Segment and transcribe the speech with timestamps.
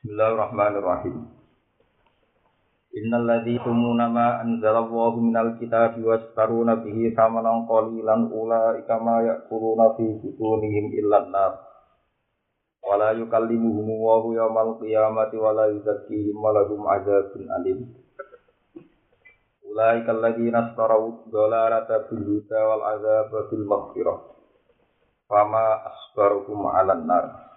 [0.00, 1.28] Bismillahirrahmanirrahim.
[2.96, 10.08] Innal ladzi tumuna ma anzalallahu minal kitabi wastaruna bihi samanan qalilan ulaika ma ya'kuluna fi
[10.24, 11.52] butunihim illa an-nar.
[12.80, 17.92] Wa la yukallimuhum Allahu yawmal qiyamati wa yuzakkihim wa lahum 'adzabun alim.
[19.68, 24.18] Ulaika alladzina ishtaraw dhalalata bil huda wal 'adzaba bil maghfirah.
[25.28, 27.49] Fama asbaruhum 'alan nar.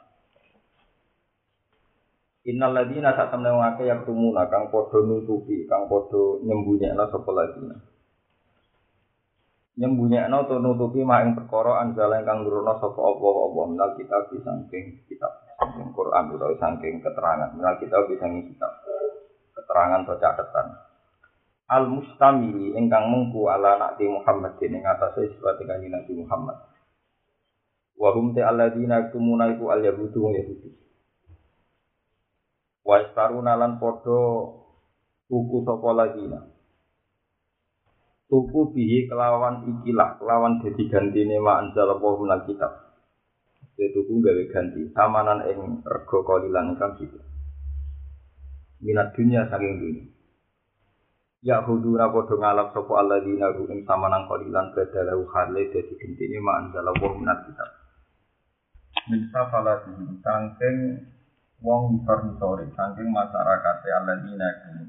[2.43, 7.31] Innal ladina sak temne wong akeh yak tumuna kang padha nutupi, kang padha nyembunyekno sapa
[7.31, 7.75] ladina.
[9.79, 14.51] Nyembunyekno to nutupi mak ing perkara anjala kang nurono sapa Allah Allah menal kita bisa
[14.59, 18.71] saking kitab saking Quran utawa saking keterangan menal kita bisa kitab
[19.55, 20.67] keterangan atau catatan.
[21.71, 26.59] Al mustamili ingkang mengku ala nakti Muhammad ing atase sifat kanjeng Nabi Muhammad.
[27.95, 30.69] Wa hum ta alladina tumuna iku al yahudu yahudi.
[32.83, 34.19] Wa istaruna lan padha
[35.31, 36.23] tuku sapa lagi
[38.33, 42.97] tuku bihi kelawan ikilah kelawan dadi gantine ma anzal minal kitab.
[43.77, 47.21] Jadi tuku gawe ganti samanan ing rega kalilan kang gitu.
[48.81, 50.05] Minat dunia saking dunia.
[51.45, 56.89] Ya hudura padha ngalap sapa alladzina ing samanan kalilan badalahu hale dadi gentine ma anzal
[56.89, 57.69] apa minal kitab.
[59.13, 59.93] Min safalati
[60.25, 60.77] saking
[61.61, 64.85] wong misor-misore saking masyarakat alladzina kumu.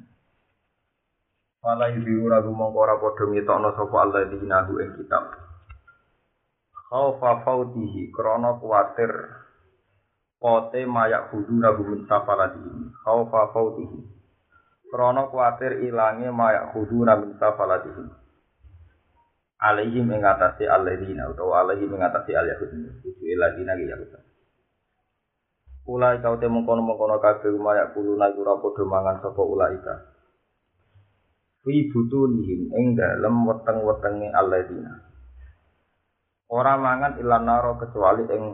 [1.64, 5.32] Fala yuziru ragu mongko ora padha ngetokno sapa alladzina hu ing kitab.
[6.88, 9.12] Khaufa fautihi krana kuwatir
[10.36, 12.92] pote mayak kudu ragu min safalatihi.
[13.04, 14.00] Khaufa fautihi
[14.92, 18.04] krana kuwatir ilange mayak kudu min safalatihi.
[19.64, 22.72] Alaihim ing atase alladzina utawa alaihim ing atase al-yahud.
[23.00, 23.96] Itu alladzina ya
[25.84, 29.94] Ulai kau temu kono mengkono kabeh umayak kulo naik ora padha mangan sapa ulai ka.
[31.60, 34.94] Fi butunihim ing dalem weteng-wetenge alladzina.
[36.48, 38.44] Ora mangan ilan naro kecuali ing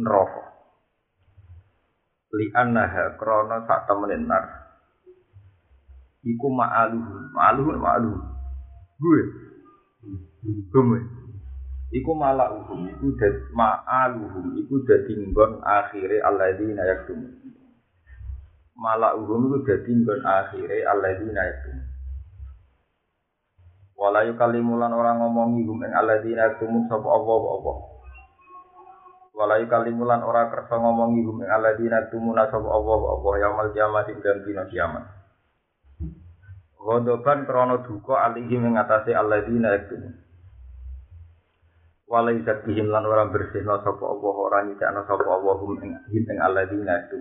[0.00, 0.44] neraka.
[2.32, 4.44] Li annaha krana sak temenin nar.
[6.24, 8.20] Iku ma'aluhu, ma'aluhu, ma'aluhu.
[9.00, 9.22] Gue.
[10.72, 11.00] Gue.
[11.90, 17.18] Iku malauhum iku dad ma'aluhum iku dadi nggon akhire alladzina yaktum
[18.78, 21.76] malauhum iku dadi nggon akhire alladzina yaktum
[23.98, 27.72] wala yukalimulan orang ngomongi hum ing alladzina yaktum sapa apa apa
[29.34, 34.18] wala yukalimulan ora kersa ngomongi hum ing alladzina yaktum sapa apa apa yaumul kiamat ing
[34.22, 35.04] dina kiamat.
[36.80, 40.29] Godoban krono duka alihim ing atase alladzina yaktum
[42.10, 47.06] walai zakihim lan ora bersihno sapa Allah ora nyicakno sapa Allah hum ing ing alladzina
[47.06, 47.18] itu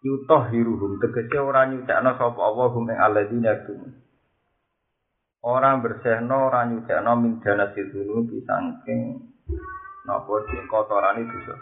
[0.00, 3.76] yutoh hiruhum tegese ora nyicakno sapa Allah hum ing alladzina itu
[5.44, 9.20] ora bersihno ora nyicakno min dana sidunu disangking
[10.08, 11.54] napa sing kotorane dosa.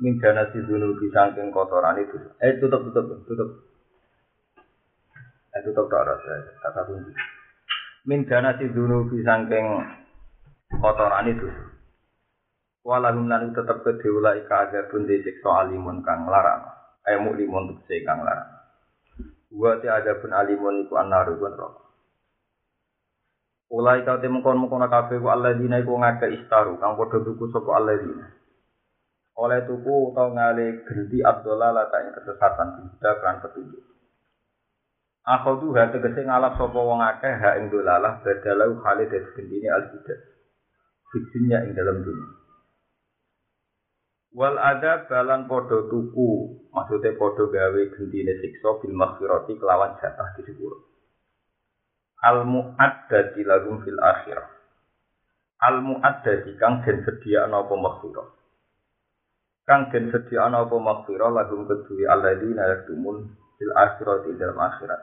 [0.00, 2.32] Min dana sidunu disangking kotorane dosa.
[2.40, 3.50] Eh tutup tutup tutup.
[5.52, 6.16] Eh tutup tak ada
[6.64, 7.12] kata kunci
[8.08, 9.84] min dana sidunu disangking
[10.72, 11.48] kotoran itu.
[12.84, 16.64] Walahum lan tetep kedhe ulai kaga pun disiksa alimun kang larang.
[17.04, 18.48] Ayo muklimun tegese kang larang.
[19.52, 21.84] Wa ta ada pun alimun iku anaru pun rokok.
[23.68, 27.52] Ulai kau temu kon mukona kafe ku Allah dina iku ngake istaru kang padha tuku
[27.52, 28.26] sapa Allah dina.
[29.36, 33.84] Oleh tuku utawa ngale genti Abdullah la tak kesesatan tidak kan petunjuk.
[35.28, 39.68] Aku tuh hati tegese ngalap sapa wong akeh ha ing dolalah badalau Khalid dadi gendine
[39.68, 40.37] al-bidah.
[41.12, 42.38] Fitunya ing dalam dunia.
[44.38, 46.30] Wal ada balan podo tuku,
[46.70, 50.84] maksudnya podo gawe gentine siksa bil maghfirati kelawan jatah di sepuro.
[52.22, 54.48] Al muaddati lagum fil akhirah.
[55.64, 58.28] Al muaddati kang den sedia ana apa maghfirah.
[59.64, 65.02] Kang den sedia ana apa maghfirah lagum kedue alladzina yaktumun fil akhirati dalam akhirat.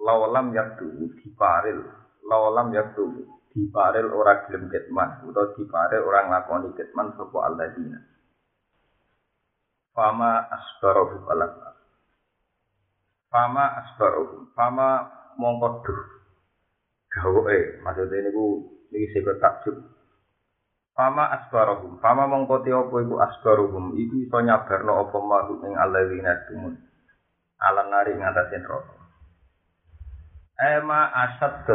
[0.00, 1.84] Lawalam yaktu diparil,
[2.26, 7.98] lawalam yaktu diparel ora gelem ketman utawa diparel ora nglakoni ketman sapa alladzina.
[9.90, 11.52] Fama asbaru balak
[13.30, 14.88] fama asbaru fama
[15.38, 16.00] mongko duh.
[17.10, 18.46] Gawe maksudnya ini ku
[18.94, 19.76] ini sebut takjub
[20.94, 23.66] fama asbaru fama mongko te apa iku asbaru
[23.98, 26.78] iku iso nyabarno apa maru ing alladzina tumun
[27.58, 29.00] alan nari ngatasin rokok
[30.60, 31.72] Ema asad ke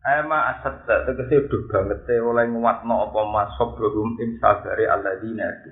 [0.00, 5.70] Ema asad tegese udah banget te oleh nguatno apa masuk belum ing sabare alladzina itu.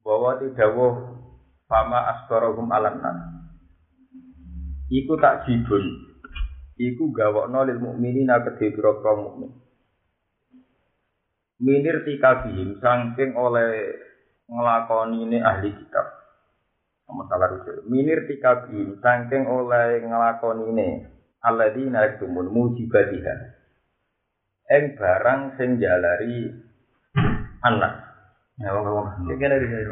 [0.00, 0.72] bahwa tidak
[1.68, 3.20] fama asbarahum alannas.
[4.90, 5.84] Iku tak jibun.
[6.80, 9.52] Iku gawokno lil mukminina kedhe pira mukmin.
[11.60, 13.92] Minir tikabihim saking oleh
[14.48, 16.08] ngelakoni ini ahli kitab.
[17.04, 17.84] Masalah rujuk.
[17.84, 20.88] Minir tikabihim saking oleh ngelakoni ini.
[21.40, 23.34] Alladzina yaktumun mujibatiha.
[24.70, 26.52] Eng barang sing jalari
[27.64, 27.92] anak.
[28.60, 29.06] Ya, wong wong.
[29.40, 29.88] Kene iki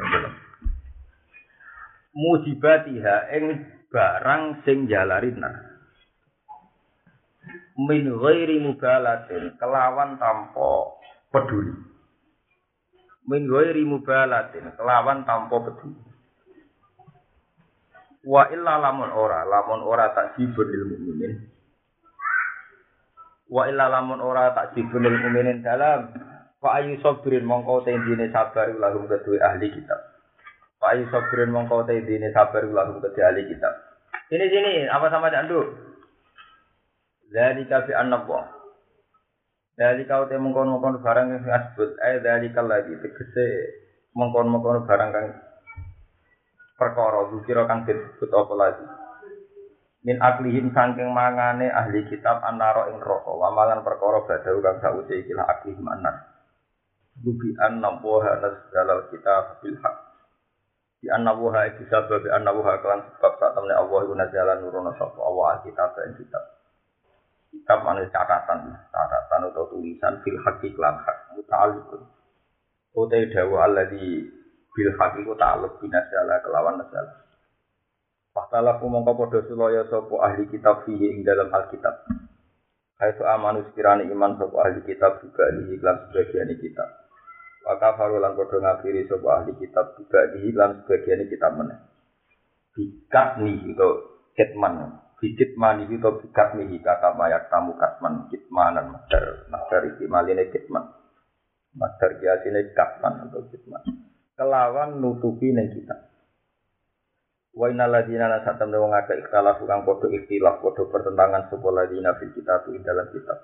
[2.18, 3.44] Mujibatiha eng
[3.88, 5.56] barang sing jalari nah.
[7.78, 10.98] Min ghairi mubalatin kelawan tanpa
[11.30, 11.78] peduli.
[13.24, 16.07] Min ghairi mubalatin kelawan tanpa peduli.
[18.28, 21.48] Wa illa lamun ora, lamun ora tak jibun lil mukminin.
[23.48, 26.12] Wa illa lamun ora tak jibun lil mukminin dalam
[26.60, 29.96] fa ayu sabirin mongko tendine sabar lahum kedue ahli kitab.
[30.76, 33.72] Fa ayu sabirin mongko tendine sabar lahum kedue ahli kitab.
[34.28, 35.64] Ini sini apa sama candu?
[37.32, 38.44] Zalika fi annabwa
[39.78, 43.46] dari kau teh mengkon mengkon barang yang disebut, eh dari lagi tegese
[44.10, 45.47] mengkon mengkon barang kang
[46.78, 48.86] perkara dukira kang disebut apa lagi.
[50.06, 55.44] Min aklihim sangking mangane ahli kitab anaro ing roko, wamalan perkara badau kang sause ikilah
[55.58, 56.38] aklihim anar.
[57.18, 59.96] Bubi anna woha nasdalal kitab bil haq.
[61.02, 64.94] Di anna woha iki sebab anna woha kelan sebab saat temne Allah iku nazalan nurono
[64.94, 66.58] sapa Allah kitab ing kitab.
[67.52, 72.02] kitab mana catatan catatan atau tulisan fil hakik lan hak muta'alliqun
[72.92, 74.24] utai dawa alladhi
[74.74, 77.28] bil hakik ku ta'alluq binasala kelawan nasala
[78.38, 82.06] Pastalah mongko padha sulaya sapa ahli kitab fihi ing dalam Alkitab.
[82.94, 86.86] Kaitu amanu sekirane iman sapa ahli kitab juga di iklan sebagian kitab.
[87.66, 91.82] Wa kafaru lan padha ngafiri sapa ahli kitab juga di iklan sebagian kitab meneh.
[92.78, 93.88] Bikat nih itu
[94.38, 100.46] ketman Bikit mani itu bikat mihi kata mayak tamu katman kitmanan master master iki maline
[100.54, 100.94] kitman
[101.74, 103.82] master kiasine katman atau kitman
[104.38, 105.98] kelawan nutupi neng kita.
[107.58, 112.14] Wa inna ladina la satam wong akeh ikhtilaf kang padha ikhtilaf padha pertentangan sapa ladina
[112.14, 113.38] fil kitab ing dalam kitab.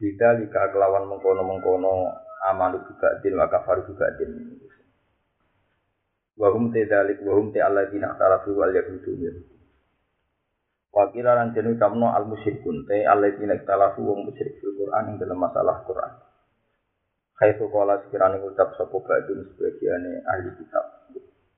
[0.00, 2.10] Bida lika kelawan mengkono-mengkono
[2.48, 4.56] amanu juga din maka faru juga din
[6.32, 9.12] Wahum te dalik wahum te alladina ikhtalafu wal yahudu
[10.92, 15.80] Wakil lan jenu al musyrikun te alladzina ikhtalafu wong musyrik fil Qur'an ing dalam masalah
[15.88, 16.31] Qur'an.
[17.42, 21.10] Khaitu qala sekirane ngucap sapa ba'dun sebagiane ahli kitab.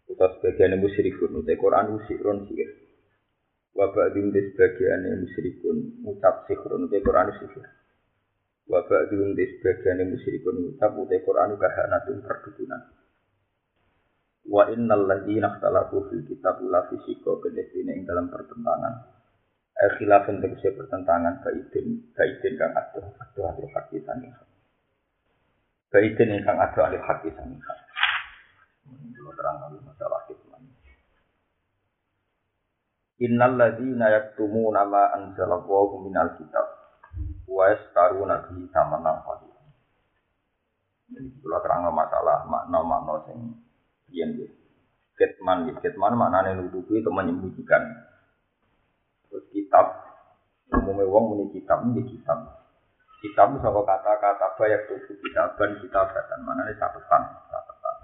[0.08, 2.72] Utawa sebagiane musyrikun te Qur'an musyrikun sihir.
[3.76, 7.68] Wa ba'dun te sebagiane musyrikun ngucap sihirun te Qur'an sihir.
[8.64, 12.80] Wa ba'dun te sebagiane musyrikun ngucap te Qur'an kahanatun perdukunan.
[14.48, 19.12] Wa innal ladzina ikhtalafu fil kitab la fisika kedene ing dalam pertentangan
[19.74, 23.98] Eh, khilafun tegese pertentangan baidin baidin kang adoh adoh ahli haki
[25.94, 30.60] sanging baidin kang adoh ahli haki sanging Kalau terang lagi masalah hikmah.
[33.22, 36.66] Innal ladzina yaktumuna ma anzalallahu minal kitab
[37.46, 39.62] wa yastaruna bihi thamanan qalila.
[41.14, 43.38] Jadi kalau terang masalah makna-makna sing
[44.10, 44.34] yen
[45.14, 47.86] Kitman, kitman maknanya nutupi itu menyembunyikan
[49.30, 49.94] Terus kitab,
[50.74, 52.63] umumnya wong muni kitab ini kitab.
[53.24, 57.96] Kitab itu sama kata-kata banyak tuh kitaban kitabatan mana ini catatan, catatan.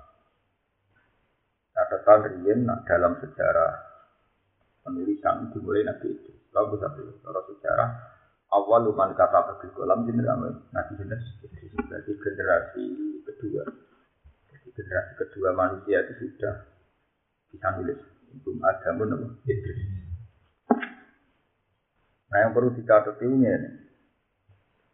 [1.77, 3.73] Catatan rian dalam sejarah
[4.81, 6.33] penulisan dimulai nabi itu.
[6.57, 6.89] Lalu bisa
[7.21, 7.89] kalau sejarah
[8.49, 10.25] awal luman kata bagi kolam jenis
[10.73, 11.23] nabi jenis
[11.69, 12.85] jadi generasi
[13.29, 13.69] kedua.
[14.49, 16.65] Jadi generasi kedua manusia itu sudah
[17.53, 18.00] bisa nulis.
[18.41, 19.81] Belum ada pun Idris.
[22.33, 23.85] Nah yang perlu dicatat ini.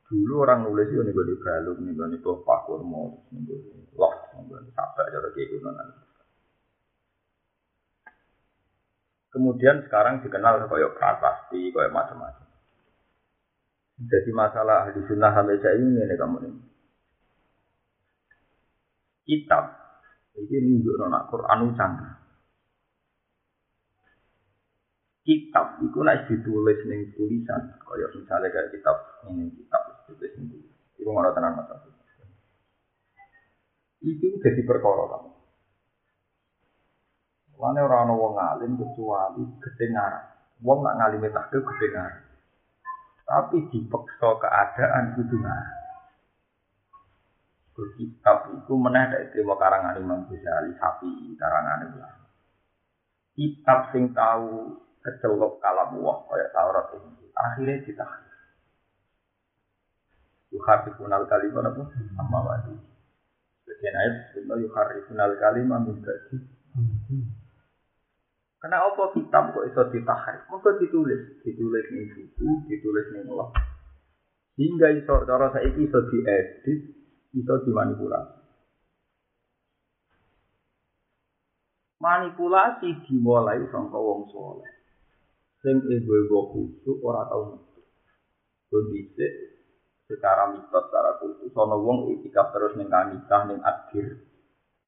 [0.06, 3.58] Dulu orang nulis itu nih gue balung, nih gue tuh pakur mau, nih gue
[3.98, 5.68] loh, nih gue sampai cara kayak gitu
[9.34, 12.46] Kemudian sekarang dikenal kayak prasasti, kayak macam-macam.
[13.96, 16.60] Jadi masalah di sunnah sampai saya ini nih kamu ini.
[19.26, 19.64] Kitab
[20.38, 22.16] ini nunjuk nona Quran canggih.
[25.26, 28.96] kitab itu naik ditulis ning tulisan kaya misalnya kayak kitab
[29.26, 30.68] ini kitab Wis sendiri.
[31.02, 31.86] Ibu mau tenang mata
[34.06, 35.18] itu jadi perkara ta.
[37.56, 40.12] Mana orang orang wong ngalim kecuali kedengar,
[40.60, 42.12] wong nggak ngalim tak ke kedengar.
[43.26, 45.66] Tapi dipeksa keadaan itu nah.
[47.76, 51.98] Kitab itu menadak itu karangan Imam Ghazali tapi karangan itu
[53.36, 58.25] Kitab sing tahu kecelok kalam wah kayak Taurat ini akhirnya ditahan.
[60.54, 61.82] Yuharifun al kalimah apa
[62.14, 62.74] sama wadi
[63.64, 66.14] sebagian ayat sebenarnya yuharifun al kalimah minta
[68.56, 70.42] Karena apa kitab kok iso ditahrif?
[70.50, 73.52] Maka ditulis, ditulis ning buku, ditulis ning Allah.
[74.56, 76.80] Hingga iso cara saiki iso diedit,
[77.36, 78.36] iso dimanipulasi.
[82.00, 84.72] Manipulasi dimulai sangka wong soleh.
[85.60, 87.60] Sing ibu-ibu khusyuk ora tau.
[88.66, 89.55] Kondisi
[90.06, 91.50] secara mitos, secara kultus.
[91.50, 94.06] Sono wong itikaf terus ning kanisah ning akhir.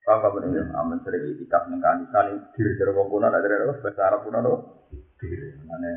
[0.07, 2.67] Sangka bener ya, amin sering itikaf ning kanisah ning akhir.
[2.79, 4.63] Jadi wong kuna ada dari Arab, bahasa Arab kuna dong.
[4.89, 5.93] Akhir, mana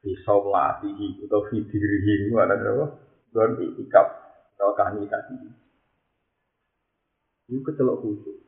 [0.00, 0.96] pisau melatih
[1.28, 2.90] atau fitirih itu ada dari Arab.
[3.30, 4.06] Dan itikaf
[4.56, 5.50] atau kanisah ini.
[7.52, 8.38] Ini kecelok khusus.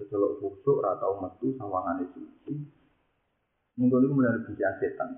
[0.00, 2.56] Kecelok khusus atau metu sawangane itu.
[3.76, 5.08] Mungkin itu melalui bijian setan.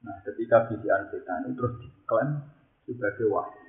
[0.00, 2.30] Nah, ketika bijian setan itu terus diklaim
[2.84, 3.60] sebagai wahyu.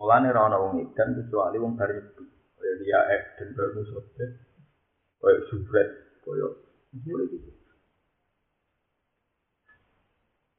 [0.00, 2.24] Mulane ora ana wong edan kecuali wong dari itu.
[2.56, 4.26] Kaya dia edan karo musote.
[5.20, 5.88] Kaya sufret
[6.24, 6.48] kaya
[6.96, 7.52] ngene iki.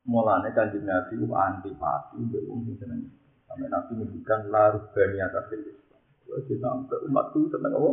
[0.05, 3.01] Mulane kanjeng Nabi ku anti pati mbek wong sing seneng.
[3.49, 5.73] Sampai Nabi ngendikan larut bani atas ini.
[6.21, 7.91] Kaya kita sampai umat itu seneng apa?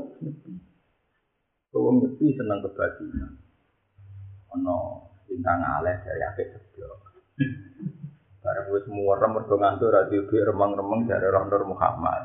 [1.72, 3.32] Kalau ngerti seneng kebajikan.
[4.52, 4.76] Ono
[5.24, 7.00] bintang aleh dari akhir sebelah.
[8.38, 12.22] Barang wis muwerem mergo ngantuk ra remang-remang dari Rasul Muhammad.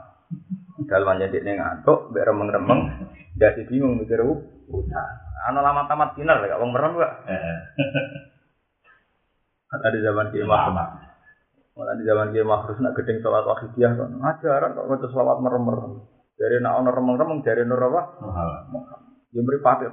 [0.86, 2.82] Dalam aja dia ngantuk, biar remeng-remeng,
[3.41, 5.12] jadi bingung mikir utang.
[5.50, 7.13] Ano lama tamat final gak wong merem gak?
[9.74, 11.01] Ada di zaman Kiai Mahrus.
[11.74, 14.10] Malah di zaman Kiai Mahrus nak gedeng sholat wakidiyah kan.
[14.22, 15.93] Ajaran kok ngecus sholat merem-merem.
[16.38, 18.01] Dari nak ono remeng-remeng, dari nur apa?
[19.34, 19.89] Beri pakai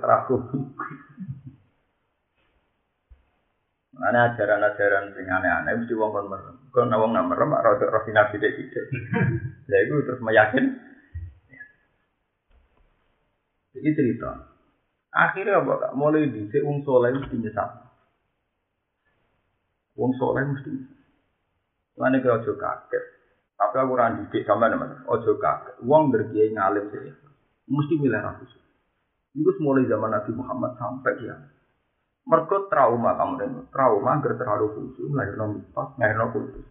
[4.00, 6.56] Mana ajaran-ajaran sing aneh-aneh mesti wong kon merem.
[6.72, 8.86] Kon wong nak merem ora rada rafinasi sithik-sithik.
[9.70, 10.66] Ya itu terus meyakin.
[13.76, 14.50] Jadi cerita.
[15.12, 15.92] Akhirnya apa kak?
[15.94, 17.70] Mulai di wong soleh mesti nyesat.
[20.00, 20.72] Wong soleh mesti.
[22.00, 23.04] Mana kau ojo kaget.
[23.60, 25.04] Tapi aku orang didik sama teman.
[25.12, 25.76] Ojo kaget.
[25.84, 27.14] Wong berkiai ngalim sih.
[27.68, 28.50] Mesti milih ratus.
[29.36, 31.59] Itu mulai zaman Nabi Muhammad sampai kiamat.
[32.28, 36.66] Mergo trauma kamu dengar, trauma agar terlalu khusyuk, melahirkan mitos, melahirkan khusus.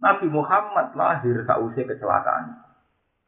[0.00, 2.56] Nabi Muhammad lahir sausia kecelakaan.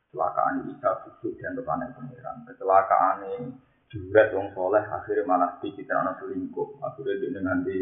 [0.08, 2.44] Kecelakaan Isa khusyuk dan depan pengiran.
[2.48, 3.52] Kecelakaan ini
[3.92, 6.80] juret wong soleh akhirnya malah dicitrana selingkuh.
[6.80, 7.76] Akhirnya dia nanti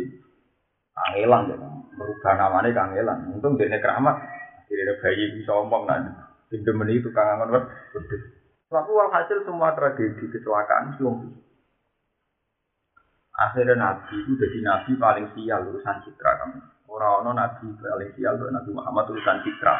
[0.90, 1.56] kangelan ya,
[1.94, 3.18] merubah namanya kangelan.
[3.30, 4.18] Untung dia keramat.
[4.66, 6.10] Akhirnya bayi bisa omong nanti.
[6.50, 7.64] Pintu meni itu kangen banget.
[8.70, 11.10] Tapi walhasil semua tragedi kecelakaan itu
[13.40, 16.60] Akhirnya Nabi itu jadi Nabi paling sial urusan citra kamu.
[16.86, 19.74] Orang-orang Nabi paling sial untuk Nabi Muhammad urusan citra.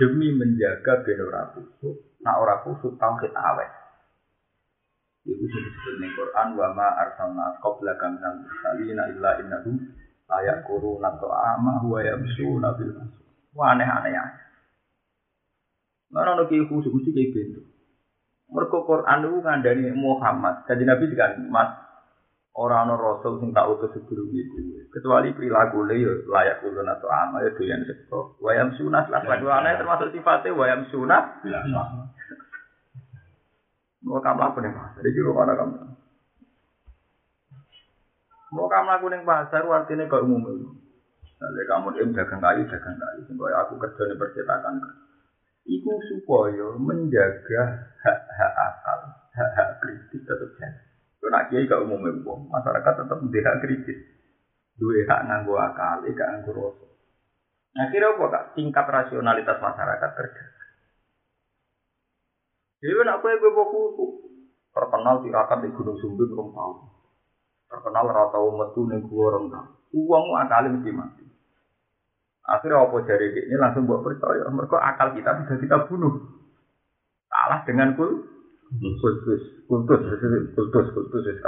[0.00, 3.70] Demi menjaga ben ora kusuk, nak ora kusuk tauhid awet.
[5.28, 9.76] Iku sing disebut ning Quran wa ma arsalna qablaka minal mursalina illa innahum
[10.26, 12.90] layak kuruna ta'ama wa yamsuna bil.
[13.52, 14.24] Wah aneh-aneh ya.
[16.08, 17.71] Mana ono ki khusus mesti kayak gitu.
[18.52, 20.68] Mergo Quran itu ngandani Muhammad.
[20.68, 21.72] Jadi Nabi juga Mas
[22.52, 24.84] orang orang Rasul sing tak utus sebelum itu.
[24.92, 28.36] Kecuali perilaku le yo layak ulun atau ama ya doyan sepo.
[28.44, 29.24] Wayam sunat lah.
[29.24, 31.40] Kedua termasuk sifatnya wayam sunat.
[34.02, 35.00] Mau kamu laku nih pasar.
[35.00, 35.76] Jadi mana kamu?
[38.52, 40.44] Mau kamu laku nih pasar artinya ke umum.
[41.40, 43.20] Jadi kamu dagang kayu dagang kayu.
[43.24, 44.74] Sehingga aku kerja di percetakan.
[45.62, 47.62] Iku supaya menjaga
[48.02, 49.00] hak-hak akal,
[49.30, 50.74] hak-hak kritis tetap jalan.
[51.22, 53.98] Kalau nak kiai gak umum umum, masyarakat tetap hak kritis.
[54.74, 56.86] Dua hak nganggo akal, gak nganggo rasa.
[57.72, 58.44] Nah kira apa kak?
[58.58, 60.44] Tingkat rasionalitas masyarakat kerja.
[62.82, 64.06] Jadi nak kue gue buku
[64.74, 66.76] terkenal tirakat di Gunung Sumbing rom tahun.
[67.70, 69.70] Terkenal rata metu nih gue orang tahun.
[69.94, 71.24] Uang akal mesti mati.
[72.42, 74.50] Akhirnya apa jari ini langsung buat percaya.
[74.50, 76.42] Mereka akal kita bisa kita bunuh.
[77.30, 78.10] Salah dengan kul
[78.72, 81.38] kultus, kultus, kultus, kultus, kultus.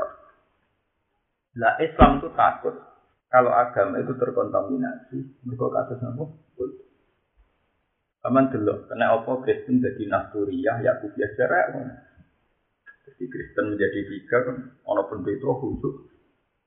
[1.58, 2.74] Lah Islam itu takut
[3.26, 5.18] kalau agama itu terkontaminasi.
[5.42, 6.24] Mereka kasus apa?
[6.54, 6.84] Kultus.
[8.24, 11.76] Aman dulu, karena apa Kristen jadi Nasturiyah, Yakubiyah secara
[13.04, 16.13] Jadi Kristen menjadi tiga kan, walaupun itu khusus.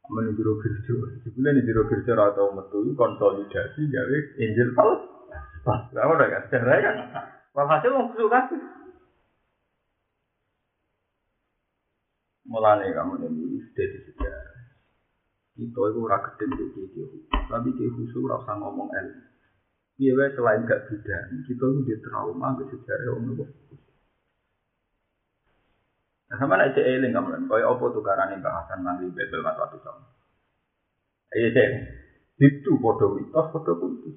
[0.08, 4.90] menu biro kerja jebule ni biro kerja ora tau metu konsolidasi gawe angel pal
[5.68, 6.96] pas ora ora gak cerai kan.
[7.52, 8.48] Wah hasil mung kusuk kan
[12.48, 14.56] mulane kamu ini sudah disediakan
[15.58, 16.66] itu aku ora ketim di
[17.50, 19.08] tapi di khusus ora usah ngomong el
[20.00, 23.87] iya selain gak bidan kita ini di trauma ke sejarah om nopo khusus
[26.38, 30.06] Sama nek cek eling kamu koyo apa tukarane bahasan nanti bebel mas waktu sama.
[31.34, 31.70] Iya cek.
[32.38, 34.16] Itu podo mitos, podo kultus.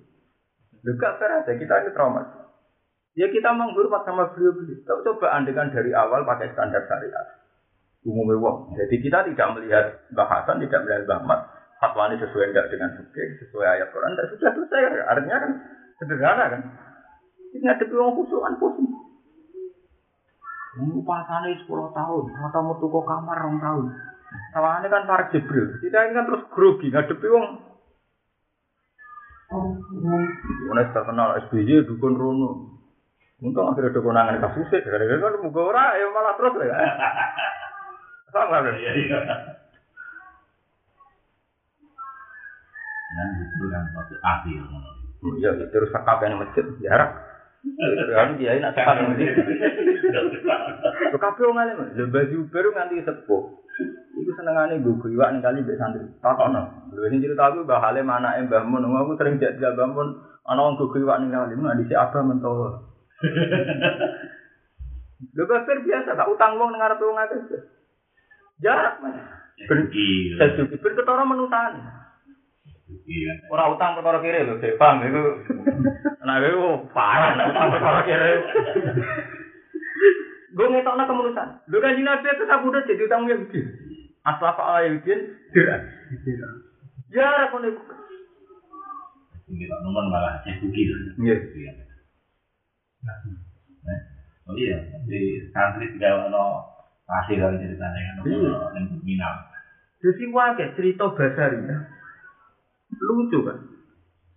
[0.85, 2.23] Juga aja kita ini trauma.
[3.17, 4.87] Ya kita menghormat sama beliau-beliau.
[4.87, 7.41] Tapi coba andekan dari awal pakai standar syariat
[8.05, 8.73] umumnya wong.
[8.77, 9.85] Jadi kita tidak melihat
[10.17, 11.41] bahasan, tidak melihat bahmat.
[11.81, 14.83] Fatwa ini sesuai enggak dengan fikih, sesuai ayat Quran, tidak sudah selesai.
[15.09, 15.53] Artinya kan
[15.97, 16.63] sederhana kan.
[17.57, 18.89] Ini ada wong khusukan pusing.
[20.79, 23.85] Pasane 10 tahun, atau mau tuku kamar 2 tahun.
[24.55, 25.83] Tawane kan para Jibril.
[25.83, 27.47] Kita ini kan terus grogi ngadepi wong
[30.71, 32.79] Mana terkenal SBY dukun rono.
[33.43, 34.87] Untung akhirnya dukunangan kasusnya.
[34.87, 36.77] Gara-gara kan muka ora ya malah terus ya.
[38.31, 38.79] Sama kan?
[38.79, 39.19] Iya, iya.
[43.11, 44.71] Dan itu kan suatu ahli yang
[45.21, 47.30] Iya, terus sekap yang masjid, jarak.
[47.61, 49.37] Kan kiai nak sekap yang masjid.
[51.13, 53.43] Lo kabeh wong alim, lho baju baru nganti sepuh.
[54.21, 56.09] Iku senengane gue kuiwak ning kali mbek santri.
[56.25, 56.93] Takono.
[56.93, 60.09] Lho sing cerita aku Mbah Halim anake Mbah Mun, aku sering jak jak Mbah Mun
[60.49, 62.69] ana wong kuiwak ning kali, mun dhisik abah mentowo.
[65.37, 67.61] Lho biasa, tak utang wong ning arep wong akeh.
[68.61, 69.17] Jarak mas.
[69.69, 70.37] Pergi.
[70.37, 70.81] Sesuki.
[70.81, 71.25] Ben ketara
[73.07, 73.35] menutan.
[73.51, 74.77] Ora utang perkara kiri lho, Dek.
[74.79, 75.23] Paham iku.
[76.21, 78.33] Nah, iku parah nek utang perkara kiri.
[80.51, 81.49] Gue ngetokna kemenusan.
[81.71, 83.61] Lho kan Nabi itu sabudah jadi utang Yahudi.
[84.27, 85.15] Asal apa Yahudi?
[85.51, 85.81] Tidak.
[87.11, 87.83] Jarak kono iku.
[89.51, 90.87] Ini nomor malah sesuki.
[91.19, 91.37] Iya.
[94.51, 96.43] Oh iya, di santri tidak ada
[97.07, 99.35] Pasti kalau ceritanya kan yang minal.
[99.99, 101.11] Jadi wakai cerita
[101.67, 101.79] ya.
[103.01, 103.59] Lucu kan.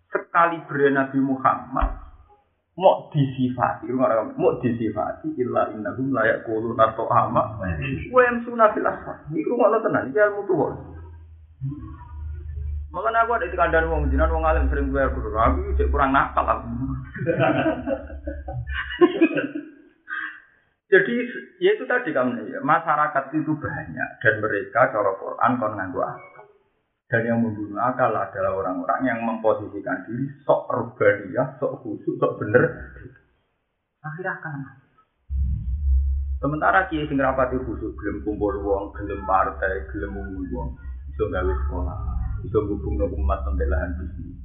[0.09, 0.57] Sekali
[0.93, 1.89] Nabi Muhammad
[2.73, 7.61] mau disifati, mau disifati illa innahum layak kulu nato ama
[8.09, 9.29] wa yamsuna fil asfar.
[9.29, 10.69] Iku ngono tenan, iki ilmu tuwa.
[12.93, 15.33] Makanya aku ada di kandang wong jinan wong alim sering gue guru.
[15.33, 16.69] Aku cek kurang nakal aku.
[20.93, 21.13] Jadi
[21.57, 26.05] ya itu tadi kamu ya, masyarakat itu banyak dan mereka cara Quran kon nganggo.
[27.11, 30.71] Dan yang membunuh akal adalah orang-orang yang memposisikan diri sok
[31.29, 32.63] ya, sok khusyuk, sok bener.
[34.01, 34.55] Akhirnya akan.
[36.41, 40.69] Sementara kiai sing rapati khusyuk gelem kumpul wong, gelem partai, gelem umum wong,
[41.11, 41.99] iso gawe sekolah,
[42.43, 44.39] iso hubungno umat pembelahan bisnis.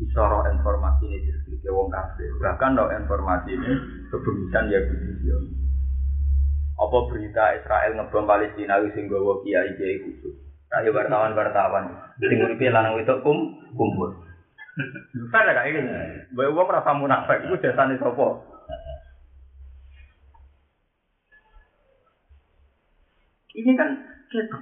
[0.00, 2.30] Iso informasi ini jadi wong kafir.
[2.42, 3.70] Bahkan no informasi ini
[4.10, 5.14] kebumisan ya bisnis
[6.74, 10.34] apa berita Israel ngebom Palestina sing gawa kiai kiai khusus.
[10.74, 11.84] Ayo wartawan-wartawan
[12.18, 14.10] sing uripe lanang itu kum kumpul.
[15.30, 15.80] Fair gak iki?
[16.34, 18.26] Mbok wong rasa munafik iku jasane sapa?
[23.54, 23.90] Ini kan
[24.34, 24.58] kita.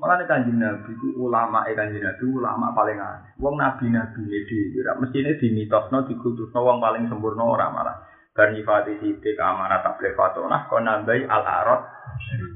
[0.00, 3.30] Malah nih kanjeng Nabi itu ulama eh kanjeng Nabi ulama paling aneh.
[3.36, 4.58] Wong Nabi Nabi ini di,
[4.98, 7.96] mestinya di mitosno, di kultusno, wong paling sempurna orang malah.
[8.34, 11.82] Bar nyifati sidik amanat tabligh fatonah kon nambahi al arad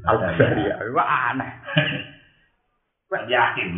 [0.08, 0.80] al basariyah.
[0.96, 1.50] Wah aneh.
[3.08, 3.68] Kon yakin.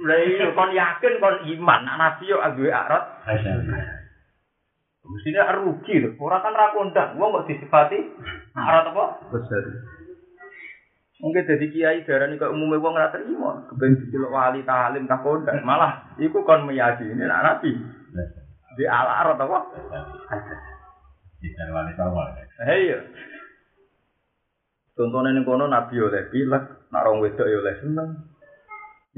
[0.00, 3.04] Lah iya kon yakin kon iman nek nabi yo duwe arad.
[5.08, 6.16] Mestinya rugi lho.
[6.16, 7.20] Ora kan ra kondang.
[7.20, 8.00] Wong kok disifati
[8.56, 9.04] arad apa?
[9.28, 9.64] Besar.
[11.18, 15.60] Mungkin jadi kiai darani kok umumnya wong ora terima, kepen diceluk wali talim tak kondang.
[15.66, 17.72] Malah iku kon meyakini nek nabi.
[18.78, 19.58] Di al arad apa?
[21.44, 22.24] Tidak wali sama.
[22.64, 22.98] Iya.
[24.98, 28.18] Contohnya ini kono nabi oleh pilek, nak rong wedok oleh seneng,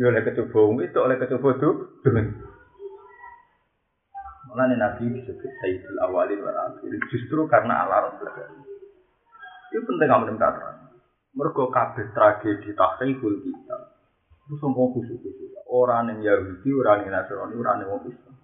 [0.01, 1.75] ya oleh kecoba wong wedok oleh kecoba tuh,
[4.51, 8.19] Malah nabi disebut Sayyidul Awalin wal Akhirin justru karena alarm
[9.71, 10.59] Itu penting kamu dengar.
[11.31, 13.77] Mergo kabeh tragedi tahriful kita.
[14.51, 15.55] Itu sombong khusus-khusus.
[15.71, 18.35] Orang yang Yahudi, orang yang Nasrani, orang yang Islam.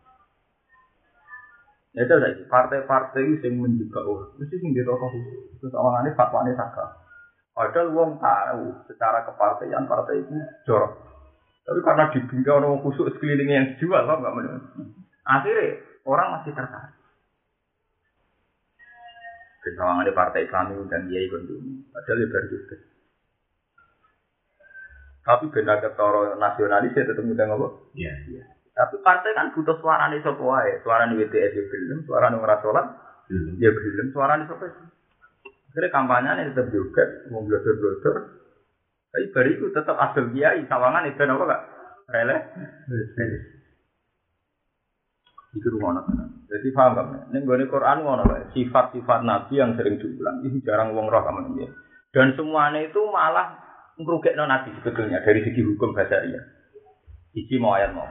[1.99, 4.31] Ya itu saja, partai-partai itu yang menjaga orang.
[4.39, 5.59] Mesti sing dirokok khusus.
[5.59, 5.75] Terus
[6.15, 7.03] fatwa ini saka.
[7.51, 11.16] Padahal wong tahu secara kepartaian partai itu jorok.
[11.67, 14.65] Tapi karena dibingkai orang khusus sekelilingnya yang dijual, lah nggak menurut.
[15.27, 16.95] Akhirnya orang masih tertarik.
[19.67, 21.91] ini partai Islam dan dia ikut dulu.
[21.91, 22.77] Padahal ya baru juga.
[25.27, 27.91] Tapi benar ketara nasionalis ya tetap mudah ngopo.
[27.99, 28.15] Iya.
[28.71, 30.79] Tapi partai kan butuh suarane sapa wae.
[30.87, 32.87] Suarane WTS ya gelem, suarane ora salat
[33.27, 33.59] Belum.
[33.59, 34.87] ya gelem, suarane sapa sih.
[35.75, 38.17] Akhirnya kampanyenya tetap juga, mau blodor-blodor.
[39.17, 41.63] Tapi bariku tetap asal kiai, sawangan itu apa kak?
[42.13, 42.37] Rele?
[45.57, 46.05] Itu rumah
[46.45, 47.33] Jadi paham gak?
[47.33, 48.29] Ini gue Quran ngono.
[48.53, 51.65] Sifat-sifat Nabi yang sering diulang itu jarang wong roh kamu ini.
[52.13, 53.57] Dan semuanya itu malah
[53.97, 56.45] ngerugekno Nabi sebetulnya dari segi hukum bahasa iya.
[57.33, 58.05] Iki mau ayat mau.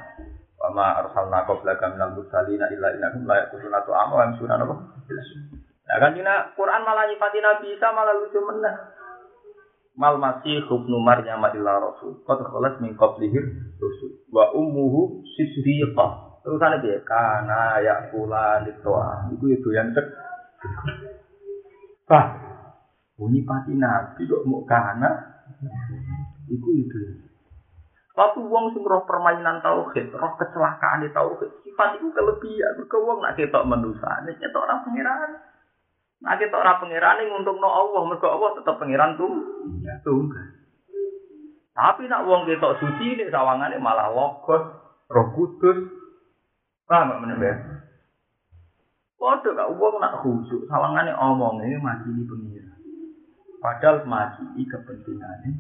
[0.58, 4.76] Wama arsalna qablaka minal mursalina illa innahum la yaquluna tu'ama wa yamsuna apa?
[5.86, 6.18] Nah kan
[6.58, 9.05] Quran malah nyifati Nabi Isa malah lucu meneh.
[9.95, 12.19] Mal masih ibnu Maryam illa rasul.
[12.27, 13.39] Qad khalas min qablihi
[13.79, 14.12] rusul.
[14.27, 16.43] Wa ummuhu siddiqah.
[16.43, 16.99] Terusane piye?
[17.08, 19.31] Kana yakula litoa.
[19.31, 20.08] Iku ya doyan tek.
[22.05, 22.27] Bah.
[23.15, 25.39] Bunyi pati Nabi kok mau kana.
[26.51, 26.99] Iku itu.
[28.15, 32.79] Tapi wong sing roh permainan tauhid, roh kecelakaan di tauhid, sifat itu kelebihan.
[32.79, 35.36] Mergo wong nak ketok manusane, ketok ora pangeran.
[36.25, 39.29] Nak ketok ora pangeran nguntungno Allah, mergo Allah tetep pangeran tuh.
[40.01, 40.47] Tunggal.
[41.77, 44.63] Tapi nak wong ketok suci nek sawangane malah logos,
[45.05, 45.85] roh kudus.
[46.89, 47.53] Paham gak meneh ya?
[49.21, 52.79] Padha gak wong nak khusyuk, sawangane omong ini mati di pengiran.
[53.61, 55.51] Padahal mati kepentingannya.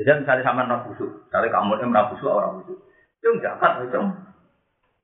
[0.00, 2.80] Jadi misalnya sama nak khusyuk, misalnya kamu yang merah khusyuk orang khusyuk,
[3.20, 4.00] itu zakat itu.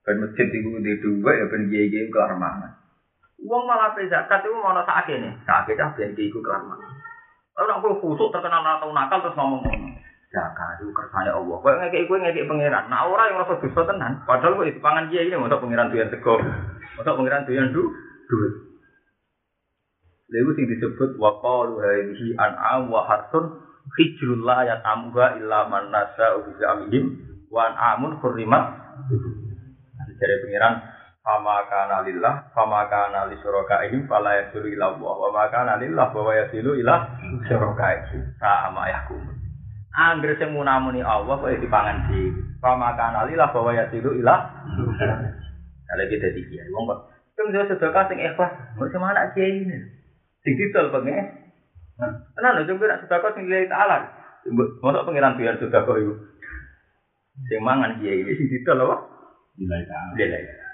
[0.08, 2.87] Ben masjid itu di dua ya ben kiai kiai ke mana?
[3.38, 6.86] Uang malah pe zakat itu mau sakit nih, sakit dah ben kiai ke mana?
[7.54, 9.94] Kalau aku khusyuk terkenal atau nakal terus ngomong ngomong.
[10.30, 11.56] Zakat itu kersane Allah.
[11.58, 12.86] Kau ngekek gue ngekek pangeran.
[12.90, 14.22] Nah orang yang rasa dosa tenan.
[14.26, 16.38] Padahal kok itu pangan kiai ini untuk pangeran tuyan sego,
[16.98, 17.82] untuk pangeran tuyan du
[18.26, 18.54] duit.
[20.28, 23.64] Lalu sing disebut waqalu hadhihi an'am wa harsun
[23.96, 27.04] hijrullah ya tamuha illa nasa bi amihim
[27.48, 28.76] wa amun hurrimat
[30.18, 30.74] dari pengiran
[31.28, 35.12] fama kana lillah fama kana li syurakaihim fala yasilu ila Allah.
[35.12, 36.94] Wa ma kana lillah wa yasilu ila
[37.44, 38.32] syurakaihim.
[38.40, 39.20] Sama yakum
[39.92, 42.32] Angger sing munamuni Allah kok dipangan di
[42.64, 44.36] fama kana lillah wa yasilu ila
[45.88, 47.00] Kalau kita di kiai, wong kok,
[47.32, 49.80] itu sedekah sing ikhlas, mau sama anak kiai ini,
[50.44, 51.32] sing didol pengen,
[52.36, 53.96] Tenan lho, coba nak sedekah sing lillahi ta'ala.
[54.84, 56.14] Mosok pangeran biar sedekah iku.
[57.48, 58.96] Sing mangan kiai iki sing didol apa?
[59.56, 60.67] Nilai ta'ala.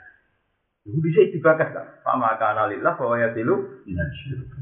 [0.85, 1.87] Itu bisa dibakar kan?
[2.05, 4.61] Fama kana lillah fa yatilu minan syurga.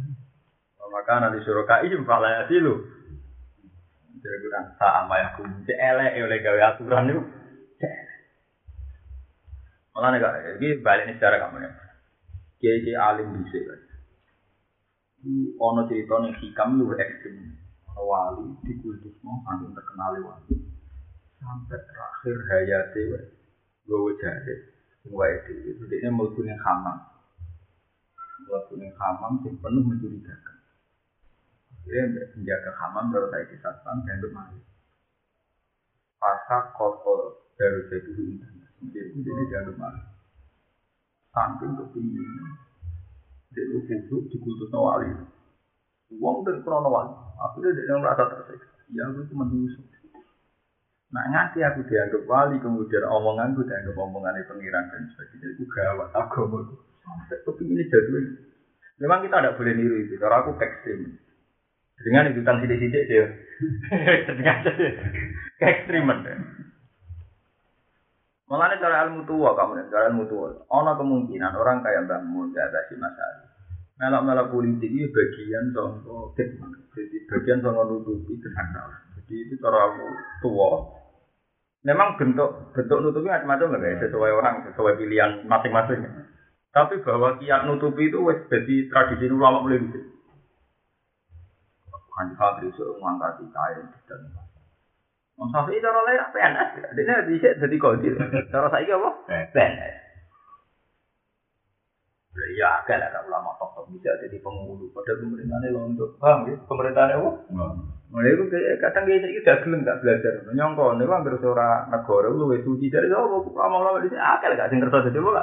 [0.78, 2.78] Fama kana li syurga ijim fa la yatilu.
[4.22, 5.74] Jadi kurang tak apa ya aku mesti
[6.22, 7.22] oleh gawe aturan itu.
[9.92, 11.72] Malah nih kak, ini balik nih cara kamu nih.
[12.62, 13.80] Kiai alim bisa kan?
[15.58, 17.58] Ono cerita nih hikam lu ekstrim.
[17.92, 20.54] Wali di kultus mau sambil terkenali wali.
[21.38, 23.20] Sampai terakhir hayatnya,
[23.84, 24.71] gue jadi.
[25.10, 26.98] Wae dhewe itu dhewe mlebu ning hamam.
[28.46, 30.56] Mlebu ning hamam sing penuh mencurigakan.
[31.82, 34.58] Dia menjaga hamam baru saya di satpam dan kemari.
[36.22, 38.54] Pasak kotor dari jadi hujan.
[38.94, 40.02] Dia pun jadi dia kemari.
[41.34, 42.22] Samping kepingin.
[43.50, 45.10] Dia itu kutuk di kutuk nawali.
[46.14, 47.10] Uang dan kronowali.
[47.42, 48.86] Akhirnya dia merasa tersiksa.
[48.92, 49.82] Ya, aku itu menunggu
[51.12, 55.48] Nah nganti aku dianggap wali, kemudian omonganku dianggap omongannya pengiran dan sebagainya.
[55.60, 56.74] Itu gawat agama itu.
[57.04, 58.24] Sampai kepingin jadul.
[58.96, 60.16] Memang kita tidak boleh niru itu.
[60.16, 61.20] Karena aku ekstrim.
[62.00, 63.26] Dengan itu tang sidik-sidik dia.
[64.40, 64.56] Dengan
[65.60, 66.18] keekstriman.
[68.48, 70.48] Malah cara ilmu tua kamu cara ilmu tua.
[70.68, 73.48] Ono kemungkinan orang kayak Mbak Mun ada si masalah.
[74.00, 76.32] Melak-melak politik ini bagian contoh.
[76.36, 79.12] Jadi bagian contoh nutupi kesadaran.
[79.20, 80.08] Jadi itu cara ilmu
[80.40, 81.01] tua.
[81.82, 86.06] Memang bentuk bentuk nutupi macam-macam lah guys, sesuai orang, sesuai pilihan masing-masing.
[86.70, 90.10] Tapi bahwa kiat nutupi itu wes jadi tradisi ulama mulai di sini.
[92.12, 94.20] Kan santri suruh mengangkat kain dan
[95.40, 98.14] Wong Syafi'i cara lain PNS, dia bisa jadi kodil.
[98.52, 99.10] Cara saya apa?
[99.48, 99.96] PNS.
[102.52, 104.88] Ya agak lah ulama top-top bisa jadi penghulu.
[104.90, 106.16] Padahal pemerintahnya lontok.
[106.16, 106.56] Paham ya?
[106.64, 107.30] Pemerintahnya apa?
[108.12, 108.44] Mulai itu
[108.80, 110.32] kadang kayak itu udah gelem gak belajar.
[110.52, 113.36] Nyongko, ini kan bersora negara, lu wes suci dari apa?
[113.52, 115.42] Lama-lama di sini agak gak sing kertas jadi apa?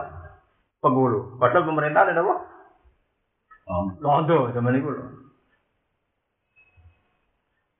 [0.82, 1.38] Penghulu.
[1.38, 2.36] Padahal pemerintahnya apa?
[4.02, 5.08] Lontok zaman itu loh.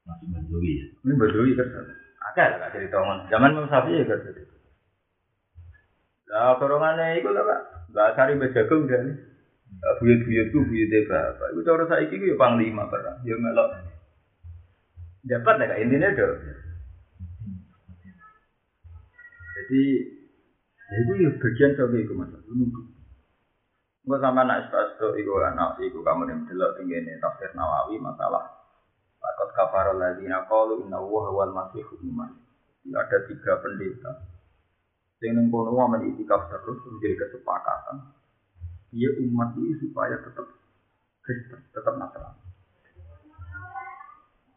[0.06, 0.86] Masih Badui ya.
[1.06, 1.86] Ini badui kertas.
[2.20, 3.30] Lah gak cerita ngomong.
[3.30, 4.48] Zaman Imam Syafi'i ya kertas.
[6.30, 7.62] Lah dorongannya itu lah Pak.
[7.90, 9.18] Mbak Sari Mbak Jagung dan
[10.00, 11.56] buyut-buyutku buyute bapak.
[11.56, 13.70] Iku cara saiki ku ya panglima perang, ya melok.
[15.24, 16.28] Dapat ya intine do.
[19.60, 19.84] Jadi
[20.90, 22.32] ya itu ya bagian sok iku Mas.
[22.40, 28.60] Engko sama anak sastra iku anak iku kamu nem delok ning ngene tafsir Nawawi masalah
[29.20, 32.32] Lakot kafaro lagi nakolu inna wuh wal masih hukuman.
[32.88, 34.12] Ada tiga pendeta.
[35.20, 38.19] Yang nengkono wamen itikaf terus menjadi kesepakatan.
[38.90, 40.48] Dia umat ini supaya tetap
[41.22, 42.42] Kristen, tetap Nasrani.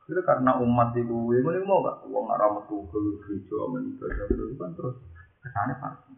[0.08, 2.04] Itu karena umat itu, ini mau gak?
[2.08, 4.96] Uang arah metu ke gereja, menikah, itu kan terus
[5.40, 6.12] ke sana pasti.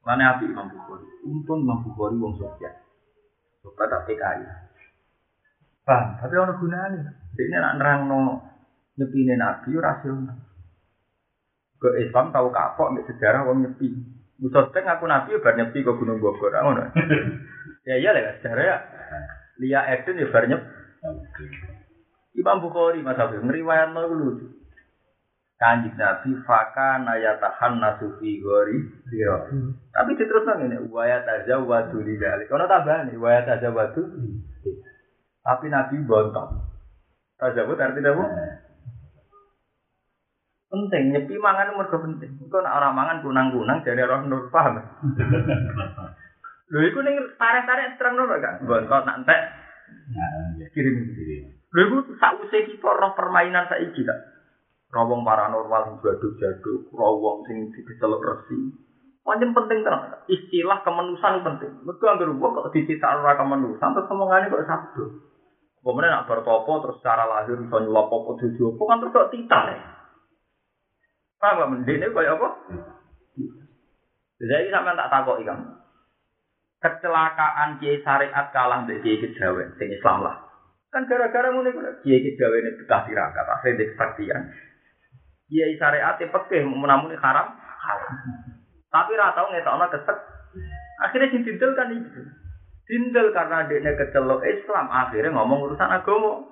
[0.00, 1.08] Mana api Imam Bukhari?
[1.28, 2.72] Untung Imam Bukhari wong Sofyan.
[3.60, 4.44] Suka tak PKI.
[5.84, 7.12] Bang, tapi orang gunanya.
[7.36, 8.18] Ini nak nerang no
[8.96, 10.38] nyepine Nabi rasional.
[11.80, 14.19] Ke Islam tahu kapok sejarah wong nyepi.
[14.40, 16.88] Musa teng aku Nabi bar nyepi ke Gunung Bogor, ngono.
[17.88, 18.76] ya iya lah sejarah ya.
[19.60, 20.60] Lia Eden ya bar nyep.
[22.32, 24.48] Imam Bukhari Mas Habib ngriwayat no lucu.
[25.60, 28.80] Kanjeng Nabi faka nayatahan nasufi gori
[29.12, 29.44] siro.
[29.92, 32.48] Tapi diterusno ngene, wa yatazawwadu lidzalik.
[32.48, 34.00] Ono tambahan wa yatazawwadu.
[35.44, 36.64] Tapi Nabi bontong.
[37.36, 38.24] Tazawwud artinya apa?
[40.70, 42.30] Penting, nyepi mangan mergo penting.
[42.46, 44.78] Iku nek ora mangan kunang-kunang jadi roh nur paham.
[46.70, 48.62] Lho iku ning tarik-tarik terang nur kan.
[48.62, 49.40] Bontot nak entek.
[50.70, 51.44] Kirim kirim.
[51.74, 54.18] Lho iku sakwise kita roh permainan saiki kan.
[54.94, 58.70] Rawong paranormal sing jaduk-jaduk, rawong sing diceluk resi.
[59.26, 60.22] Pancen penting tenan.
[60.30, 61.82] Istilah kemanusan penting.
[61.82, 65.18] Mergo anggere wong kok dicita ora kemanusan terus omongane kok sabdo.
[65.82, 69.98] Pemene nak bertopo terus secara lahir iso nyelop apa dudu apa kan terus kok titah.
[71.40, 72.48] Paham mendene kaya apa?
[74.40, 75.64] Jadi sampean tak takoki kamu.
[76.80, 80.36] Kecelakaan kiai syariat kalah mbek kiai kejawen sing Islam lah.
[80.92, 84.42] Kan gara-gara ngene kok kiai kejawen itu betah tirakat, akhirnya kesaktian.
[85.48, 88.14] Kiai syariat pekeh menamuni haram, haram.
[88.92, 90.18] Tapi ra tau ngetokno kesek.
[91.00, 92.20] Akhirnya didindel kan itu.
[92.84, 96.42] Dindel karena dia kecelok Islam, akhirnya ngomong urusan agama.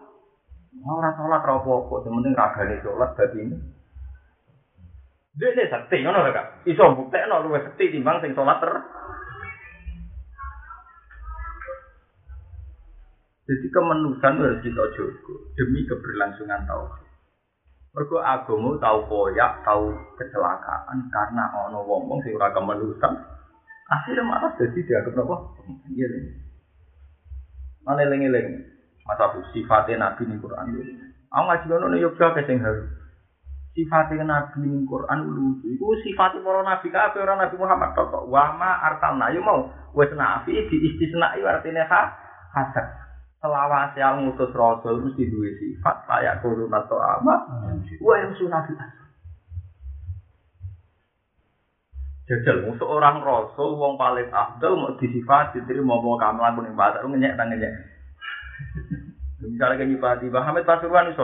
[0.80, 3.56] Ora salat ra apa-apa, sing penting ragane salat dadi ini.
[5.38, 6.66] Dia ini sakti, ngono kak.
[6.66, 8.74] Iso buktekno luwih sakti timbang sing salat ter.
[13.48, 17.06] Jadi kemanusan harus kita jaga demi keberlangsungan tauhid.
[17.96, 23.14] Mergo agama tahu koyak, tahu kecelakaan karena ono wong-wong sing ora kemanusan.
[23.88, 25.36] Akhirnya malah jadi dianggap apa?
[25.88, 26.06] Iya.
[27.88, 28.68] Mana eling-eling?
[29.08, 30.76] Masa bu sifatnya Nabi nih Quran.
[31.32, 32.84] Aku ngaji kono nih Yogyakarta kesing harus.
[33.78, 35.70] Sifatnya Nabi nih Quran lucu.
[35.70, 38.26] Iku sifatnya para Nabi kafe orang Nabi Muhammad tok.
[38.26, 39.70] Wama artalna yo mau.
[39.94, 42.02] Wes nabi di istisnai artinya ha
[42.58, 43.08] hasan.
[43.38, 47.34] selawase yang ngutus rasul mesti duwe sifat layak kurun atau apa
[48.02, 48.66] wa yang sunah
[52.26, 57.06] jajal musuh orang rasul wong paling afdal mau disifat diterima mau kamu lagu ning batar
[57.06, 57.72] ngenyek nang ngenyek
[59.38, 61.22] misalnya kayak nyipati Muhammad Pasuruan itu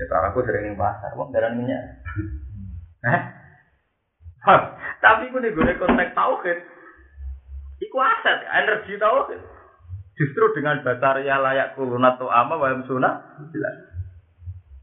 [0.00, 3.20] ya aku sering ning pasar wong darah eh
[5.04, 6.58] tapi gue nih gue konteks tauhid
[7.82, 9.40] iku aset energi tauhid
[10.12, 13.76] Justru dengan bataria layak kulun atau ama wayam sunnah jelas.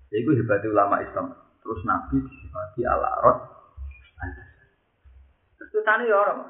[0.10, 1.38] Itu hebat ulama Islam.
[1.62, 3.40] Terus Nabi disifati ala rot.
[5.54, 6.50] Terus tani ya orang.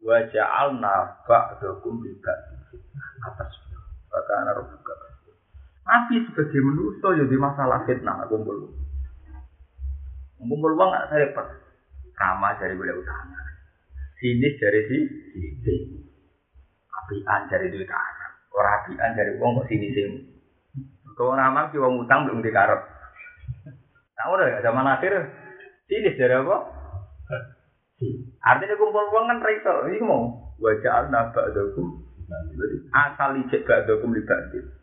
[0.00, 2.38] Wajah al nafak dokum tidak
[3.26, 3.50] atas.
[4.08, 5.09] Bahkan anak buka.
[5.90, 8.70] Nabi sebagai manusia jadi masalah fitnah kumpul.
[10.38, 11.46] Kumpul uang nggak saya repot.
[12.14, 13.42] Ramah dari boleh utama.
[14.22, 14.98] Sinis dari si,
[15.66, 15.74] si,
[16.94, 18.32] apian dari duit Arab.
[18.54, 20.18] Orang apian dari uang kok sini sini.
[21.18, 22.82] Kalau nama ki uang utang belum dikarot.
[24.14, 25.12] Tahu udah zaman akhir
[25.90, 26.56] sini dari apa?
[28.46, 29.90] Artinya kumpul uang kan reso.
[29.90, 31.98] Ini mau wajah nabak dokum.
[32.94, 34.79] Asal ijek gak dokum dibantu.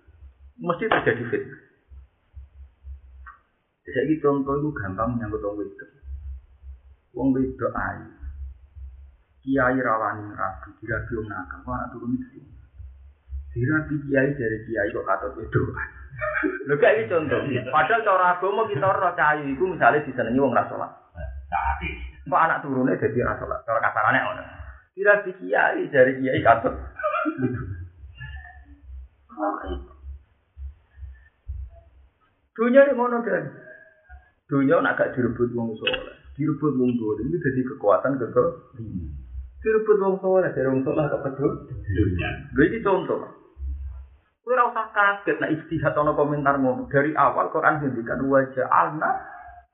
[0.57, 1.67] Mesti terjadi fitnah.
[3.87, 5.85] Jadi contoh itu gampang menyangkut orang itu.
[7.15, 8.09] Wong wedok ayu.
[9.47, 12.43] Kiai rawani rabi, dirabi om nakal, anak turun itu.
[13.55, 15.61] Dirabi kiai dari kiai kok katut itu.
[16.67, 17.39] Lho gak iki contoh.
[17.71, 20.91] Padahal cara agama kita ora cahayu iku misale disenengi wong ra salat.
[22.27, 23.63] Kok anak turune dadi ra salat.
[23.63, 24.43] Cara kasarane ngono.
[24.99, 26.75] Dirabi kiai dari kiai katut.
[32.57, 33.53] Dunia ini ngono dan
[34.49, 38.49] dunia nak gak direbut wong soleh, direbut wong dolim ini jadi kekuatan kekal.
[39.61, 41.53] Direbut wong soleh, dari wong soleh kok pedul.
[42.57, 43.21] Lha iki contoh.
[44.41, 46.89] Kowe ora usah kaget nek istihad ana komentar ngono.
[46.89, 49.11] Dari awal Quran ngendikan wajah alna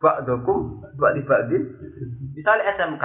[0.03, 1.63] ba'dakum ba'di ba'din.
[2.35, 3.03] Misalnya SMK.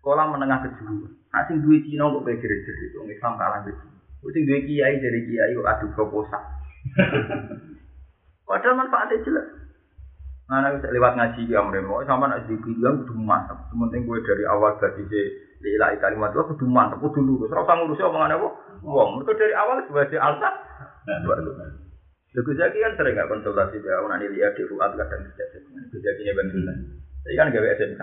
[0.00, 1.12] Sekolah menengah kejuruan.
[1.34, 3.84] Nah, sing duwe Cina kok kayak jeri-jeri itu, Islam kalah gitu.
[4.32, 6.40] Sing duwe kiai dari kiai kok adu proposal.
[8.46, 9.46] Padahal manfaatnya jelas.
[10.46, 13.58] Nah, nek bisa lewat ngaji ya mremo, sama nek dibilang kudu mantep.
[13.74, 15.20] Sementing gue dari awal dari si
[15.58, 17.50] lila kalimat itu kudu mantep, kudu lurus.
[17.50, 18.48] Ora usah ngurusi omongan apa.
[18.86, 20.50] Wong, mereka dari awal sebagai alsa.
[21.06, 25.48] Lha Gus Zaki kan sering nggak konsultasi dia, orang ini lihat di ruat kadang tidak
[25.88, 26.78] Gus Zaki nya bantuan.
[27.26, 28.02] Saya kan gawe SMK.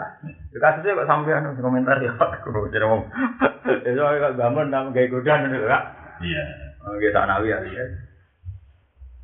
[0.51, 3.07] Ya kasusnya kok sampean komentar ya, aku mau jadi ngomong.
[3.87, 5.83] Itu kalau bangun nang gawe godan itu kak.
[6.19, 6.43] Iya.
[6.91, 7.85] Oke, tak nawi ya.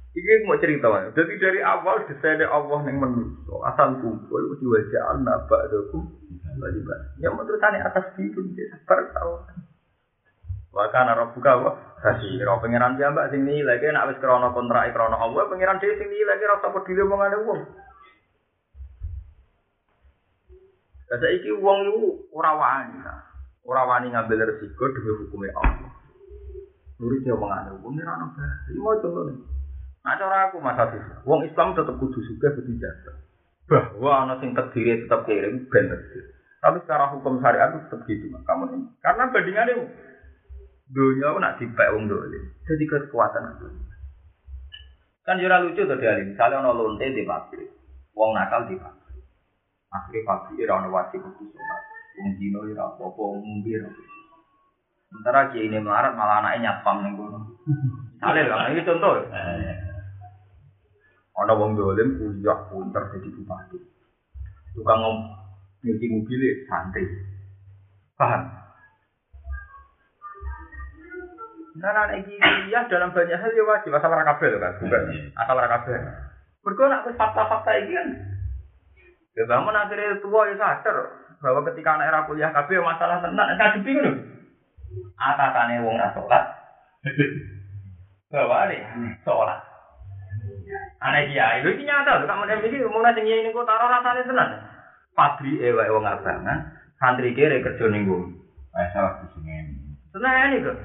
[0.09, 1.13] Iki mau cerita wae.
[1.13, 6.01] Jadi dari awal desainnya Allah yang manusia asal kumpul di wajah anak ba'dakum
[6.57, 6.89] wajib.
[7.21, 9.45] Yang menurutane atas itu dia sabar tau.
[10.73, 12.57] Wa kana rabbuka wa basira.
[12.57, 16.41] Pangeran piyambak sing nilai ki nek wis krana kontrak krana Allah, pangeran dhewe sing nilai
[16.41, 17.59] ki ora usah peduli omongane wong.
[21.05, 24.09] Kata iki wong iku ora wani.
[24.09, 25.93] Ngambil resiko demi hukumnya Allah.
[26.97, 28.27] Nurut dia omongane wong ora ono.
[28.73, 29.58] Iki mau contoh
[29.99, 33.11] Nah cara aku Mas Hafiz, wong Islam tetap kudu juga kudu jaga.
[33.69, 35.93] Bahwa ana sing terdiri tetap kirim ben
[36.59, 38.87] Tapi secara hukum syariat itu tetap gitu kamu ini.
[38.99, 39.75] Karena bandingannya
[40.89, 42.39] dunia aku nak dipek wong dole.
[42.65, 43.67] Jadi kekuatan itu.
[45.23, 47.69] Kan jura lucu tuh dia Misalnya ono lonte di pabrik,
[48.17, 49.23] wong nakal di pabrik.
[49.93, 51.81] Akhirnya pabrik ora ono wajib kudu sholat.
[52.19, 53.91] Wong dino wong ngombe ora.
[55.09, 57.39] Sementara kiai ini melarat malah anaknya nyapam ning kono.
[58.13, 59.13] Misalnya lah, ini contoh.
[61.39, 63.77] Ana wong dolim kuliah pinter jadi bupati.
[64.75, 64.99] Tukang
[65.79, 67.07] nyuci mobil santri.
[68.19, 68.43] Paham?
[71.79, 75.71] Nah, nah, iki kuliah dalam banyak hal ya wajib asal lho kan, bukan asal ora
[75.79, 75.95] kabeh.
[76.59, 78.07] Mergo nek wis fakta-fakta iki kan
[79.39, 80.97] Ya bangun akhirnya tua ya sadar
[81.39, 84.11] bahwa ketika anak era kuliah kabeh masalah tenan ngadepi ngono.
[85.15, 86.43] Atasane wong ra salat.
[88.33, 88.83] Bawa nih,
[89.23, 89.68] salat.
[90.99, 94.49] Aneh lho iki nyata lho kamu iki umumnya sing ini kok taruh rasane tenan.
[95.15, 98.29] Pabri e wae wong abangan, santri kere kerja nggo.
[98.69, 99.55] Saya salah di sini.
[100.13, 100.77] Tenan iki kok.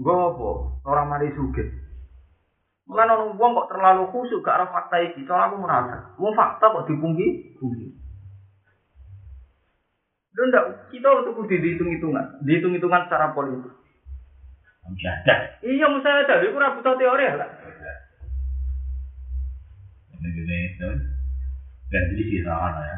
[0.00, 0.48] Nggo apa?
[0.88, 1.68] Ora mari sugih.
[2.88, 6.16] Mulane ono wong kok terlalu khusyuk gak ora fakta iki, cara aku merasa.
[6.18, 7.88] Wong fakta kok dipungki, pungki.
[10.32, 13.68] Lho ndak, kita untuk kudu dihitung-hitungan, dihitung-hitungan secara politik.
[14.82, 15.62] Ada.
[15.62, 17.61] Iya, tadi aku ora butuh teori lah.
[20.22, 20.88] Ini itu.
[21.92, 22.96] Dan jadi salah ya.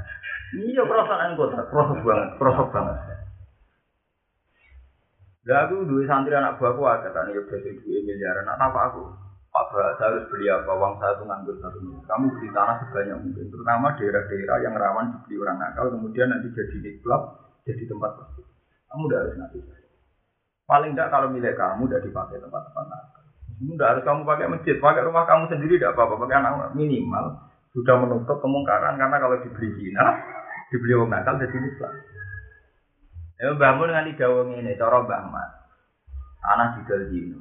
[0.55, 2.97] Iya perasaan kota, proses banget, proses banget.
[5.45, 8.49] Lah aku duwe santri anak buahku ada kan ya biasa duwe miliaran.
[8.49, 9.03] Nak apa aku?
[9.55, 10.67] Pak Bahasa harus beli apa?
[10.67, 11.79] Uang saya tuh nganggur satu.
[11.79, 16.91] Kamu beli tanah sebanyak mungkin, terutama daerah-daerah yang rawan dibeli orang nakal, kemudian nanti jadi
[16.99, 17.23] klub,
[17.63, 18.51] jadi tempat prostitusi.
[18.91, 19.63] Kamu udah harus ngasih.
[20.67, 23.24] Paling enggak kalau milik kamu udah dipakai tempat-tempat nakal.
[23.63, 27.39] Udah harus kamu pakai masjid, pakai rumah kamu sendiri tidak apa-apa, pakai anak minimal
[27.75, 30.07] sudah menutup kemungkaran karena kalau dibeli Cina,
[30.71, 31.95] dibeli orang nakal jadi Islam.
[33.35, 35.51] Ya bangun dengan tiga wong ini, cara Mat.
[36.39, 37.41] Tanah di Dino.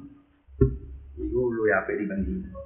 [1.14, 2.60] Iku lu ya di Dino.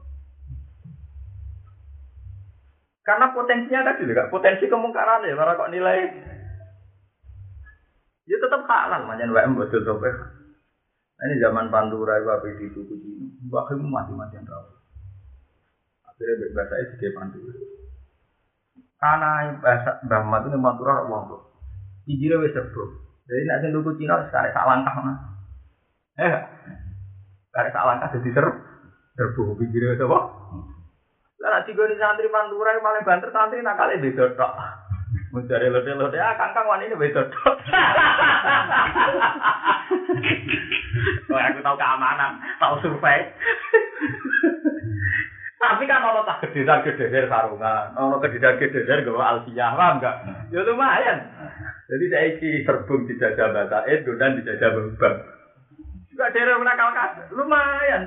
[3.04, 6.00] Karena potensinya tadi juga, potensi kemungkaran ya, para kok nilai.
[8.28, 10.04] Ya tetap halal, macam WM betul betul.
[10.04, 10.37] Nah,
[11.18, 13.26] ini zaman Pantura itu apa di suku Cina.
[13.50, 14.78] Bahkan mati-matian rawat.
[16.06, 17.58] Akhirnya bahasa itu sebagai Pantura.
[18.98, 21.42] Karena bahasa Mbah Mat itu Pantura orang wong.
[22.06, 22.82] Ijire wis serbu.
[23.26, 25.14] Jadi nek sing tuku Cina sekarang sak langkah mana?
[26.22, 26.32] Eh,
[27.50, 28.46] sekarang sak langkah jadi ser
[29.18, 30.18] serbu ijire wis apa?
[31.42, 34.54] Lah nek digoni santri yang paling banter santri nakale beda tok.
[35.28, 37.20] Mencari lote-lote, ah kangkang wani ini beda.
[41.30, 43.28] Wah, aku tahu keamanan, tahu survei.
[45.58, 50.16] Tapi kan ono tak gedesan gedeser sarungan, ono gedesan gedeser gawa alfiyah, paham enggak?
[50.54, 51.18] Ya lumayan.
[51.90, 55.16] Jadi saya iki serbung dijajah bahasa Indo dan dijajah bebang.
[56.14, 58.02] Juga daerah menakal kas, lumayan.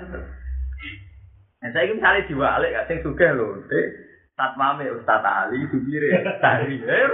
[1.61, 3.85] Nah, saya ini misalnya diwalik, gak sing sugih lho, dek.
[4.33, 7.09] Satmame Ustaz Ali, Subire, Tari, eh,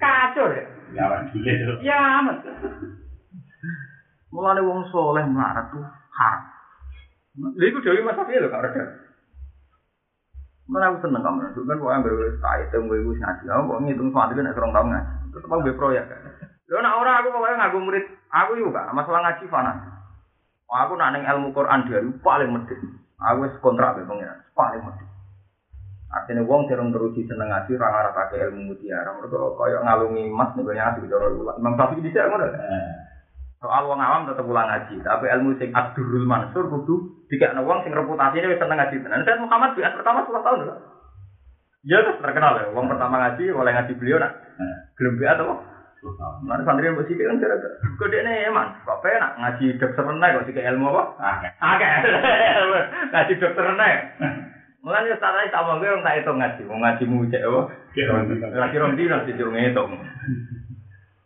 [0.00, 0.64] kacau ya.
[0.90, 1.78] Ya, gitu.
[1.86, 2.42] Ya, amat.
[4.30, 5.82] Mulane wong soleh melarat tuh
[6.14, 6.42] haram.
[7.58, 8.84] Lha iku dhewe Mas Safi lho kak Reda.
[10.70, 14.10] Mana aku seneng kamu, itu kan pokoknya berwis kait, temu ibu ngaji, aku kok ngitung
[14.14, 16.06] suatu kan serong tahun ngaji, tetap aku proyek.
[16.70, 19.72] Lo nak orang aku pokoknya ngaku murid, aku juga masalah ngaji fana.
[20.70, 22.78] Aku nak neng ilmu Quran dia paling medit,
[23.18, 25.10] aku kontrak be pengiran, paling medit.
[26.10, 29.10] Artinya wong sing teruji seneng ngaji ora ngarep akeh ilmu mutiara.
[29.14, 31.26] Mergo kaya ngalungi emas ning ngaji cara.
[31.54, 32.46] Imam Syafi'i dhisik ngono.
[33.60, 37.92] Soal wong awam tetep ulang ngaji, tapi ilmu sing Abdurul Mansur kudu dikekno wong sing
[37.92, 39.20] reputasine wis seneng ngaji tenan.
[39.28, 40.76] Said Muhammad biat pertama 10 tahun lho.
[41.84, 44.32] Ya terus terkenal ya, wong pertama ngaji oleh ngaji beliau nak.
[44.96, 45.54] Gelem biat apa?
[46.40, 47.60] Mana santri yang bersih kan kira
[48.00, 51.02] kode ini emang, kok penak ngaji dokter renai kok sih ilmu apa?
[51.60, 51.88] Oke,
[53.12, 53.92] ngaji dokter renai.
[54.80, 57.60] Mulane wis tak tak omong kowe tak hitung ngaji, wong ngaji mu cek apa?
[58.56, 60.00] Lagi rong dino sih yo ngitung.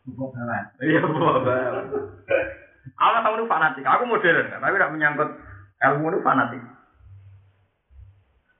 [0.04, 0.30] Kok?
[0.84, 1.88] Iya, bapak.
[2.84, 5.28] Aku tahu nu fanatik, aku modern kan, tapi tidak menyangkut
[5.80, 6.60] ilmu nu fanatik.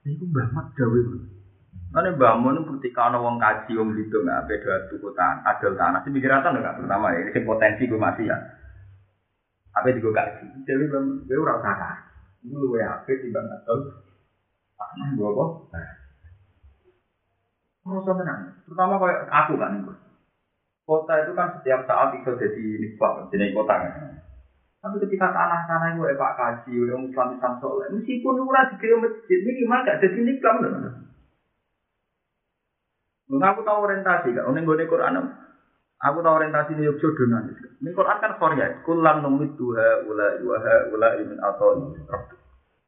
[0.05, 0.99] Iku Mbah Mat gawe.
[1.93, 6.01] Mane Mbah Mun ketika ana wong kaji wong gitu nggak beda tuku tanah, adol tanah,
[6.01, 8.37] sih mikiratan enggak pertama ya, ini potensi gue masih ya.
[9.77, 10.45] Apa digo kaji?
[10.65, 12.49] Jadi gue ora usah kaji.
[12.49, 13.79] Itu luwe apik timbang adol
[14.73, 15.45] tanah gue apa?
[17.85, 19.95] Terus tenang, terutama kayak aku kan gue.
[20.85, 23.93] Kota itu kan setiap saat bisa jadi nisbah, jadi kota kan.
[24.85, 29.81] Tapi ketika tanah-tanah itu Pak Kaji, udah Islam Islam soleh, meskipun ora dikira masjid, minimal
[29.81, 30.71] gak jadi nikam loh.
[33.25, 34.45] Mengaku tahu orientasi gak?
[34.45, 35.25] Uning gue Quran
[36.05, 37.49] Aku tahu orientasi ini Yogyo donan.
[37.81, 38.85] Ini Quran kan Korea.
[38.85, 41.81] Kulan numit duha ula iwaha ula imin atau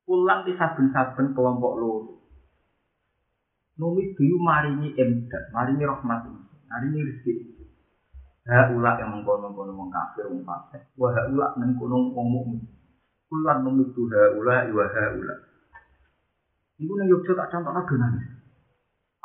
[0.05, 2.21] Kulan di saben-saben kelompok lu.
[3.81, 7.56] Numit duyu maringi emdat, maringi rahmat ini, maringi rezeki.
[8.47, 10.87] Ha ula yang mengkono-kono wong kafir wong fasik.
[10.95, 12.63] Wa ha ula mengkono wong mukmin.
[13.27, 15.35] Kulan numit duha ula iwaha ula.
[16.79, 18.37] Iku ning Yogyo tak contohna donan.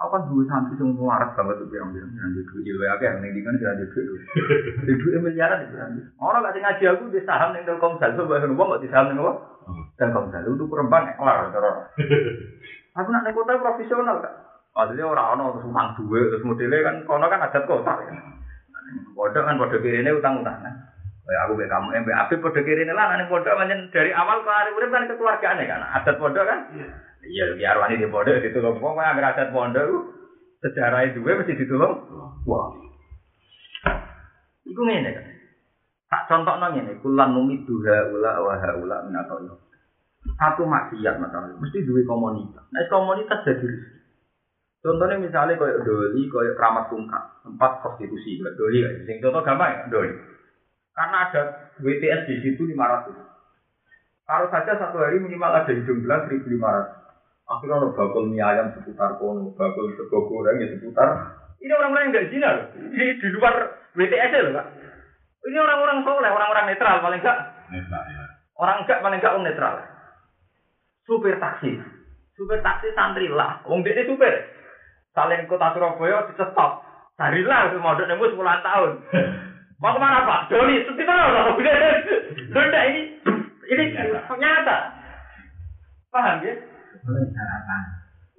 [0.02, 3.06] Aku kan dua santri yang waras banget tuh bilang bilang yang di duit ilmu akeh
[3.06, 4.06] yang di kan jangan di duit
[4.90, 8.50] di duit miliaran di bilang orang gak ngaji aku di saham yang telkomsel coba yang
[8.50, 9.32] ngomong di saham yang apa
[9.94, 11.94] telkomsel itu kurang banyak lah terus
[12.98, 14.34] aku nak naik kota profesional kak
[14.72, 18.16] Maksudnya orang orang terus utang duit terus modelnya kan kono kan adat kota kan
[19.14, 20.74] bodoh kan bodoh kiri ini utang utang kan
[21.22, 23.54] Kayak aku kayak kamu, eh, Abi bodoh kiri ini lah, nanti bodoh
[23.94, 26.58] dari awal ke hari udah kan kekeluargaan kan, adat bodoh kan.
[27.22, 29.86] Iya, biar wani di pondok ditulung wong kok ambil adat pondok
[30.58, 31.94] sejarah itu gue mesti ditulung.
[32.50, 32.74] Wah.
[34.66, 35.26] Iku ngene kan.
[36.10, 39.38] Tak contoh nang ngene, kulan numi duha ula wa haula min atau
[40.22, 42.62] Satu maksiat masalah, mesti duwe komunitas.
[42.70, 44.01] Nah, komunitas jadi rezeki.
[44.82, 49.70] Contohnya misalnya kayak doli, kayak keramat tungkak, tempat prostitusi, kayak doli, kayak sing contoh gampang
[49.70, 50.10] ya, doli.
[50.90, 51.42] Karena ada
[51.78, 53.14] WTS di situ 500.
[54.26, 57.02] Kalau saja satu hari minimal ada hidung belas 1500.
[57.46, 61.08] Akhirnya ada bakul mie ayam seputar kono, bakul sego goreng ya seputar.
[61.62, 62.66] Ini orang-orang yang nggak zina loh.
[62.74, 63.54] Di, di luar
[63.94, 64.66] WTS loh kak.
[65.42, 67.38] Ini orang-orang soleh, orang-orang netral paling enggak.
[67.70, 68.24] Netral ya.
[68.58, 69.74] Orang enggak paling enggak orang netral.
[71.02, 71.70] Supir taksi,
[72.38, 73.62] supir taksi santri lah.
[73.66, 74.61] Wong dia supir.
[75.12, 76.80] Saling kota Surabaya dicetop.
[77.20, 78.90] Sarilah itu mau nemu 10 tahun.
[79.82, 80.46] Mau ke mana Pak?
[80.46, 81.58] Doni, seperti mana?
[81.58, 83.18] Sudah ini,
[83.66, 83.84] ini
[84.38, 84.78] nyata.
[86.14, 86.54] Paham ya?
[87.02, 87.82] Sarapan.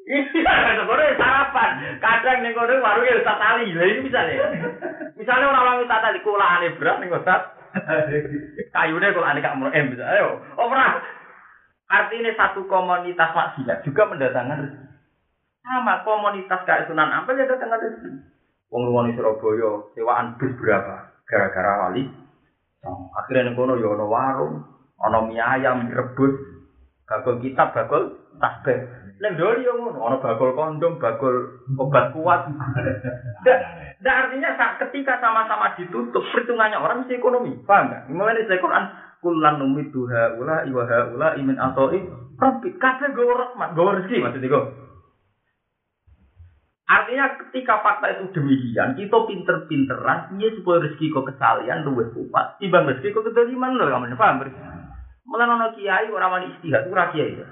[0.03, 0.24] Iya,
[0.80, 1.71] sebenarnya sarapan.
[2.03, 3.71] Kadang nih kono warungnya usah tali.
[3.71, 4.36] Lah ini misalnya.
[5.15, 7.36] Misalnya orang orang wisata di kulane beras nih kota.
[8.76, 10.03] Kayunya kulane kak mulai bisa.
[10.03, 10.99] Ayo, oh pernah.
[11.88, 14.93] Artinya satu komunitas maksiat juga mendatangkan rezeki.
[15.64, 18.11] Sama komunitas kayak Sunan Ampel ya datangkan rezeki.
[18.68, 21.16] Wong luwani Surabaya sewaan bus berapa?
[21.24, 22.03] Gara-gara wali.
[22.84, 24.59] Oh, akhirnya kono ya ono warung,
[24.99, 26.36] ono mie ayam direbus,
[27.07, 28.11] bakul kitab, bakul
[28.43, 28.76] tasbih.
[29.24, 32.51] Neng doli yang ngono, ono bakul kondom, bakul obat kuat.
[34.03, 37.55] Ndak artinya saat ketika sama-sama ditutup, perhitungannya orang mesti ekonomi.
[37.64, 38.11] Paham nggak?
[38.11, 38.84] Mulai dari Quran,
[39.24, 40.68] kulan numit duha ula
[41.39, 42.03] imin atoi.
[42.36, 44.64] Rabbi, kabeh gue rahmat, gue rezeki maksudnya gue.
[46.84, 52.59] Artinya ketika fakta itu demikian, kita pinter-pinteran, iya supaya rezeki kok kesalian luwih kuat.
[52.59, 54.43] Timbang rezeki kok kedoliman lho, kamu paham?
[55.23, 57.47] Mulai nono kiai orang wani istihad, ora kiai ya.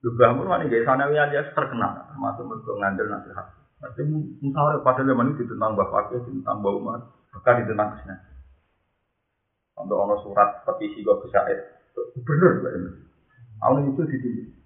[0.00, 3.46] Lu bangun wani gaya sanawi alias terkenal, termasuk mereka ngandel nasihat.
[3.84, 4.00] Tapi
[4.40, 7.04] musyawarah pada zaman itu tentang bapak tentang bau umat,
[7.36, 8.16] bahkan tentang ke sana.
[9.76, 11.44] Untuk ono surat petisi gue bisa
[12.24, 12.92] bener, bener.
[13.60, 14.63] Awalnya itu ditulis.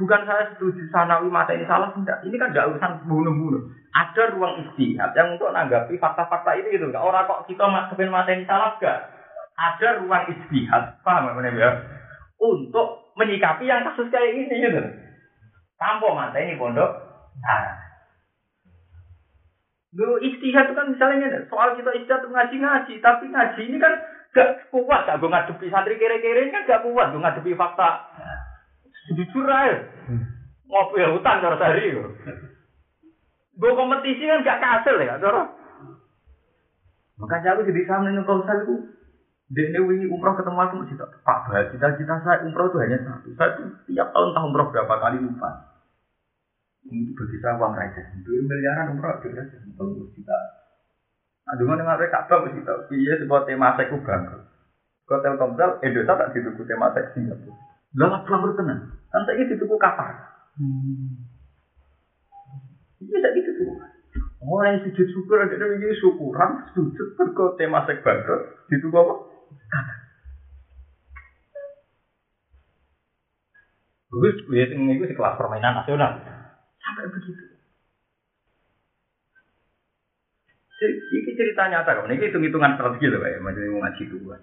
[0.00, 2.24] Bukan saya setuju sanawi mata ini salah, enggak.
[2.24, 3.68] Ini kan enggak urusan bunuh-bunuh.
[3.92, 6.88] Ada ruang istihad yang untuk menanggapi fakta-fakta ini gitu.
[6.88, 9.12] Enggak orang kok kita masukin mata ini salah, enggak.
[9.60, 11.70] Ada ruang istihad, paham apa ya?
[12.40, 14.80] Untuk menyikapi yang kasus kayak ini gitu.
[15.76, 16.88] Tampo mata ini pondok.
[17.44, 17.76] Nah.
[19.92, 24.00] Lu istihad itu kan misalnya soal kita istihad ngaji-ngaji, tapi ngaji ini kan
[24.32, 28.08] gak kuat, gak gue ngadepi santri kere-kere ini kan gak kuat, gue ngadepi fakta.
[29.10, 29.90] Jujur aja.
[30.70, 31.98] Ngopi hutan cara sehari.
[33.60, 35.50] Gue kompetisi kan gak kasil ya, cara.
[37.20, 38.74] Makanya aku jadi sama dengan kau itu.
[39.50, 43.34] Dia wingi umroh ketemu aku masih tak Pak Bah, cita-cita saya umroh itu hanya satu.
[43.34, 45.50] Saya tuh tiap tahun tahun umroh berapa kali lupa.
[46.86, 48.14] Ini bagi saya uang raja.
[48.22, 50.38] Dua miliaran umroh itu ya, sepuluh juta.
[51.50, 52.94] Aduh mana nggak Ka'bah mesti tahu.
[52.94, 54.46] Iya sebuah tema seku bangkrut.
[55.10, 57.58] Kau Telkomsel, Indonesia tak dituku tema seks Singapura.
[57.98, 58.99] Lah bangkrut tenan.
[59.10, 60.14] Kan saya dituku kapal.
[63.00, 63.70] Iya tak gitu tuh.
[64.40, 68.70] Orang yang sujud syukur ada ini syukuran sujud berko tema seks bangkrut.
[68.72, 69.14] Dituku apa?
[74.10, 76.18] Bagus, lihat ini itu kelas permainan nasional.
[76.82, 77.44] Sampai begitu.
[80.80, 82.08] Ini cerita nyata.
[82.10, 84.36] Ini hitung-hitungan strategi loh, kayak macam mau ngaji dua.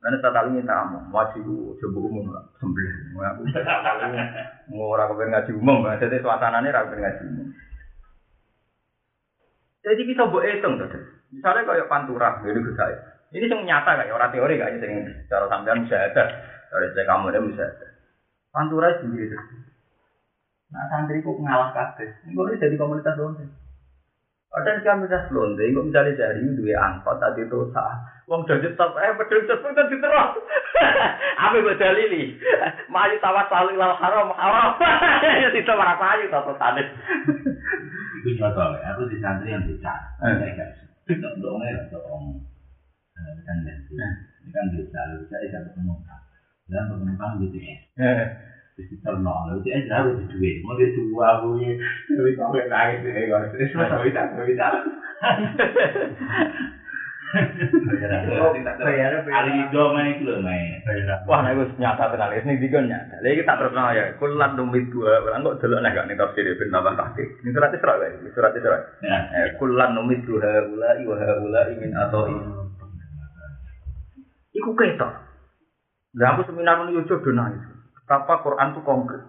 [0.00, 3.36] Karena tak tahu minta kamu, ngaji ku coba umum lah, sembelah.
[4.72, 7.48] Mau orang kepen ngaji umum, jadi suasananya orang ngaji umum.
[9.84, 10.88] Jadi kita buat hitung tuh.
[11.36, 12.96] Misalnya kayak pantura, gue saya.
[13.30, 16.24] Ini yang nyata kayak orang teori kayak yang secara sampean bisa ada.
[16.70, 17.86] Dari saya kamu ada bisa ada.
[18.50, 19.42] Pantura sendiri tuh.
[20.74, 22.08] Nah santri kok ngalah kabeh.
[22.26, 23.14] Ini jadi komunitas
[24.50, 24.70] lonte.
[24.70, 27.94] Ada komunitas lonte, kok misalnya dari dua angkot tadi itu sah.
[28.26, 30.30] Wong jadi top, eh pedul tersebut kan diterus.
[31.38, 32.38] Apa yang dalili?
[32.86, 34.78] Maju tawas selalu ilal haram, haram.
[35.42, 36.82] Ya tidak marah maju satu tadi.
[38.22, 39.94] Itu contoh, aku di santri yang bisa.
[40.22, 40.64] Bisa.
[41.10, 42.38] Tidak dong, ya dong.
[43.18, 46.22] Kan ini kan bisa, bisa bisa penumpang.
[46.70, 47.98] Dan penumpang BTS.
[48.80, 50.64] Terus kita nol, BTS harus di duit.
[50.64, 51.76] Mau dia dua, punya.
[52.08, 53.44] Tapi kau yang lagi deh, kau.
[53.52, 54.66] Terus bisa, bisa, bisa.
[59.28, 60.80] Ali do main itu loh main.
[61.28, 62.32] Wah, nah itu nyata tenan.
[62.32, 63.20] Ini juga nyata.
[63.20, 64.04] Lagi tak terus ya.
[64.16, 65.20] Kulan numit dua.
[65.28, 67.28] Orang kok dulu nih gak nih tafsir bin tambah tahqiq.
[67.44, 68.08] Ini surat Isra ya.
[68.16, 68.78] Ini surat Isra.
[69.04, 72.42] Eh, kulan numit dua ulai wa ulai min atau ini.
[74.56, 75.12] Iku ketok.
[76.10, 77.69] Nah, aku seminar ini yo do nangis.
[78.10, 79.22] Betapa Quran itu konkret.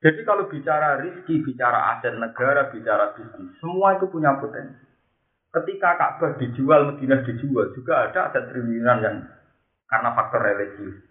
[0.00, 4.80] Jadi kalau bicara rizki, bicara aset negara, bicara bisnis, semua itu punya potensi.
[5.52, 9.16] Ketika Ka'bah dijual, Madinah dijual, juga ada aset triliunan yang
[9.84, 11.04] karena faktor religius.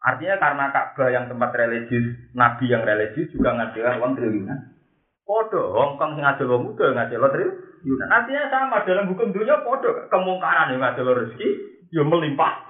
[0.00, 4.80] Artinya karena Ka'bah yang tempat religius, Nabi yang religius juga ngajar uang triliunan.
[5.28, 8.08] Podo, Hongkong sing ngajel wong muda ngajel triliunan.
[8.08, 11.48] Artinya sama dalam hukum dunia podo kemungkaran yang ngajel rezeki
[11.92, 12.64] yo melimpah.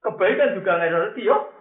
[0.00, 1.53] Kebaikan juga ngajel rezeki yo.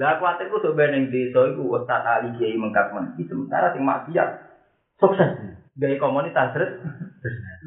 [0.00, 3.12] Lah kuatir ku sebenarnya di desa iku Ustaz Ali Kiai mengkat men.
[3.20, 4.28] Sementara sing maksiat
[4.96, 5.30] sukses.
[5.76, 6.80] Dari komunitas terus.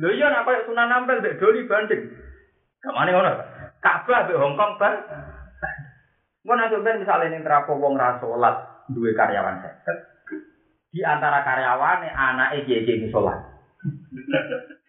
[0.02, 2.02] Lho iya nak koyo Sunan Ampel mbek Doli banding.
[2.82, 3.30] Kamane ngono.
[3.78, 4.94] Ka'bah mbek Hongkong ban.
[6.50, 9.98] Ngono nek ben misale ning terapo wong ra salat duwe karyawan seket.
[10.90, 13.38] Di antara karyawane anake kiye-kiye salat.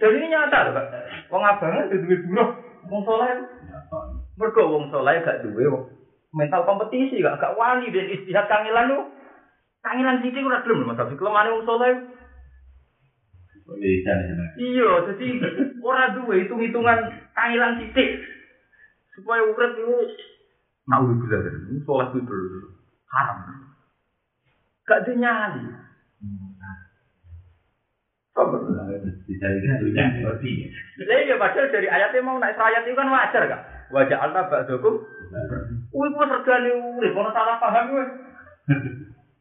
[0.00, 0.86] Jadi ini nyata lho, Pak.
[1.28, 2.48] Wong abangan duwe buruh,
[2.88, 3.28] wong saleh.
[4.40, 5.64] Mergo wong saleh gak duwe
[6.36, 9.00] mental kompetisi gak gak wani dan istihad kangilan lu.
[9.80, 11.00] Kangilan sithik ora gelem lho, Mas.
[11.16, 11.94] Kelemane wong saleh
[14.54, 15.26] Iya, jadi
[15.82, 16.98] ora duwe hitung-hitungan
[17.34, 18.22] kangilan titik
[19.18, 19.96] supaya urip itu
[20.86, 22.70] nak urip bisa dari sholat itu dulu
[23.10, 23.38] haram.
[24.86, 25.66] Gak ada nyali.
[31.02, 33.62] Lah iya padahal dari ayatnya mau naik ayat itu kan wajar gak?
[33.94, 34.94] Wajah Allah ba'dakum.
[35.94, 38.04] Wih, kok regane urip, ono salah paham kowe.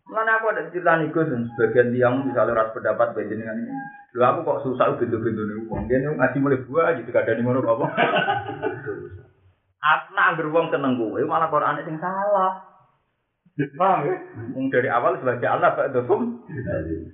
[0.05, 3.73] Mana aku ada cerita nih Gus, sebagian tiang misalnya ras pendapat beda dengan ini.
[4.13, 5.89] Lu aku kok susah bintu-bintu nih uang.
[5.89, 7.85] Dia nih ngaji mulai gua gitu, gak ada nih mana apa.
[9.85, 12.75] Aku nak beruang seneng gue, malah Quran yang salah.
[13.55, 14.15] Paham ya?
[14.67, 16.43] Dari awal sebagai Allah Pak Dokum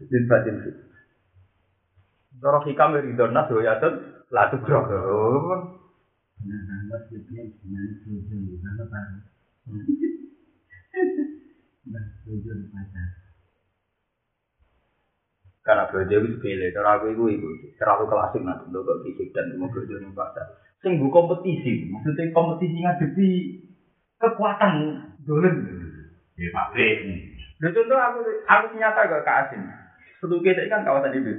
[0.10, 0.74] din batin fit.
[2.42, 3.14] Doro hikam dari
[6.42, 8.88] donas do ya tuh
[11.92, 12.62] latu grok.
[15.62, 19.70] Karena belajar itu sepele, cara aku itu itu terlalu klasik nanti untuk fisik dan mau
[19.70, 20.58] belajar yang pasar.
[20.82, 23.30] Sing bu kompetisi, maksudnya kompetisi ngadepi
[24.18, 24.74] kekuatan
[25.22, 25.56] dolen.
[26.34, 26.98] Ya pabrik.
[27.62, 28.20] Lha contoh aku
[28.50, 29.62] aku nyata ke Kak Asin.
[30.18, 31.30] Itu kan kawasan itu.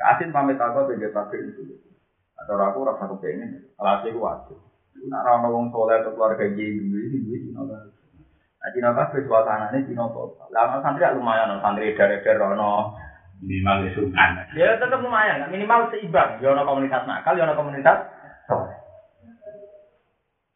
[0.00, 1.89] Kak Asin pamit aku ke pabrik itu.
[2.40, 4.58] Atau aku rasa kepengen, alhasil aku wajib.
[5.08, 7.82] Nak ra ono wong soleh atau keluarga iki duwe iki duwe Cina kan.
[8.60, 10.48] Nah Cina kan suasanane Cina total.
[10.48, 12.96] Ono santri lumayan, santri dari-dari ono
[13.40, 14.30] Minimal ya sungkan.
[14.52, 16.44] Ya tetap lumayan, minimal seimbang.
[16.44, 18.04] Ya ono komunitas nakal, ya ono komunitas
[18.44, 18.76] soleh.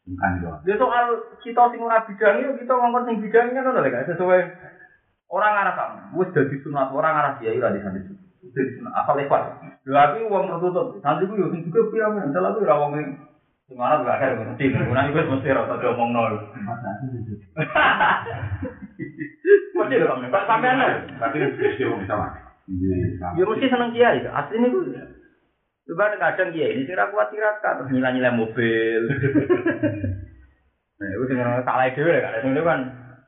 [0.05, 0.61] Sungkan doang.
[0.68, 4.41] Ya soal kita sing ora bidang itu kita ngomong sing bidang kan ono lek sesuai
[5.35, 7.99] Orang arah kamu, wis dadi sunat orang arah kiai lah di sana.
[8.95, 9.43] Asal lewat.
[9.89, 11.01] Lha aku wong tertutup.
[11.01, 12.93] Santri ku yo sing juga piye men, salah ku ora wong
[13.67, 14.65] sing arah gak ada mesti.
[14.71, 16.35] Ora iku mesti ora tau ngomong nol.
[16.39, 17.07] Aku.
[19.75, 20.89] Mesti lho kamu, Pak sampean lho.
[21.19, 21.37] Tapi
[21.77, 22.29] sih wong sama.
[22.71, 22.97] Iya.
[23.37, 24.81] Ya mesti seneng kiai, asline ku.
[25.85, 29.03] Coba kadang kiai ini sing ra kuat tirakat terus nilai-nilai mobil.
[30.95, 32.39] Nah, itu dengan salah dhewe kan.
[32.47, 32.81] Itu kan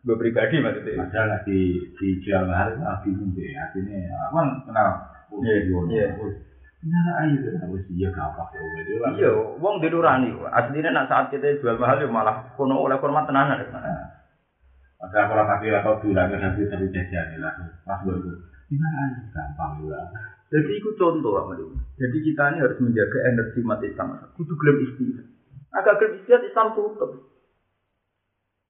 [0.07, 1.03] gue pribadi maksudnya.
[1.03, 1.61] Padahal lagi
[1.99, 3.99] di jual mahal lagi mungkin artinya
[4.31, 4.89] aku kan kenal.
[5.43, 5.55] Iya,
[5.91, 6.07] iya.
[6.87, 8.63] Nah, ayo kan harus iya gak apa ya.
[9.19, 10.31] Iya, wong di nurani.
[10.47, 13.67] Aslinya nak saat kita jual mahal ya malah kono oleh hormat tenanan.
[14.97, 17.53] Padahal kalau tapi atau bilang nanti tapi jajan lah.
[17.83, 18.31] Pas gue itu.
[18.71, 19.99] Gimana aja gampang juga.
[20.55, 21.59] Jadi itu contoh Pak.
[21.99, 24.15] Jadi kita ini harus menjaga energi umat Islam.
[24.39, 25.27] Kudu gelem istilah.
[25.75, 27.11] Agak gelem istilah Islam tutup.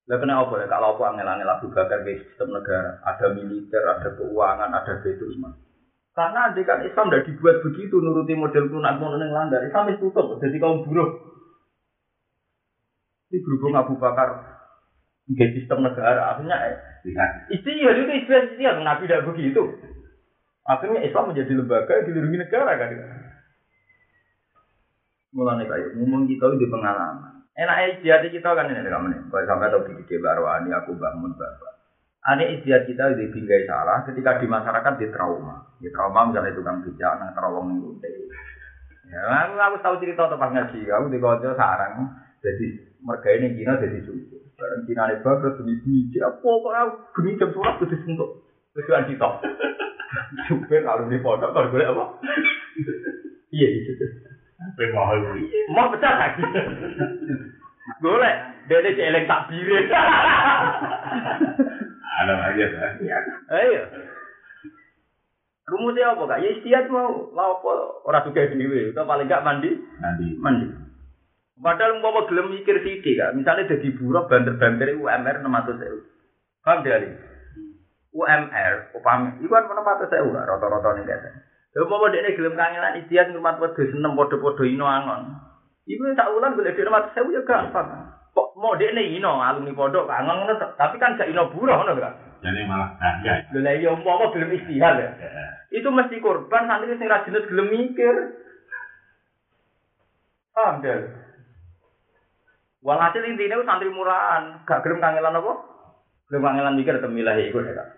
[0.06, 0.66] Lah kena apa ya?
[0.70, 5.50] Kalau apa angel-angel Abu Bakar ke sistem negara, ada militer, ada keuangan, ada semua.
[6.16, 10.08] Karena andai kan Islam tidak dibuat begitu, nuruti model kunak kunak yang landar, Islam itu
[10.08, 11.12] tutup, jadi kaum buruh.
[13.28, 14.56] Ini berhubung Abu Bakar
[15.28, 16.56] ke sistem negara, akhirnya
[17.52, 19.62] istilah itu istilah istilah, Nabi tidak begitu.
[20.64, 22.90] Akhirnya Islam menjadi lembaga yang dilindungi negara kan.
[25.36, 27.35] Mulanya kayak ngomong kita itu pengalaman.
[27.56, 29.20] Enak istiadat kita kan ini kamu nih.
[29.32, 31.72] Kalau sampai tahu di baru ani aku bangun bapak.
[32.28, 35.64] Ane istiadat kita di bingkai salah ketika di masyarakat di trauma.
[35.80, 38.12] Di trauma misalnya tukang bijak, nang terowong nih
[39.06, 40.80] Ya, aku, aku tahu cerita tentang ngaji.
[40.90, 42.10] Aku di kota sarang.
[42.42, 42.66] Jadi
[43.00, 44.36] mereka ini Cina jadi susu.
[44.58, 46.18] Barang Cina ini bagus demi biji.
[46.18, 46.92] Apa kok aku
[47.22, 48.30] geni jam surat kudu sentuh.
[48.74, 49.28] Tujuan kita.
[50.50, 52.04] Supir kalau di pondok kalau gue apa?
[53.56, 53.94] Iya itu.
[54.56, 55.18] Pemahal.
[55.72, 56.42] Mau pecah lagi.
[58.00, 58.34] Boleh.
[58.66, 59.86] Dia ini celeng tak birin.
[62.16, 62.92] Ada aja kan.
[63.52, 63.82] Ayo.
[65.66, 66.40] Rumusnya apa kak?
[66.40, 67.72] Ya istiadat mau mau apa
[68.06, 68.90] orang juga dewi.
[68.90, 69.70] Itu paling gak mandi.
[70.00, 70.26] Nanti.
[70.38, 70.66] Mandi.
[71.56, 73.34] Padahal mau gelem mikir sithik kak.
[73.36, 76.00] Misalnya jadi buruh banter-banter UMR 600 ribu.
[76.66, 77.10] Paham dari?
[78.16, 81.45] UMR, upami, itu kan patah saya rata-rata nih guys.
[81.76, 85.28] Lalu mau dia gelem kangenan istiadat ngurmat wedus seneng podo-podo ino angon.
[85.84, 88.16] Ibu tak ulang boleh dia mati saya ya gampang.
[88.32, 92.16] Kok mau nih ino alumni pondok kangen tapi kan gak ino buruh nih kan.
[92.40, 93.44] Jadi malah kaya.
[93.52, 95.10] Lha iya mau gelem istihad ya.
[95.68, 98.14] Itu mesti korban santri sing ra jenis gelem mikir.
[100.56, 101.12] Paham deh.
[102.80, 105.52] Walhasil intinya santri murahan, gak gelem kangelan apa?
[106.32, 107.88] Gelem kangelan mikir temilah iku ya kak.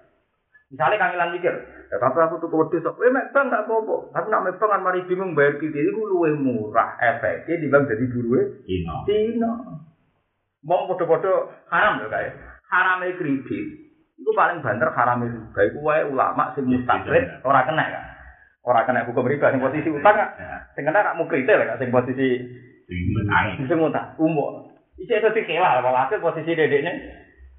[0.75, 1.55] Misalnya kangelan mikir,
[1.89, 4.13] ya tapi aku tuh kewedus, eh mek bang gak apa-apa.
[4.13, 8.05] Tapi nak mek bang kan mari bingung bayar kredit itu luwih murah efeknya dibanding jadi
[8.13, 8.41] buruwe.
[8.69, 8.97] Ino.
[9.09, 9.53] Dino.
[10.69, 12.29] Mau podo-podo haram lho kae.
[12.69, 13.67] Harame kredit.
[14.19, 15.61] Iku paling banter harame riba.
[15.73, 18.05] Iku wae ulama sing mustaqrid ora kena kan.
[18.67, 20.31] Ora kena hukum riba sing posisi utang kan.
[20.77, 22.29] Sing kena kak mukritel kan sing posisi
[22.89, 23.65] Tinggi angin.
[23.65, 24.69] sing utang umum.
[24.99, 26.93] Iki iso dikelah walhasil posisi dedeknya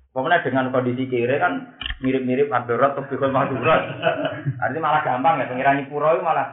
[0.10, 3.82] Pokoknya dengan kondisi kiri kan mirip-mirip Abdurrahman atau Bikul Mahdurat.
[4.64, 6.48] Artinya malah gampang ya, pengirani pura itu malah.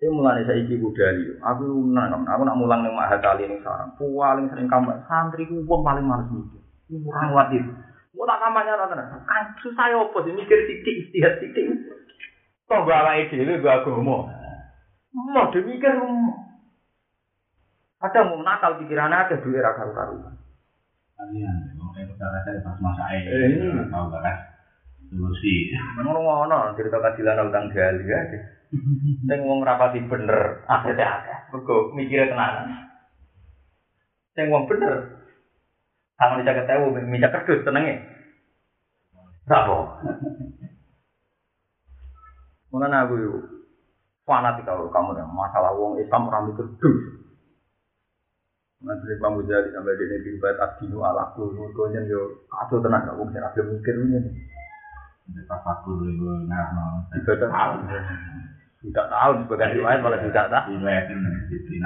[0.00, 1.36] Ini mulai saya iki budali.
[1.44, 3.92] Aku nang, aku nak mulang nih mahat kali ini sarang.
[4.00, 6.62] Paling sering kamar santri ku wong paling males mikir.
[6.88, 7.68] Kurang kuat itu.
[8.16, 11.68] Mau tak kamarnya rata Kan susah ya apa sih mikir titik istihad titik.
[12.64, 14.24] Kok gak ala ide lu gak agama.
[15.12, 15.92] Mau demikir
[18.00, 20.32] Ada mau nakal pikirannya ada duit karu-karuan.
[20.32, 20.39] Kalian,
[23.28, 23.68] Eh, ini.
[23.92, 24.36] tahu gak kan?
[26.00, 28.20] Ngono-ngono cerita kadilan utang gali ya.
[29.26, 31.38] Sing wong rapati bener, akhirnya akeh.
[31.50, 32.88] Mergo mikire tenanan.
[34.32, 35.20] Sing wong bener.
[36.14, 38.00] Sama bisa ketemu, minta kerdus tenenge.
[39.44, 39.98] Rapo.
[42.70, 43.14] Mulane aku
[44.22, 47.19] fanatik kalau kamu masalah wong Islam ora mikir dus.
[48.90, 53.14] Nanti Imam Ghazali sampai di negeri buat adinu ala kulu, konyol yo kacau tenang gak
[53.22, 54.18] wong sing ada mikir ini.
[55.46, 57.06] Pas aku dulu ngarang.
[57.14, 57.86] Tiga tahun.
[58.82, 60.74] Tidak tahun sebagai riwayat malah tidak tahu.
[60.74, 61.78] Di.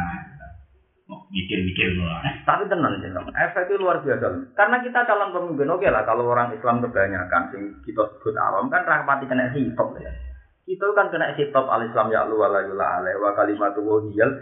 [1.05, 2.09] Mikir-mikir loh.
[2.49, 4.57] Tapi tenang sih, efek itu luar biasa.
[4.57, 8.89] Karena kita calon pemimpin, oke lah kalau orang Islam kebanyakan, sing kita sebut awam kan
[8.89, 10.09] rapati kena hitop ya.
[10.65, 14.33] Kita kan kena hitop al Islam ya lu wala yula alaih wa kalimatu wa hiyal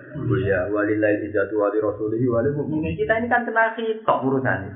[0.46, 2.94] ya walillahi izzatu wa li rasulihi wa lil mu'minin.
[2.94, 4.70] Kita ini kan kena hitop urusannya.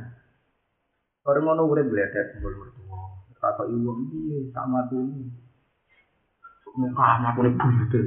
[1.26, 2.98] Orang ngono urip bledet sebelum mertua.
[3.38, 5.06] Kata ibu iki sama tuh.
[6.74, 8.00] Muka aku nih buyute.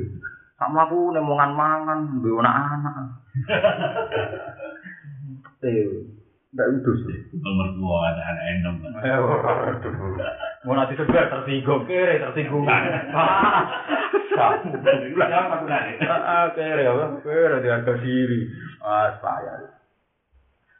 [0.59, 2.95] Sama aku nih mongan mangan, duwe anak-anak.
[5.59, 5.83] Eh,
[6.49, 6.99] Ndak udus.
[7.35, 8.77] Nomor dua ada anak endong.
[10.67, 12.67] Mau nanti segar tersinggung kere tersinggung.
[14.35, 14.75] Kamu.
[15.15, 16.07] Nanya?
[16.19, 17.05] Ah kere apa?
[17.23, 18.39] Kere di harga diri.
[18.83, 19.79] Ah saya.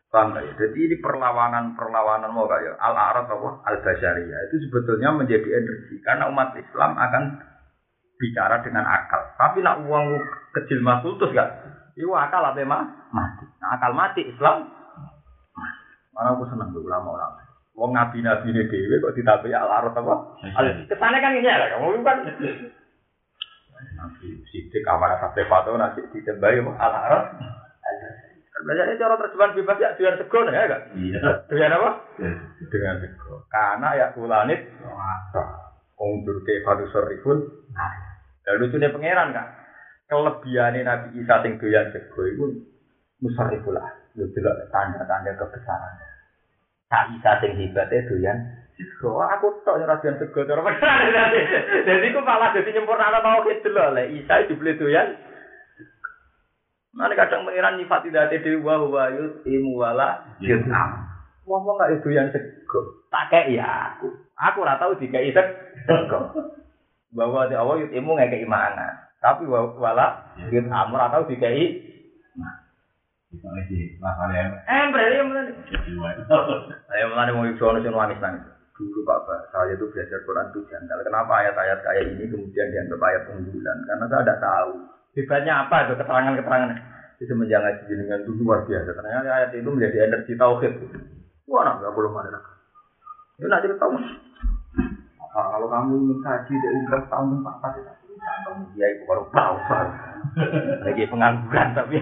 [0.10, 0.42] Paham ya?
[0.58, 3.50] Jadi ini perlawanan-perlawanan mau kayak al-arad apa?
[3.62, 7.24] Al-basyariyah itu sebetulnya menjadi energi karena umat Islam akan
[8.20, 9.22] bicara dengan akal.
[9.38, 10.06] Tapi nak uang
[10.60, 11.50] kecil masuk terus gak?
[11.94, 12.84] Itu akal apa mah?
[13.14, 13.46] Mati.
[13.62, 14.66] Nah, akal mati Islam.
[16.12, 17.49] Mana aku seneng tuh ulama-ulama.
[17.80, 20.16] Wong nabi-nabi ini dewe kok ditapi al-arad apa?
[20.60, 22.28] Al Kesannya kan ini ya, kamu kan
[23.96, 27.40] Nabi Sidik amanah sampai patung nanti ditembai al-arad.
[28.60, 30.82] Belajarnya cara terjemahan bebas ya dengan sego ya kan?
[31.00, 31.20] Iya.
[31.48, 31.90] Dengan apa?
[32.68, 33.48] Dengan sego.
[33.48, 34.60] Karena ya kulanit
[35.96, 37.40] Ungdur ke fadu sorifun.
[38.44, 39.48] Dan lucunya pangeran kan.
[40.12, 42.68] Kelebihannya Nabi Isa sing doyan sego itu
[43.24, 43.88] musariful lah.
[44.20, 44.28] Lu
[44.68, 46.09] tanda-tanda kebesaran.
[46.90, 48.38] Sak Isa sing hebatnya doyan
[48.74, 49.22] sego.
[49.22, 51.30] Aku tok ora doyan sego cara pangeran.
[51.86, 55.14] Jadi ku malah jadi nyempurnakno tauhid delok le Isa dibeli doyan
[56.90, 61.06] Mana kadang pengiran nyifat tidak ada dewi wa wa yut imu wala yutam.
[61.46, 63.06] Wong wong nggak itu yang sego.
[63.14, 64.10] Tak kayak ya aku.
[64.34, 65.38] Aku ora tahu jika itu
[65.86, 66.34] sego.
[67.14, 69.14] Bahwa di awal yut imu nggak mana.
[69.22, 71.86] Tapi wa wala yutam ora tahu jika i.
[72.34, 72.50] Misalnya sih, lah kalian.
[72.50, 72.50] Eh berarti yang mana?
[72.50, 73.19] Jiwa.
[76.90, 78.42] Saya mana mau ikut orang nangis nangis.
[78.74, 80.98] Dulu Pak, saya itu belajar Quran itu janggal.
[81.06, 83.78] Kenapa ayat-ayat kayak ini kemudian dianggap ayat unggulan?
[83.86, 84.72] Karena saya tidak tahu.
[85.14, 86.72] Hebatnya apa itu keterangan-keterangan
[87.20, 88.90] itu menjangan jenengan itu luar biasa.
[88.98, 90.74] Ternyata ayat itu menjadi energi tauhid.
[91.52, 92.40] Wah, nak nggak boleh mana
[93.38, 93.94] Itu cerita tahu.
[95.30, 97.74] Kalau kamu ingin kaji dari umroh tahun empat empat
[98.48, 99.56] kamu dia itu baru tahu.
[100.88, 101.96] Lagi pengangguran tapi.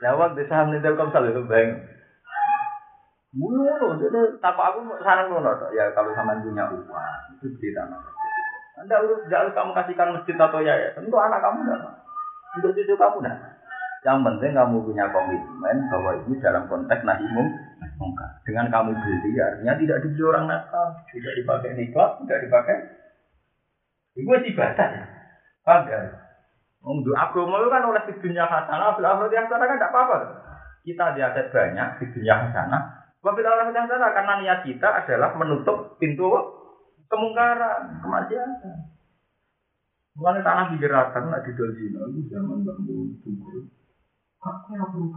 [0.00, 1.76] Lewat desa meninggal kamsal itu bang.
[3.30, 3.62] Mulu,
[4.00, 5.38] jadi tanpa aku saran lu
[5.70, 8.02] ya kalau sama punya uang itu beli tanah.
[8.80, 11.94] Anda harus tidak harus kamu kasihkan masjid atau yayasan tentu anak kamu dah.
[12.58, 13.36] Untuk cucu kamu dah.
[14.00, 17.26] Yang penting kamu punya komitmen bahwa ini dalam konteks nahi
[18.00, 18.30] mungkar.
[18.42, 22.76] Dengan kamu beli artinya tidak dibeli orang nakal, tidak dipakai nikah, tidak dipakai.
[24.16, 25.04] Itu ibadah ya.
[25.62, 26.00] Paham ya?
[26.80, 30.16] Untuk agama itu kan oleh di dunia hasanah, bila akhirat yang sana kan tidak apa-apa.
[30.80, 32.82] Kita di aset banyak di dunia hasanah.
[33.20, 36.24] Wabil akhirat yang sana karena niat kita adalah menutup pintu
[37.12, 38.76] kemungkaran, kemaksiatan.
[40.16, 43.72] Mulane tanah digerakan nak didol zina itu zaman Mun tunggu.
[44.40, 45.12] Aku ora perlu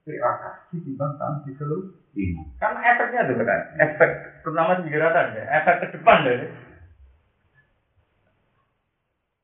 [0.00, 0.32] Kira
[0.72, 1.92] di timbang tanah di seluruh
[2.58, 4.10] Karena efeknya itu kan, efek
[4.42, 6.38] terutama digerakan ya, efek ke depan deh.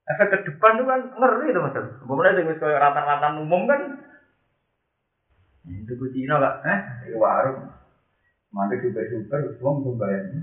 [0.06, 1.74] Efek ke depan itu kan ngeri itu mas.
[1.74, 4.06] Kemudian dengan kayak rata-rata umum kan,
[5.66, 6.62] itu kucino gak?
[6.62, 6.78] Eh,
[7.10, 7.74] itu warung.
[8.54, 10.40] Mandek juga super, uang tuh bayarnya.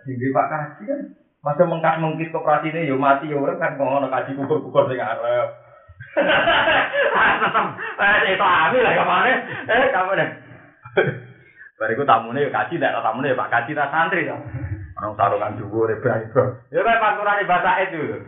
[0.00, 1.00] Sehingga Pak Kaji kan,
[1.44, 5.48] masa mengkas mengkis koperasi ini, yo mati yo orang kan ngono kaji kukur-kukur sing arep.
[7.38, 7.66] Tetep,
[8.00, 9.32] eh itu ami lah kemana?
[9.68, 10.28] Eh kamu deh.
[11.76, 14.40] Bariku tamune yo kaji, tidak tamune Pak Kaji tak santri dong.
[14.98, 16.44] Orang sarungan dhuwur bro.
[16.74, 18.18] Ya kan panturane bahasa itu.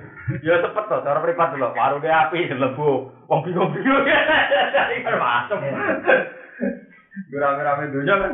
[0.47, 1.75] Ya cepet to, cara privat dulu.
[1.75, 3.11] Warunge api lebu.
[3.27, 4.07] Wong bingung-bingung.
[5.07, 5.59] Kan masuk.
[7.35, 8.33] Rame-rame dunia kan.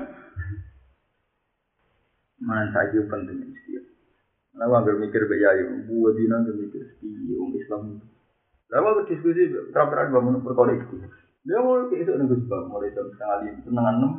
[2.45, 3.80] Mana saja penting sih.
[4.57, 7.82] Nah, aku mikir biaya, buat dina mikir sih, orang Islam.
[8.72, 10.97] Lalu diskusi terang-terang bangun perkoleksi.
[11.47, 14.12] Dia mau ke itu nunggu sebab mulai jam setengah lima, setengah enam.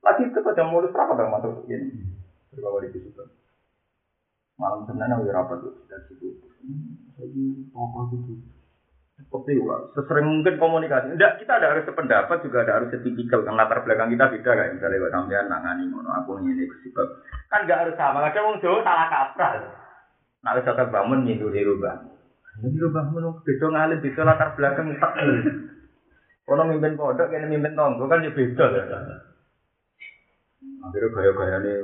[0.00, 2.00] Lagi tepat jam mulai berapa bang masuk ini?
[2.54, 3.28] Perkoleksi juga.
[4.60, 6.36] Malam senin aku rapat tuh dari situ.
[7.16, 8.32] Lagi apa gitu?
[9.20, 9.64] Seperti itu
[9.96, 11.16] Sesering mungkin komunikasi.
[11.16, 13.40] Tidak, kita ada harus sependapat juga ada harus setipikal.
[13.40, 17.08] Karena latar belakang kita beda kayak misalnya kalau sampean nangani ngono aku ini sebab
[17.48, 18.28] kan nggak harus sama.
[18.28, 19.52] Kadang wong Jawa salah kaprah.
[20.40, 21.96] Nah, wis tetep bangun nyindu di rubah.
[22.60, 25.12] Ini rubah menung beda ngalim beda latar belakang tak.
[26.52, 28.84] Ono mimpin pondok kene mimpin tonggo kan ya beda ya.
[30.80, 31.76] Akhirnya gaya-gaya nih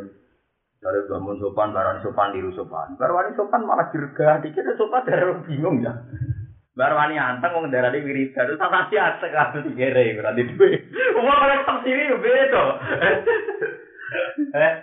[0.87, 2.95] dari bangun sopan, barang sopan, diru sopan.
[2.95, 5.91] Barwani sopan malah dirgah, dikira sopan dari bingung ya.
[6.79, 10.71] Barwani anteng wong darah di wiridan, terus tak sih asek kabeh dikere berarti duwe.
[11.19, 12.65] Wong kalian tak sini beda.
[14.55, 14.75] Eh.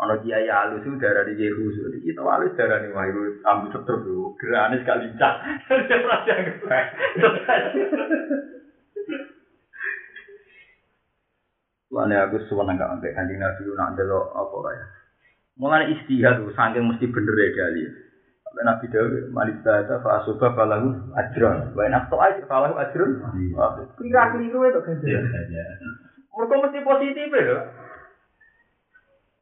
[0.00, 1.68] Ono kiai alus itu darah di Yehu,
[2.00, 5.34] kita alus darah di Wahiru, ambil seter dulu, gerane sekali cak.
[6.08, 6.86] Raja geprek.
[11.92, 14.86] Lane aku suwen nggak ambek kanjeng Nabi nak delok apa ya.
[15.60, 17.82] Mulane istihad tuh saking mesti bener ya kali.
[18.52, 21.72] Sampai Nabi Dawud, Malik Dada, Fa'asuba, Falahu, Ajron.
[21.72, 23.10] Wa enak to'a, Falahu, Ajron.
[23.96, 24.96] Kira keliru itu kan.
[25.00, 25.62] saja.
[26.36, 27.58] Mereka mesti positif ya.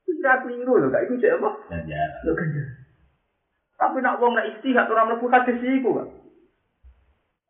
[0.06, 1.50] Kira keliru itu, itu cek apa?
[1.74, 2.00] Saja.
[2.22, 2.66] Itu ganjar.
[3.82, 6.08] Tapi nak wong nak istihad, orang mlebu hadis iku kan.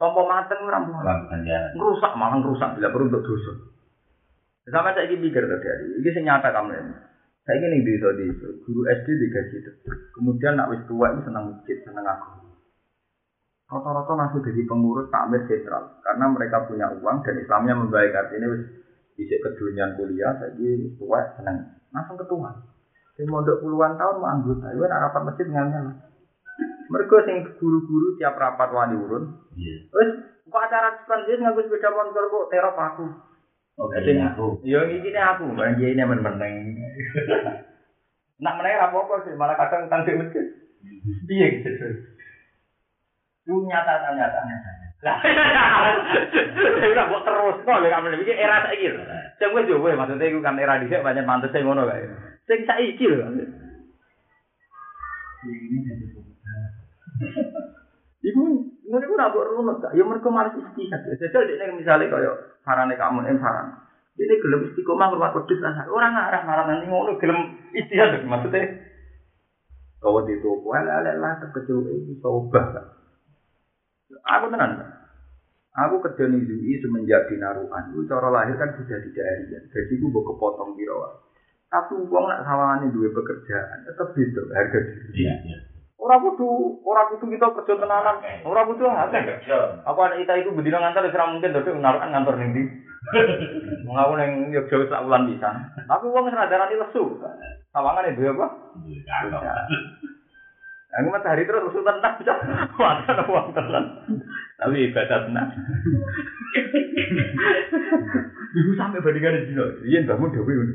[0.01, 1.05] Tompo mateng orang mlebu.
[1.45, 1.77] Jalan.
[1.77, 3.53] Ngerusak, malah ngerusak, bila perlu untuk dosa.
[4.71, 7.10] Sama saya ini mikir tadi, ini sing nyata kamu ini.
[7.51, 8.27] Saya ini di di
[8.63, 9.99] guru SD digaji tetap.
[10.15, 12.47] Kemudian nak wis tua itu senang masjid, senang aku.
[13.67, 18.63] Rata-rata langsung jadi pengurus takmir sentral karena mereka punya uang dan Islamnya membaik artinya wis
[19.19, 20.31] bisa kedunian kuliah,
[20.63, 22.55] ini tua senang langsung ketua.
[23.19, 25.97] Sing mondok puluhan tahun mau anggota, itu rapat masjid nggak lah.
[26.87, 29.27] Mereka sing guru-guru tiap rapat wali urun,
[29.59, 29.91] Iya.
[29.91, 30.11] wis
[30.47, 33.07] kok acara sepan dia nganggo sepeda motor kok terop aku.
[33.81, 34.61] Oke, Sing ini aku.
[34.61, 36.55] Yo iki ne aku, barang dia ini meneng.
[38.45, 40.45] Nak meneh ra apa-apa sih, malah kadang utang di masjid.
[41.29, 41.89] Piye gitu.
[43.45, 44.71] Itu nyata ta nyata nyata.
[45.01, 45.17] Lah,
[46.77, 49.01] saya udah buat terus kok lek kamu iki era saiki lho.
[49.41, 52.05] Sing wis yo wis maksudnya iku kan era dhisik pancen pantes sing ngono kae.
[52.45, 53.25] Sing saiki lho.
[55.49, 56.05] Ini jadi
[58.21, 58.45] Iku
[58.99, 59.79] iku ora mbok runut.
[59.95, 61.07] Ya mergo males istihad.
[61.15, 63.79] Jajal dekne misale kaya sarane kamu em saran.
[64.19, 65.87] Ini gelem istiqomah ngurmat wedhus asal.
[65.95, 67.39] Ora ngarah marah nanti ngono gelem
[67.71, 68.91] istihad maksudnya.
[70.01, 72.67] Kau di toko, ala lah terkejut ini sobah.
[74.11, 74.81] Aku tenan.
[75.71, 77.95] Aku kerja nih UI semenjak di Naruhan.
[77.95, 79.61] Itu cara lahir kan sudah di daerah.
[79.71, 81.31] Jadi gue mau kepotong di rawa.
[81.71, 85.23] Tapi uang nak sawangan dua pekerjaan tetap gitu harga diri.
[85.23, 85.59] Iya, iya.
[86.01, 88.17] Orang kudu, orang kudu kita kerja tenanan.
[88.49, 89.21] Orang kudu ada.
[89.85, 92.63] Aku anak kita itu bedino ngantor wis ora mungkin tapi naruhan ngantor ning ndi.
[93.89, 95.53] Wong aku ning Yogyakarta sak wulan bisa.
[95.85, 97.21] Tapi wong wis radarani lesu.
[97.77, 98.47] Sawangane duwe apa?
[99.29, 99.69] Kakak.
[100.91, 102.35] Aku matahari terus lesu tenan bisa.
[102.81, 103.85] Wadah uang tenan.
[104.57, 105.49] Tapi ibadah tenan.
[108.51, 109.63] Ibu sampai bandingan di sini.
[109.87, 110.75] Iya, bangun dewi ini.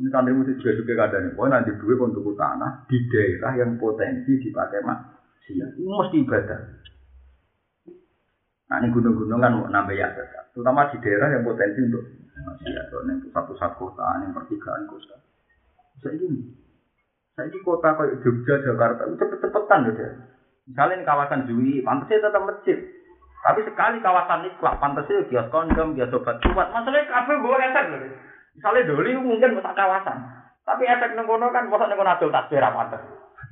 [0.00, 1.36] Ini santri musik juga juga kadang.
[1.36, 5.76] Pokoknya nanti duit untuk tanah di daerah yang potensi dipakai maksiat.
[5.76, 6.60] Ini mesti ibadah.
[8.70, 10.08] Nah, ini gunung-gunung kan mau nambah ya.
[10.56, 12.00] Terutama di daerah yang potensi untuk
[12.32, 12.84] maksiat.
[12.88, 15.16] Soalnya pusat-pusat kota, yang pertigaan kota.
[16.00, 16.48] Saya ini,
[17.36, 20.10] saya ini kota kayak Jogja, Jakarta, itu cepet-cepetan loh dia.
[20.64, 22.78] Misalnya ini kawasan Jui, pantasnya tetap masjid.
[23.44, 26.72] Tapi sekali kawasan ini, pantasnya kios kondom, kios obat kuat.
[26.72, 28.00] Masalahnya kafe gue efek loh.
[28.60, 30.20] Misalnya doli mungkin besar kawasan.
[30.68, 33.00] Tapi efek nengkono kan, masa nengkono adol tasbih rapantes.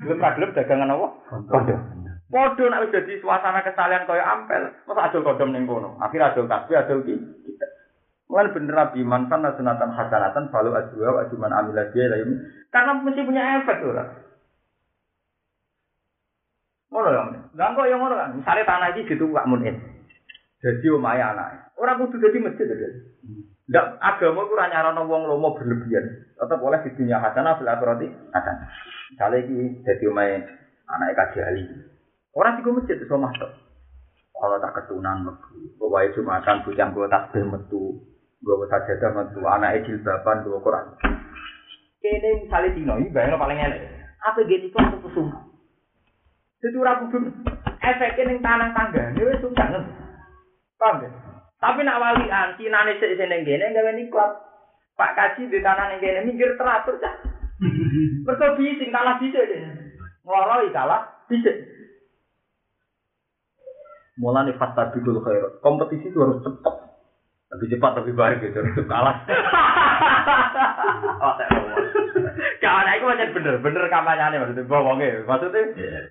[0.04, 1.06] Gelem ra gelem dagangan apa?
[1.48, 1.80] Kondom.
[2.28, 5.96] Podo nek wis dadi suasana kesalian kaya ampel, masa adol kondom ning kono.
[5.96, 7.16] Akhir adol tasbih, adol ki.
[8.28, 12.44] Mulai bener Nabi mantan sunatan hasanatan falu ajwa wa ajuman amilah dia lain.
[12.68, 14.12] Karena mesti punya efek lah.
[16.92, 17.22] Ngono ya.
[17.56, 18.36] Lah kok yang ngono kan.
[18.36, 19.80] Misale tanah iki Pak Munin.
[20.60, 21.72] Jadi omahe anake.
[21.80, 22.90] Ora kudu dadi masjid ya.
[23.68, 26.32] Ndak agama ku ora nyarana wong lomo berlebihan.
[26.40, 28.68] Tetep oleh di dunia hasanah fil akhirati hasanah.
[29.12, 30.40] Misale iki dadi omahe
[30.88, 31.64] anake kaji ali.
[32.32, 33.50] Ora digo masjid iso masuk.
[34.38, 35.26] Kalau tak ketunan
[35.76, 37.98] bawa jumatan bujang gue tasbih metu,
[38.38, 40.94] gue sajadah metu, anak jilbaban gue Quran.
[41.98, 43.82] Kene misalnya dino, ini bayangnya paling enak.
[44.22, 45.42] Apa gini kok untuk kesungguh?
[46.62, 47.18] Jadi orang kudu
[47.82, 49.82] efeknya ning tanah tangga, ini kan?
[50.78, 51.10] Paham ya?
[51.58, 54.30] Tapi nak walian, Cina nih sih sini gini, gak ini klub.
[54.94, 57.14] Pak Kaji di tanah ning gini, minggir teratur cah.
[58.26, 59.62] Mereka bising kalah bisa deh.
[60.22, 61.50] Ngeloroi kalah bisa.
[64.18, 65.62] Mulai fakta bidul khair.
[65.62, 66.74] Kompetisi itu harus cepat.
[67.54, 68.58] Lebih cepat lebih baik gitu.
[68.58, 69.16] Harus kalah.
[71.22, 71.86] oh, ngomong.
[72.58, 75.22] Kawan aku macam bener, bener kampanye maksudnya bohongnya.
[75.26, 75.62] Maksudnya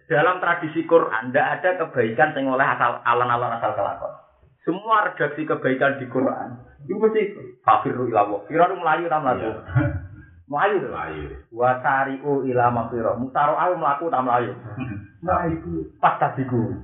[0.08, 4.27] dalam tradisi Quran tidak ada kebaikan yang oleh asal alan-alan asal kelakon.
[4.68, 7.24] Semua redaksi kebaikan di Quran itu mesti
[7.64, 8.44] fafiru ilawo.
[8.48, 9.52] Kira melayu tak melayu.
[10.48, 10.92] Melayu tuh.
[10.92, 11.24] Melayu.
[11.52, 13.16] Wasari'u ila mafiro.
[13.20, 14.52] Musaro'au melaku tak melayu.
[15.20, 15.88] Melayu.
[16.00, 16.76] Pas tadiku.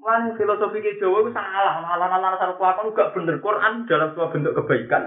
[0.00, 3.40] Mulane filosofi ke Jawa itu salah, malah-malah asal kelakon gak bener.
[3.40, 5.00] Quran dalam sebuah bentuk kebaikan.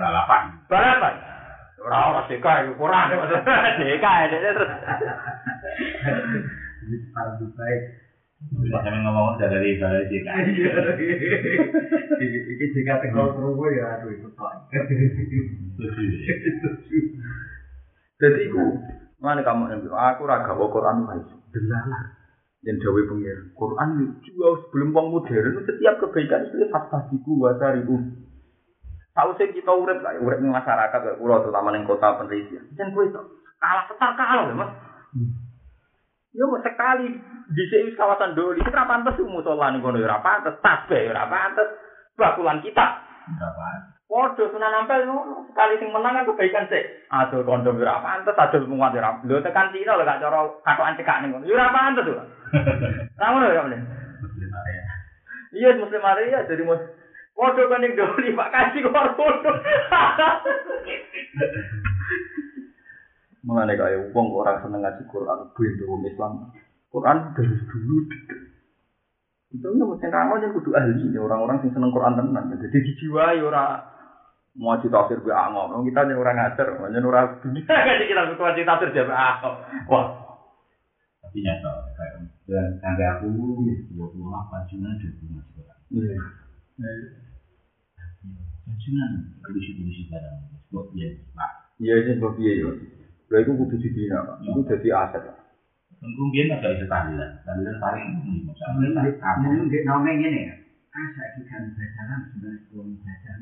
[0.00, 0.44] Balapan.
[0.64, 1.14] Balapan.
[1.82, 3.06] Ora ora seka iku Quran.
[3.84, 4.70] Seka terus.
[7.12, 8.01] Paling baik.
[8.50, 10.42] Bisa sampe ngomong dari dari sih kan.
[12.18, 14.52] Iki jika tegal kerungu ya aduh itu pak.
[18.22, 18.62] Jadi iku
[19.22, 21.26] mana kamu yang bilang, aku raga bawa Quran baik.
[21.54, 22.02] Delalah.
[22.62, 23.50] Dan dawe pengiran.
[23.58, 23.88] Quran
[24.22, 27.98] juga sebelum wong modern setiap kebaikan itu fasadiku wasariku.
[29.12, 32.64] Tahu sih kita urip lah, urip ning masyarakat pulau terutama ning kota penelitian.
[32.78, 33.18] Dan kowe itu
[33.58, 34.70] kalah setar kalah Mas.
[36.32, 37.12] Ya mau sekali
[37.52, 41.12] di sini kawasan doli, itu ora pantes musola ning kono ya ora pantes, tasbih ya
[41.12, 41.68] ora pantes,
[42.16, 43.04] bakulan kita.
[43.36, 43.92] Berapa?
[44.08, 45.44] Waduh, sunan ampel ngono.
[45.52, 46.80] Sekali sing menang kan kebaikan sih.
[47.12, 49.20] Aduh, kondom ora pantes, aduh muat ya ora.
[49.28, 51.44] Lho tekan Cina lho gak cara katokan cekak ning ngono.
[51.44, 52.24] Ya ora pantes lho.
[53.20, 53.84] Ra ngono ya, Men.
[54.24, 54.84] Muslim area.
[55.52, 56.80] Iya, muslim Maria jadi mus.
[57.36, 58.92] Waduh kan ning doli Pak kasih kok
[63.42, 66.32] Mengenai kayak wong orang seneng ngaji Quran, bintu wong Islam.
[66.94, 67.96] Quran dari dulu.
[69.52, 72.54] Itu nggak mesti kamu yang kudu ahli ini orang-orang yang seneng Quran tenan.
[72.56, 73.82] Jadi dijiwai ora
[74.56, 75.82] mau cerita tafsir gue angom.
[75.84, 79.54] Kita yang orang ngajar, hanya orang dunia kan kita butuh cerita tafsir dia angom.
[79.90, 80.06] Wah,
[81.24, 81.72] Tapi nyata,
[82.46, 83.26] dan sampai aku
[83.94, 85.80] dua puluh delapan junan dua puluh masih kurang.
[85.96, 86.16] iya.
[88.82, 89.10] Junan
[89.42, 90.36] kondisi-kondisi barang.
[90.68, 91.50] Sebab dia pak.
[91.82, 92.70] Iya ini iya ya.
[93.32, 94.44] Lha iku kudu dibina, Pak.
[94.44, 95.24] Iku dadi aset.
[95.24, 95.36] Pak.
[96.04, 97.30] Kemudian agak bisa tahlilan.
[97.48, 98.52] Tahlilan paling umum.
[98.52, 100.54] Misalnya, Mungkin di nomeng ini ya.
[100.92, 103.32] Ah, saya kan bacaran sebenarnya belum baca.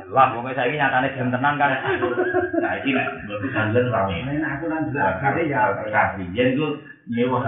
[0.16, 1.76] Lah, wong saiki nyatane gelem tenan kan.
[2.56, 3.04] Nah, ini lah.
[3.28, 4.16] Berarti tahlilan rame.
[4.24, 5.76] Lain aku kan jelas kali ya.
[5.76, 6.24] Kasih.
[6.32, 6.66] Jadi itu
[7.12, 7.44] nyewa.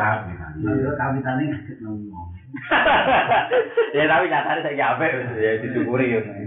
[0.61, 2.29] Lalu kami tadi ngasih ngomong.
[3.97, 6.21] ya tapi nyatane saiki apik ya disyukuri ya.
[6.21, 6.45] Tapi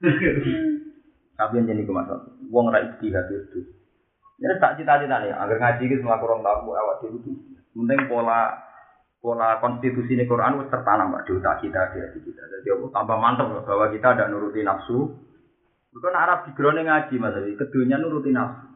[1.34, 3.66] yang jadi masalah, wong ra istihad itu.
[4.38, 7.30] Ya tak cita-cita nih, agar ngaji itu semua kurang tahu awak itu.
[7.74, 8.54] Penting pola
[9.18, 12.42] pola konstitusi ini Quran wis tertanam Pak, di otak kita di hati kita.
[12.44, 15.10] Jadi aku tambah mantap loh bahwa kita ada nuruti nafsu.
[15.94, 18.66] Bukan Arab digrone ngaji Mas, tapi keduanya nuruti nafsu.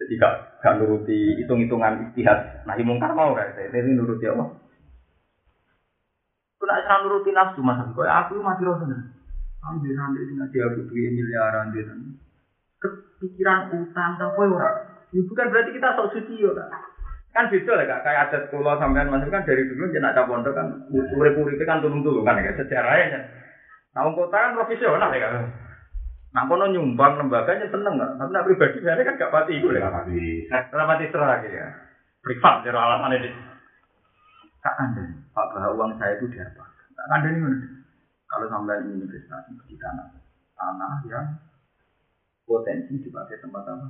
[0.00, 2.64] Jadi gak, gak nuruti hitung-hitungan istihad.
[2.64, 3.52] Nah, mungkar mau kan?
[3.52, 4.48] Ini nuruti apa?
[6.56, 8.86] Kena cara nuruti nafsu Mas, kok aku mati rasa
[9.60, 11.92] Ambil nanti sing ngaji aku duwe miliaran dia
[12.80, 14.70] Kepikiran utang ta kowe ora.
[15.12, 16.64] Ya bukan berarti kita sok suci ora.
[17.30, 20.50] Kan beda lah kak, kayak adat kula sampean Mas kan dari dulu jenak cap pondok
[20.50, 23.22] kan urip-uripe kan tulung-tulung kan ya sejarahnya.
[23.94, 25.46] Nah, wong kota kan profesional ya kan.
[26.30, 28.18] Nah, kono nyumbang lembaganya seneng nggak?
[28.18, 29.90] Tapi nak pribadi biasanya kan gak pati itu ya.
[29.90, 31.66] Tapi Ora pati serah ya.
[32.22, 33.30] Privat jero alasan ini.
[34.60, 35.02] Kak Anda,
[35.32, 36.64] Pak bahwa uang saya itu diapa?
[36.68, 37.79] Kak Anda ini mana?
[38.30, 40.06] Kalau sampai ingin investasi di tanah,
[40.54, 41.26] tanah yang
[42.46, 43.86] potensi dipakai tempat apa?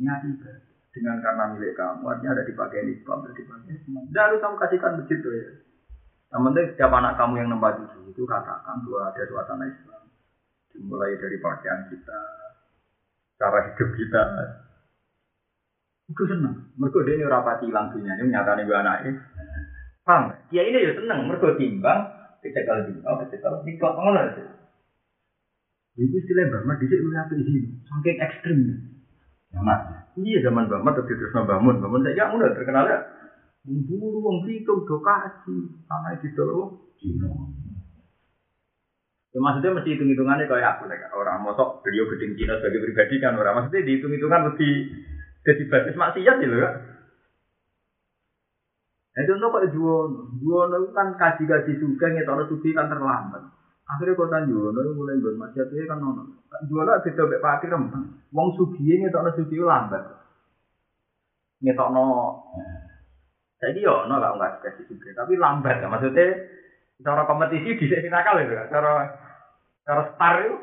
[0.00, 0.74] Niat ibadah.
[0.96, 4.00] Dengan karena milik kamu, artinya ada dipakai di ada dipakai semua.
[4.08, 5.48] Tidak harus kamu kasihkan begitu ya.
[6.32, 7.76] Yang penting setiap anak kamu yang nembak
[8.08, 10.02] itu katakan bahwa ada suasana Islam.
[10.72, 12.20] Dimulai dari pakaian kita,
[13.36, 14.22] cara hidup kita.
[16.08, 16.72] Itu seneng.
[16.80, 19.12] Mereka dia ini rapati hilang ini menyatakan ibu anaknya.
[20.00, 20.32] Paham?
[20.48, 21.28] Ya ini ya seneng.
[21.28, 22.15] Mereka timbang,
[22.50, 24.44] kecekal timbang, kecekal timbang, ngono aja.
[25.96, 27.60] Itu istilah Bama di sini apa sini?
[27.88, 28.58] Saking.
[29.56, 29.80] Jamat.
[30.20, 31.80] Iya zaman Bama tapi terus Bamun.
[31.80, 32.98] Bamun saya udah terkenal ya.
[33.66, 35.56] Buru wong Blitung do kaji,
[35.90, 36.30] sama di.
[36.96, 37.28] Cina.
[39.36, 43.36] Ya maksudnya mesti hitung-hitungannya kayak aku nek orang mosok beliau gedeng Cina sebagai pribadi kan
[43.36, 44.72] orang maksudnya dihitung-hitungan lebih
[45.44, 46.74] jadi basis maksiat gitu kan.
[49.16, 53.48] Nah contoh kok Juwono, Juwono itu kan kaji-kaji suka ngetokno suci kan terlambat.
[53.88, 56.44] Akhirnya kota Juwono itu mulai bermaksiat itu kan nono.
[56.68, 58.04] Juwono beda bek pakir rempeng.
[58.28, 60.04] Wong sugi ngetokno suci lambat.
[61.64, 62.04] Ngetokno
[63.56, 65.88] Jadi yo, no lah nggak kasih juga, tapi lambat ya.
[65.88, 66.28] Maksudnya
[67.00, 68.68] cara kompetisi di sini nakal itu, kan?
[68.68, 68.92] cara
[69.80, 70.56] cara star itu.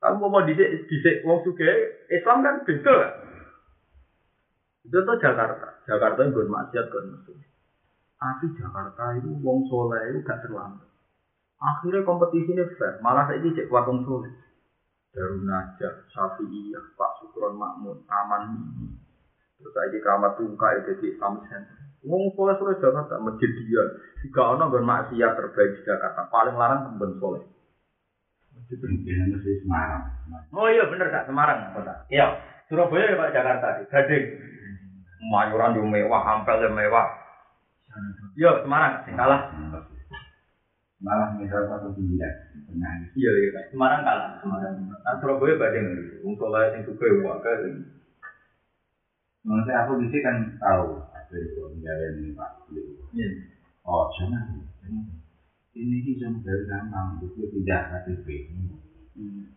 [0.00, 0.96] Kamu mau di di
[1.28, 1.70] wong suge
[2.08, 3.21] Islam kan kan?
[4.82, 7.38] Itu tuh Jakarta, Jakarta itu maksiat kan musuh.
[8.18, 10.90] Tapi Jakarta itu wong soleh itu gak terlambat.
[11.62, 14.30] Akhirnya kompetisi ini fair, malah saya cek kuat wong soleh.
[15.12, 18.96] Darun Najah, Syafi'iyah, Pak Sukron Makmun, Aman Mini,
[19.60, 21.78] Terus lagi keramat tungkai jadi Islamic Center.
[22.02, 23.82] Wong soleh soleh Jakarta masjid dia.
[24.24, 27.44] Jika gon maksiat terbaik di Jakarta paling larang temben soleh.
[28.72, 30.02] Ini mesti Semarang.
[30.56, 32.08] Oh iya bener kak Semarang kota.
[32.08, 32.40] Iya
[32.72, 34.24] Surabaya ya Pak Jakarta di Gading.
[35.22, 37.06] Mayuran yang mewah, ampel yang mewah.
[38.34, 39.52] Iya Semarang sing kalah.
[41.02, 42.34] Malah misal satu sembilan.
[42.70, 42.92] Tengah.
[43.14, 43.64] Iya iya Pak.
[43.74, 44.30] Semarang kalah.
[44.40, 44.74] Semarang.
[44.88, 45.86] Nah Surabaya Gading.
[46.26, 47.60] Wong soleh sing suka wah kan.
[49.42, 52.50] Saya aku di sini kan tahu ada itu menjalin ini Pak.
[53.14, 53.28] Iya.
[53.82, 54.62] Oh, jangan.
[55.72, 58.26] Ini sih cuma dari gampang, itu tidak KTP.
[59.16, 59.48] Hmm.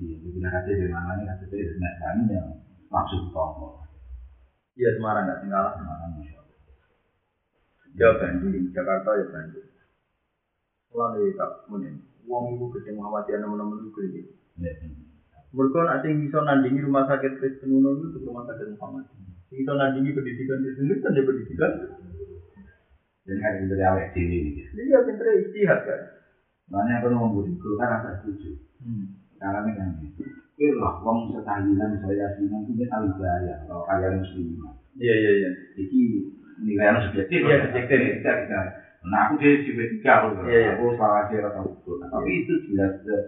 [0.00, 2.48] Iya, itu tidak KTP mana nih KTP dengan kami yang
[2.88, 3.91] maksud tongkol.
[4.72, 6.58] Iya Semarang nggak tinggal Semarang masya Allah.
[7.92, 9.68] Ya Bandung, Jakarta ya Bandung.
[10.92, 11.94] Nih tak mungkin,
[12.28, 14.22] uang ibu gede Muhammadiyah teman-teman itu gede.
[14.60, 14.72] Ya,
[15.52, 19.08] Mereka sing bisa nandingi rumah sakit Kristen ngono itu rumah sakit Muhammad.
[19.52, 21.72] Bisa nandingi pendidikan Kristen itu kan ya pendidikan.
[23.22, 24.62] Jadi kan itu dari awet diri ini.
[24.72, 26.00] Iya pinter istihad kan.
[26.72, 28.56] Makanya aku mau budi kan rasa setuju.
[28.80, 29.20] Hmm.
[29.36, 29.88] Karena ini kan
[30.54, 30.68] itu.
[30.68, 34.46] Kira lah, wong setahlilan saya sinan itu dia tahu gaya kalau kalian muslim.
[35.00, 35.50] Iya iya iya.
[35.80, 36.00] Jadi
[36.62, 37.38] nilai subjektif.
[37.40, 37.98] Iya, subjektif.
[38.20, 38.64] Tidak, tidak.
[39.02, 40.26] Nah aku dari sifat tiga aku.
[40.46, 40.72] Iya, iya.
[40.76, 41.96] Aku salah sih atau betul.
[42.04, 43.22] Tapi itu jelas eh,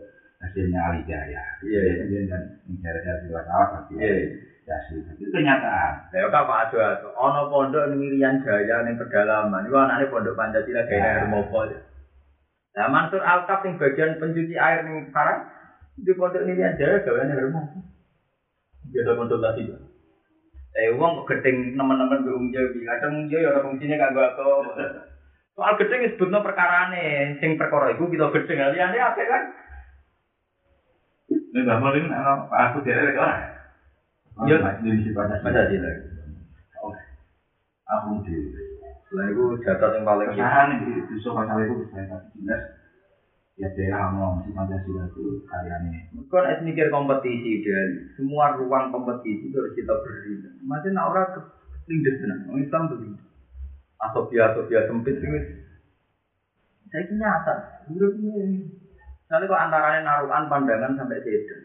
[0.44, 1.42] hasilnya alijaya.
[1.64, 2.20] Iya, iya.
[2.30, 3.92] Kan mencari hasil salah pasti.
[3.98, 4.28] Iya, iya.
[4.64, 6.08] Hasil itu kenyataan.
[6.12, 9.68] Ya kok Pak Ado Ado, ono pondok ning Irian Jaya ning pedalaman.
[9.68, 11.68] Iku anake pondok Pancasila gawe air mopo.
[12.74, 15.46] Nah, Mansur Alkaf sing bagian pencuci air ning Parang,
[15.94, 17.78] di pondok Jaya gawe air mopo.
[18.90, 19.62] Dia ada konsultasi.
[20.74, 24.74] Eh, wong kok gedeng teman-teman mbek Ung Jawi, kadang Ung Jawi ora fungsine kanggo aku.
[25.54, 29.42] Soal gedeng disebutno perkarane, sing perkara iku kita gedeng liyane akeh kan.
[31.30, 33.42] Ini Mbak Mul ini ana Pak aku dia ada orang.
[34.50, 34.56] Iya.
[34.82, 35.46] Dari si Pancasila.
[35.46, 35.90] Pancasila.
[36.82, 37.02] Oke.
[37.86, 38.36] Aku di
[39.14, 42.62] Lah iku data sing paling Perusahaan di Duso Pancasila itu kasih jelas.
[43.54, 46.10] Ya daerah ngomong si Pancasila itu karyanya.
[46.26, 50.42] Kon es mikir kompetisi dan semua ruang kompetisi itu harus kita beri.
[50.66, 51.22] Masih nak ora
[51.86, 52.50] kelindes tenan.
[52.50, 53.14] Wong Islam gitu.
[54.02, 55.38] Asofia asofia sempit itu.
[56.90, 57.54] Saya ini nyata.
[57.94, 58.66] Urip ini.
[59.30, 61.62] Soalnya kok antaranya naruhan pandangan sampai sedan.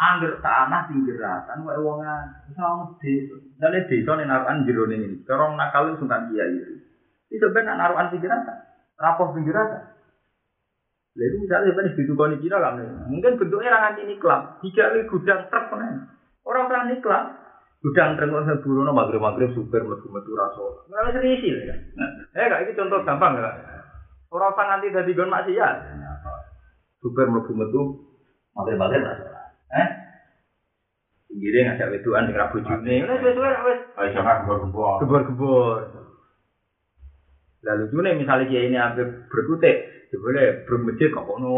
[0.00, 2.32] Angger tanah pinggir ratan, wae wongan.
[2.56, 3.36] Sama desa.
[3.60, 5.20] Soalnya desa nih naruhan jero ini.
[5.28, 6.80] Corong nakal itu sungkan kiai itu.
[7.28, 8.56] Itu benar naruhan pinggir ratan.
[8.96, 9.99] Rapoh pinggir ratan.
[11.10, 12.78] Lalu misalnya kan di tukang kira kan,
[13.10, 16.06] mungkin bentuknya orang anti niklam, tiga kali gudang truk kan,
[16.46, 17.24] orang orang niklam,
[17.82, 21.78] gudang truk nggak buru no maghrib maghrib super metu metu raso, nggak serius sih kan,
[22.38, 23.58] eh kak ini contoh gampang kan,
[24.30, 25.76] orang orang anti dari gon maksiat,
[27.02, 27.82] super metu metu
[28.54, 29.26] maghrib maghrib raso,
[29.74, 29.88] eh,
[31.26, 35.02] pinggirnya ngajak weduan di rabu juni, wes wes wes wes, Ayo siapa gembor-gembor.
[35.02, 35.78] gebor gebor,
[37.66, 41.54] lalu juni misalnya dia ini ambil berkutik, boleh bermasjid kok kono.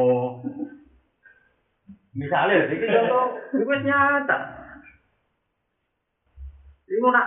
[2.12, 3.24] Misalnya, ini contoh,
[3.56, 4.38] itu nyata.
[6.92, 7.26] Ini nak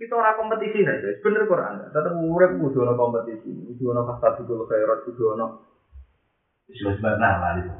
[0.00, 1.20] kita ora kompetisi nih, guys.
[1.20, 1.92] Bener Quran.
[1.92, 5.46] Tetap urip kudu ana kompetisi, kudu ana fastabiqul khairat, kudu ana.
[6.72, 7.72] Sudah sebentar lah itu.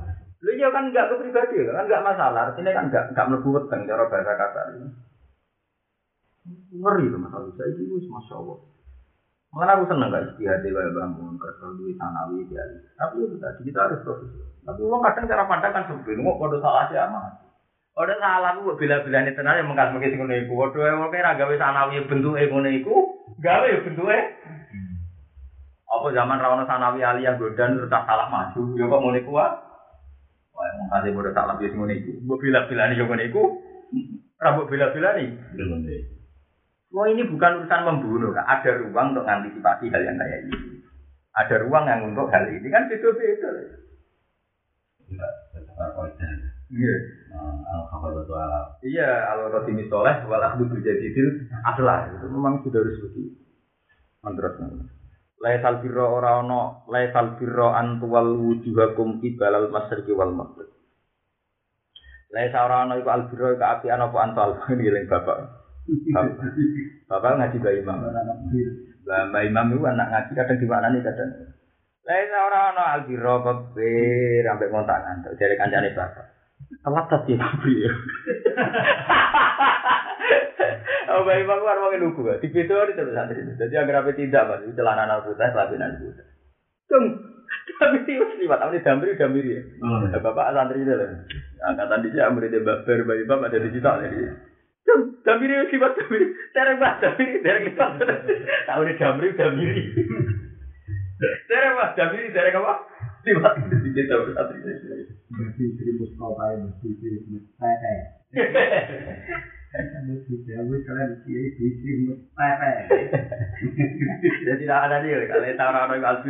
[0.43, 2.51] Lu iya kan enggak ke kan enggak masalah.
[2.51, 4.67] Artinya kan enggak enggak mlebu weteng cara bahasa kasar.
[6.75, 8.59] Ngeri tuh masalah saya itu masya Allah.
[9.53, 12.65] Makanya aku seneng gak istihad dewa bangun kerja duit tanawi dia.
[12.97, 14.49] Tapi itu tadi kita harus profesional.
[14.65, 16.17] Tapi uang kadang cara pandang kan sempit.
[16.17, 17.37] Mau kode salah sih aman.
[17.93, 20.53] Kode salah aku bila-bila ini tenar yang mengkas mengkis ngono iku.
[20.57, 22.97] Kode yang kira gawe sanawi bentuk ngono iku,
[23.45, 24.21] gawe bentuknya.
[25.93, 28.63] Apa zaman rawono sanawi aliyah godan terus salah maju.
[28.81, 29.53] Ya kok ngono iku ah.
[30.57, 32.11] Wah, mau kasih bodoh salah biasa ngono iku.
[32.25, 33.43] Mbok bila-bila nih ngono iku.
[34.41, 35.29] Rambut bila-bila nih.
[35.61, 36.22] Belum deh.
[36.93, 38.45] Wah ini bukan urusan membunuh, Kak.
[38.45, 40.85] ada ruang untuk mengantisipasi hal yang kayak ini.
[41.33, 43.51] Ada ruang yang untuk hal ini kan beda-beda.
[46.73, 46.95] Iya.
[48.13, 48.67] Itu alam.
[48.85, 53.41] Iya, kalau roti misoleh, wal ahdu bijadidil adalah itu memang sudah harus begitu.
[54.21, 54.61] Mantras.
[55.43, 60.71] Laisal birro ora ono, laisal birro antuwal wujuhakum ibalal masyriqi wal maghrib.
[62.31, 65.63] Laisa ora ono iku al birro iku api ana apa antal ini eling bapak.
[67.11, 67.99] Bapak, ngaji Mbak Imam.
[68.07, 71.31] Mbak Mbak Imam itu anak ngaji kadang dimaknani kadang.
[72.03, 76.27] Laisa ora ono al birro kebir sampai ngontakan dari kancane bapak.
[76.83, 77.93] Telat tadi ya.
[81.13, 82.41] Oh, bayi bangku harus pakai lugu ya.
[82.41, 83.45] Di video ini terus santri.
[83.45, 86.25] Jadi agar apa tidak mas, itu celana anak putih, lapisan putih.
[86.89, 87.05] Tung,
[87.77, 88.65] tapi itu seliwat.
[88.65, 89.61] Apa ini damri damri ya?
[90.25, 91.13] Bapak santri itu lah.
[91.69, 93.85] Angkatan di sini amri dia baper bayi bapak ada di situ
[95.23, 96.27] damri itu seliwat damri.
[96.53, 97.87] Tereng mas damri, tereng kita.
[98.69, 99.83] Tahu ini damri damri.
[101.47, 102.75] Tereng mas damri, tereng apa?
[103.23, 104.59] Seliwat di situ santri.
[105.33, 107.95] Berarti seribu sekolah berarti seribu pepe.
[109.73, 111.91] Mesti jauh kalian kiai bisi
[112.37, 112.73] pepe.
[114.45, 116.21] Jadi tidak ada nih, kalau tahu orang orang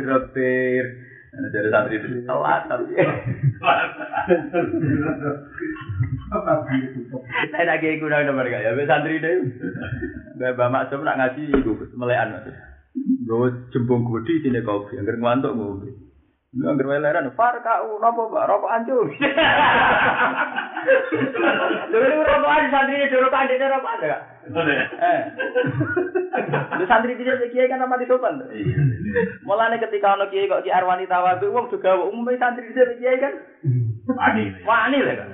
[1.33, 2.93] jadi santri itu telat tapi.
[7.49, 9.41] Saya nak kiai guna nomor gak ya, santri deh.
[10.37, 12.53] Bapak maksud nak ngaji itu melekan maksud.
[13.25, 16.12] Gue jembung gudi sini kopi, angker ngantuk ngombe.
[16.53, 19.09] Lu angker weleran, far kau nopo pak, rokok ancur.
[21.89, 24.21] Jadi rokok ancur santri ini rokok ancur rokok ada gak?
[25.01, 25.21] Eh,
[26.77, 28.37] lu santri tidak kiai kan apa di sopan?
[29.41, 33.33] Mulane ketika ono kiai kok ki arwani tawadhu wong juga umumnya santri dhisik kiai kan
[34.13, 34.53] Wani.
[34.61, 35.29] wani lah kan.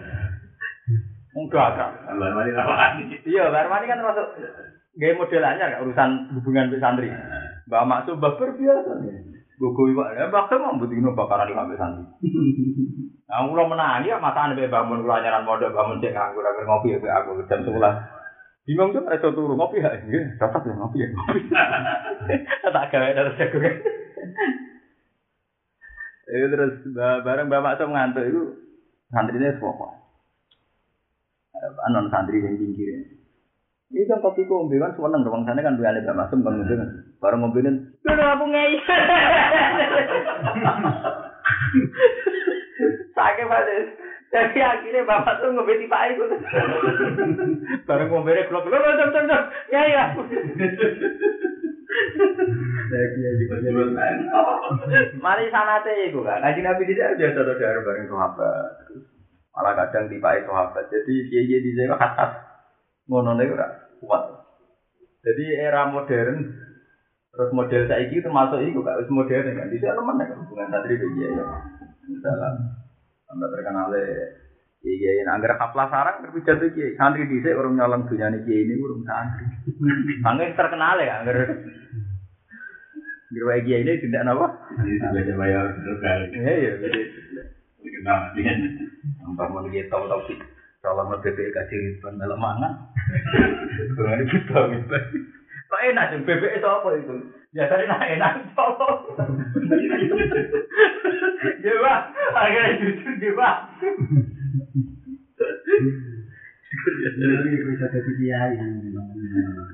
[1.36, 1.92] Enggak akrab.
[2.16, 3.04] Luar mari rawani.
[3.28, 4.28] Iya, Mbak Armani kan termasuk
[5.00, 7.12] gaya model anyar urusan hubungan santri.
[7.68, 8.92] Mbak Maksud Mbak biasa.
[9.60, 12.04] Gogo iwak lah, bakal mau buat ini bakaran di kafe santri.
[13.28, 16.96] Nah, ulah menang ya, mata anda bangun ulah nyaran mode bangun cek aku dengar ngopi
[16.96, 17.96] ya, aku jam sebelas.
[18.64, 21.40] Bingung tuh, ada turun ngopi ya, iya, dapat ya ngopi ya, ngopi.
[22.74, 23.76] Tak kaya dari saya kan.
[26.30, 28.42] Eh, terus bareng bapak tuh ngantuk itu,
[29.12, 29.90] santrinya semua.
[31.90, 33.19] Anon santri yang tinggi ya.
[33.90, 36.90] Ini kan kopi kombe kan seneng dong sana kan dua Mbak Masem bang ngombe kan.
[37.18, 37.76] Bareng ngombe kan.
[38.06, 38.74] Dulu aku ngei.
[43.18, 43.90] Sakit banget.
[44.30, 46.26] Jadi akhirnya bapak tuh ngombe tipe itu.
[47.90, 49.44] Bareng ngombe deh blok blok blok blok blok.
[49.74, 50.04] Ya ya.
[55.18, 56.46] Mari sanate iku kan.
[56.46, 58.74] Ngaji Nabi tidak biasa saudara bareng sahabat.
[59.58, 60.86] Malah kadang tipe sahabat.
[60.94, 62.49] Jadi kiai kiai di sana khas
[63.10, 63.68] ngono niku ora
[64.00, 64.24] kuat.
[65.26, 66.38] Jadi era modern
[67.30, 69.68] terus model saiki termasuk iku gak wis modern kan.
[69.74, 71.46] Dhisik nemen kan hubungan santri be kiai ya.
[72.06, 72.50] Misalnya
[73.30, 73.90] anda terkenal
[74.80, 79.02] kiai kiai anggar haflah sarang berbicara kiai santri dhisik urung nyolong dunyane kiai ini urung
[79.04, 79.46] santri.
[80.30, 81.38] Angger terkenal ya angger
[83.30, 84.48] Gerwa kiai ini tidak apa?
[84.80, 86.26] Jadi sudah bayar berkali.
[86.34, 86.72] Iya iya.
[86.82, 87.02] jadi
[88.00, 88.54] Kenal dia.
[89.20, 90.40] Tambah mau dia tahu tahu sih.
[90.80, 92.72] Kalau mau BPK kasih dalam mangan.
[94.00, 94.96] Kurang ini kita gitu.
[95.70, 97.16] Enak sih BPK itu apa itu?
[97.52, 98.34] Biasanya enak enak
[98.64, 98.88] apa?
[101.60, 102.00] Ya pak,
[102.32, 103.56] akhirnya jujur dia pak.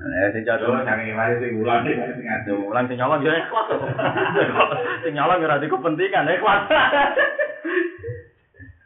[0.06, 0.74] Eh, sing jatuh.
[0.74, 2.54] Terus yang ini mari sing ulang sing ngaco.
[2.72, 3.68] Ulang sing nyolong ya ikhlas.
[5.04, 6.62] Sing nyolong ya ada kepentingan ikhlas.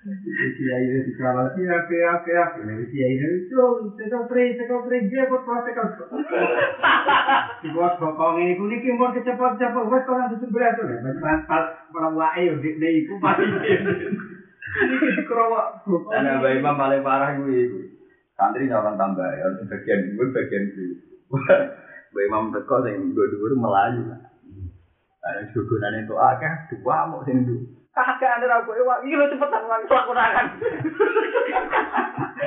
[0.05, 3.91] decía y registraba así, a que, a que, a que, me decía y registró, y
[3.97, 5.89] se cao tres, se cao tres, llevo, pues se cao
[7.61, 10.29] Si vos sopón y con el kimbor que se pasa, se pasa, pues con la
[10.29, 11.17] sumbre a tole, pues
[16.63, 17.79] paling parah gue itu.
[18.39, 20.91] Santri nggak akan tambah ya, bagian gue bagian sih.
[22.11, 24.03] Baik mah berkos yang dua-dua melaju.
[25.21, 27.80] Ada sugunan itu akeh, dua mau sendu.
[27.91, 30.47] kagak ada aku wah, ini lo cepetan lagi pelak kurangan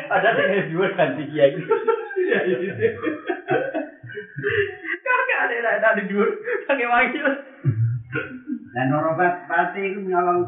[0.08, 1.52] ada yang heavy work kan sih ya
[5.04, 6.30] kagak ada lah ada di dur
[6.64, 7.28] pakai wangil
[8.74, 10.48] dan norobat pasti itu nyolong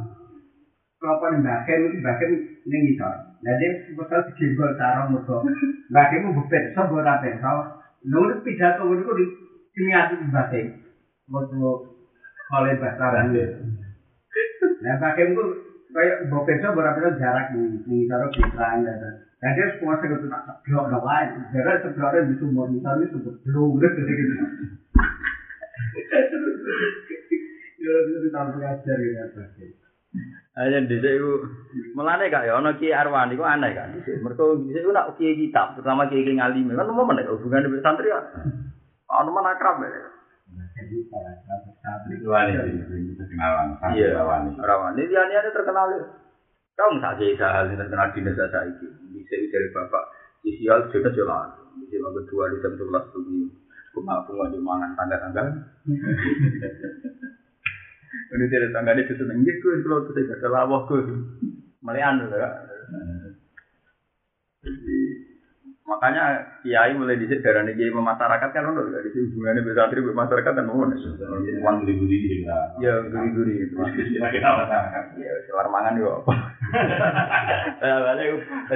[0.97, 2.31] kelopak bagian, bahkan itu bahkan
[2.65, 3.03] ini gitu
[3.45, 5.37] nah dia sebetulnya si jembol sarong itu
[5.91, 9.25] bahkan itu bupet sebuah rapi tau nurut pidato itu di
[9.75, 10.65] kimiatu di bahkan
[11.29, 11.59] waktu
[12.49, 13.27] kalian bahkan
[14.83, 15.47] Lah pakai mungkin
[15.95, 19.95] kayak bawa besok berapa itu jarak nih, nih jarak pisang dan dan dan dia semua
[20.03, 24.33] segera tuh nak blok dong lain, jaga segera di sumur misalnya sumur blok gitu gitu.
[27.85, 29.65] Ya, itu tampil aja gitu ya, pasti.
[30.55, 31.31] Ayo dhisik iku
[31.99, 33.91] melane gak ya ana Ki Arwan iku aneh kan.
[34.23, 36.71] Mergo dhisik ku nak Ki kitab, pertama Ki ngalim.
[36.71, 38.23] Kan mau menek hubungane santri kan.
[39.19, 40.14] Ono mana akrab ya.
[43.31, 43.67] Kenalan.
[43.95, 44.51] Iya, wali.
[44.59, 46.03] Arwani dia dia terkenal ya.
[46.75, 49.15] Kau nggak saja hal yang terkenal di desa saya ini.
[49.15, 50.03] Bisa dari bapak.
[50.43, 51.55] Isial sudah jelas.
[51.79, 53.39] Bisa yang kedua di jam sebelas pagi.
[53.95, 55.43] Bunga bunga di mangan tangga tangga.
[58.35, 59.67] Ini dari tangga ini seneng gitu.
[59.87, 61.15] Kalau saya ada lawah gue.
[61.79, 62.49] Melian ya.
[64.65, 64.99] Jadi
[65.85, 70.53] Makanya kiai mulai disit darani kiai memasyarakat kan untuk dari sini hubungannya bisa atribut masyarakat
[70.57, 70.97] dan mohon.
[71.61, 72.57] Uang guri-guri ya.
[72.81, 73.69] Ya guri-guri.
[73.69, 74.49] Kita
[75.21, 76.33] Ya selar mangan juga apa.
[77.85, 78.27] Ya balik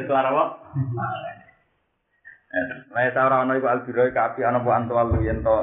[0.06, 0.44] selar apa?
[2.50, 5.58] Eh, nah saya orang noy kok albiroy kapi anak buan tua lu yang to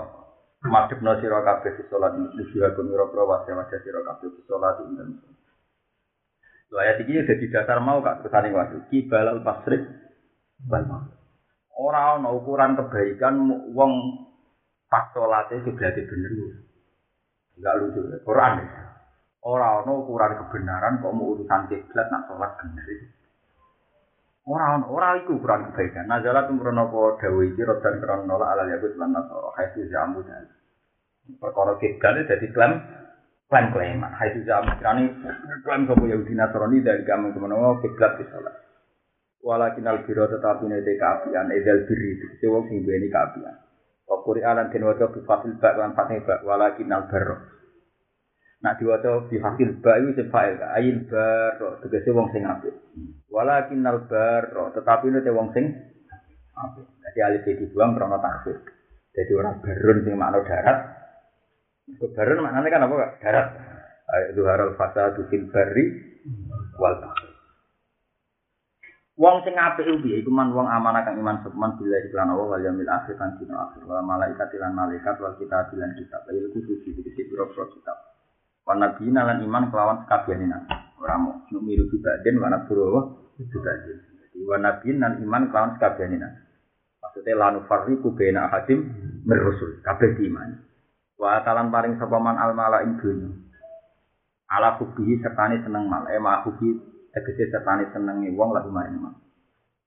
[0.71, 4.43] madep no siro kapi di sholat di sholat gunung robro wasya wasya siro kapi di
[4.47, 4.79] sholat
[6.77, 9.83] Ayat ini jadi dasar mau kak kesana waktu kibalal pasrik
[10.63, 10.85] bal
[11.77, 13.37] Ora ana ukuran kebaikan
[13.77, 13.93] wong
[14.89, 16.33] pas salate berarti bener.
[17.61, 18.01] Enggak lucu.
[18.25, 18.69] Quran ya.
[19.45, 22.89] Ora ana ukuran kebenaran kok mau urusan kiblat nak salat bener.
[24.49, 26.09] Ora ana, ora iku ukuran kebaikan.
[26.09, 30.49] Nazalat umrono apa dawuh iki rodan krono nolak ala yahud lan nasara haitsu jamu dan.
[31.37, 32.81] Perkara kiblat dadi klaim
[33.53, 34.01] klaim klaim.
[34.01, 35.13] Haitsu jamu krani
[35.61, 38.66] klaim sapa Yahudi Nasrani dari kamu kemenawa kiblat di salat.
[39.47, 43.55] walakin al biro tetapi nanti kafian edel biri itu wong sing dua ini kafian
[44.11, 47.39] wakuri alan dan wajah bifasil bak lan fatih bak walakin al biro
[48.67, 52.75] nak diwajah bifasil bak itu sefail gak ayin biro tegas wong sing apik.
[53.31, 55.71] Walakin al biro tetapi nanti wong sing
[56.59, 56.87] apik.
[57.07, 58.59] Jadi alif e jadi buang karena takfir
[59.15, 60.79] jadi orang berun sing makna darat.
[62.03, 63.49] Barun maknanya kan apa gak darat.
[64.07, 65.85] Ayat duharal fasa dufin bari
[66.83, 67.36] wal takfir
[69.17, 72.61] Wong sing apik piye iku man wong amanah kang iman sepeman bila iklan Allah wal
[72.61, 76.77] yaumil akhir kan dina akhir wal malaikat lan malaikat wal kitab lan kitab ayo kudu
[76.85, 77.97] sisi biro-biro kitab.
[78.69, 80.69] Wan nabi lan iman kelawan sekabiane nabi.
[81.01, 84.05] Ora mau numiru juga den wana buru juga den.
[84.05, 86.41] Jadi wan nabi lan iman kelawan sekabiane nabi.
[87.01, 88.85] Maksudnya lanu farriku bena hadim
[89.25, 90.61] merusul kabeh iman.
[91.17, 93.33] Wa talan paring sapa man al mala ing dunya.
[94.53, 96.45] Ala kubihi sertane seneng mal, eh ma
[97.17, 99.17] tegese setane senenge wong lagi main mah.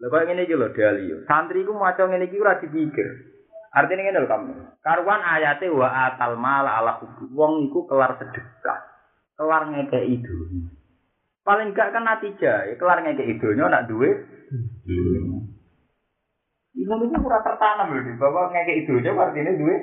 [0.01, 1.13] Lha kok ngene iki lho Dali.
[1.29, 3.07] Santri ku maca ngene iki ora dipikir.
[3.69, 4.51] Artinya ngene lho kamu.
[4.81, 7.29] Karuan ayate wa atal mal ala hubu.
[7.37, 8.79] Wong iku kelar sedekah.
[9.37, 10.73] Kelar ngekeki dunya.
[11.45, 14.09] Paling gak kan natija, kelar ngekeki dunya nak duwe.
[16.73, 19.75] Iku niku ora tertanam lho, bahwa ngekeki dunya artinya duwe.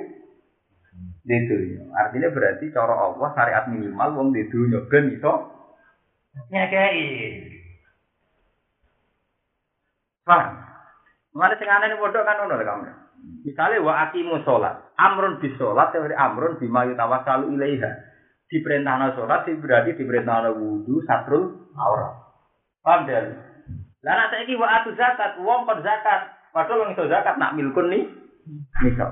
[1.27, 1.55] Itu
[1.93, 5.56] artinya berarti cara Allah syariat minimal wong di dunya ben iso
[6.49, 7.03] nyekei.
[10.27, 10.59] Paham?
[11.31, 12.85] Mulane sing aneh padha kan ngono kamu.
[13.45, 17.91] Misale wa aqimu sholat, amrun bis sholat, teori amrun bima yutawassalu ilaiha.
[18.47, 22.13] Diperintahna sholat, berarti diperintahna wudu, satrul aurat.
[22.83, 23.25] Paham dan?
[24.05, 27.91] Lah nek saiki wa atu zakat, wong kon zakat, padahal wong iso zakat nak milkun
[27.91, 28.03] nih.
[28.85, 29.11] Misal.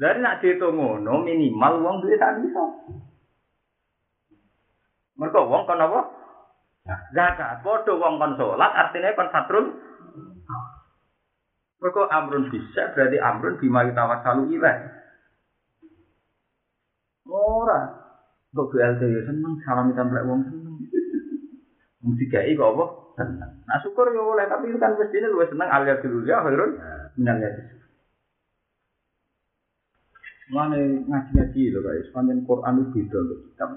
[0.00, 2.64] Dari nak dihitung ngono minimal wong duwe tak bisa.
[5.20, 6.00] Mereka wong kon apa?
[7.12, 7.60] Zakat.
[7.60, 9.66] Padha wong kon salat artinya kon satrul.
[11.80, 14.88] Mereka amrun bisa berarti amrun bima tawassalu ilaih.
[17.28, 18.00] Ora.
[18.50, 20.74] Kok BLT ya seneng salam templek wong seneng.
[22.00, 22.84] Wong dikai kok apa?
[23.20, 23.50] Seneng.
[23.68, 26.80] Nah syukur ya boleh tapi itu kan mestinya lu seneng alias dulu ya khairun
[27.20, 27.76] minal yadis.
[30.50, 33.70] Mana ngaji-ngaji lho guys, panjang Quran itu beda loh kitab.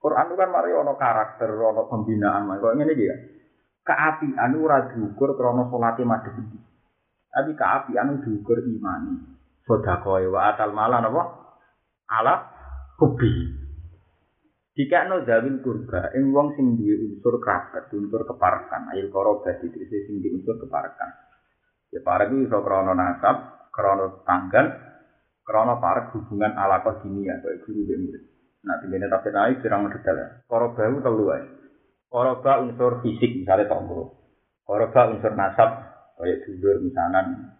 [0.00, 3.16] Quran itu kan mari ono karakter, ono pembinaan, kok ngene iki ya.
[3.84, 6.58] Keapian ora diukur krana salate madhep iki.
[7.28, 9.20] Tapi keapian diukur imani.
[9.68, 11.22] Sedekah wa atal malan apa?
[12.16, 12.34] Ala
[12.96, 13.60] hobi.
[14.72, 19.84] Jika no zawil kurba, ing wong sing duwe unsur kerabat, unsur keparakan, ayil korobat itu
[19.84, 21.10] sing duwe unsur keparakan.
[21.92, 24.72] Ya para itu iso krono nasab, krono tanggal,
[25.44, 28.24] krono para hubungan ala dunia, kayak guru dan murid.
[28.60, 30.28] Nah, tinggalnya tafsir naik kurang detail ya.
[30.44, 31.38] Koroba itu telu ya.
[32.10, 34.20] Koroba unsur fisik misalnya tonggo.
[34.68, 35.70] Koroba unsur nasab
[36.20, 37.56] kayak dulur misalnya.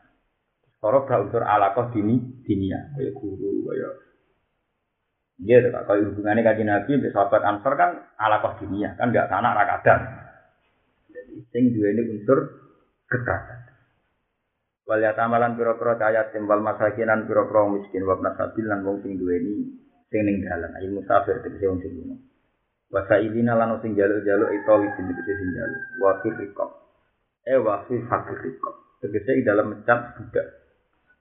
[0.76, 3.92] Koroba unsur alakoh dini dinia kayak guru kayak
[5.40, 10.00] Iya, yeah, kalau hubungannya kaji nabi, sahabat ansor kan alakoh dinia kan nggak tanah rakadan.
[11.08, 12.38] Jadi, sing dua ini unsur
[13.08, 13.60] kekerasan.
[14.84, 19.80] Wal yatamalan pira-pira ayat timbal masakinan pira-pira miskin wa nasabil lan wong sing duweni
[20.10, 22.18] sing ning dalan ayo musafir tegese wong sing lunga
[22.90, 26.70] wa sailina lan sing jaluk-jaluk itu wis tegese sing jaluk wa fi riqab.
[27.46, 28.74] Eh wa fi fakir riqab.
[28.98, 30.46] Tegese ing dalam mencap budak.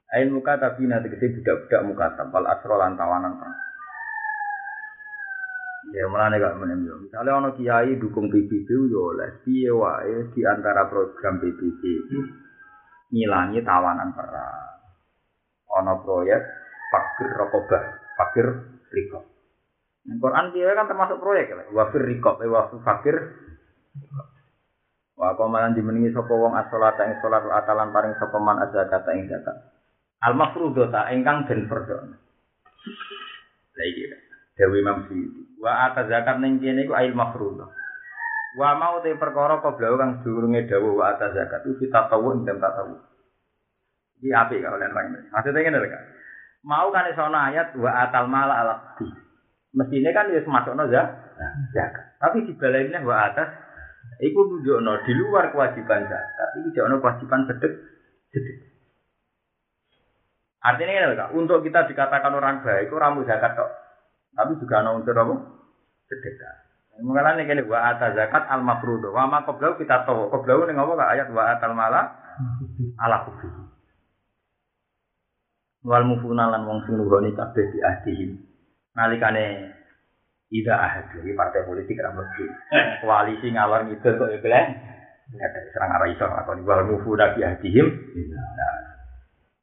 [0.10, 3.57] Ayo muka tapi nanti tegese budak-budak muka tampal asro lan tawanan perang
[5.90, 7.02] Ya mulane gak menem yo.
[7.02, 9.41] Misale ana kiai dukung PBB yo oleh.
[9.41, 11.82] Piye wae di antara program PBB
[13.10, 14.70] ngilangi tawanan perang.
[15.70, 16.41] Ana proyek
[16.90, 17.84] fakir rokobah,
[18.18, 18.48] fakir
[18.94, 19.24] rikob.
[20.10, 23.18] Nah, Quran dia kan termasuk proyek ya, wafir rikob, eh wafir fakir.
[25.20, 29.57] Wa komalan dimeningi sapa wong as-salata ing salat atalan paring sapa man azakata ing zakat.
[30.24, 32.16] Al mafrudota ingkang den fardhu.
[33.76, 34.03] Lah iki
[34.60, 35.60] Dewi Imam Syuuti.
[35.60, 37.68] Wa ata zakat ning kene iku ail mafruḍah.
[38.60, 42.48] Wa mau te perkara koblau kang durunge dawuh wa ata zakat itu kita tahu ing
[42.48, 42.95] tahu.
[44.20, 44.91] Iki apik kalau lan
[45.32, 45.99] Maksudnya ngene lho,
[46.65, 48.76] mau kan iso ayat wa atal mala ala
[49.69, 51.06] Mestinya kan wis masukno ya.
[51.72, 52.18] Zakat.
[52.18, 53.48] Tapi di balainnya wa atas
[54.19, 57.73] iku nunjukno di luar kewajiban zakat, iki jono kewajiban sedek
[58.34, 58.57] sedek.
[60.60, 63.72] Artinya ini kan, untuk kita dikatakan orang baik, itu ramu zakat kok.
[64.36, 65.36] Tapi juga ada unsur apa?
[66.11, 66.56] Sedekah.
[66.99, 69.15] Mengalami ini wa atas zakat al mafrudo.
[69.15, 70.27] Wa ma qoblau kita tahu.
[70.27, 72.11] Qoblau ini ngomong ayat wa atal mala
[72.99, 73.48] ala kubi.
[75.85, 78.31] Wal mufuna lan wong sing nuruni kabeh di ahdihim.
[78.95, 79.76] Nalikane
[80.51, 82.45] ida ahad iki partai politik ra mesti
[83.06, 84.68] koalisi ngawar ngidul kok ya belen
[85.30, 87.88] ada serang arah iso lakoni wal mufuna di ahdihim.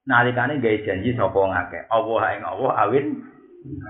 [0.07, 3.07] Nalikane gawe janji sapa ngake Allah ing Allah awin.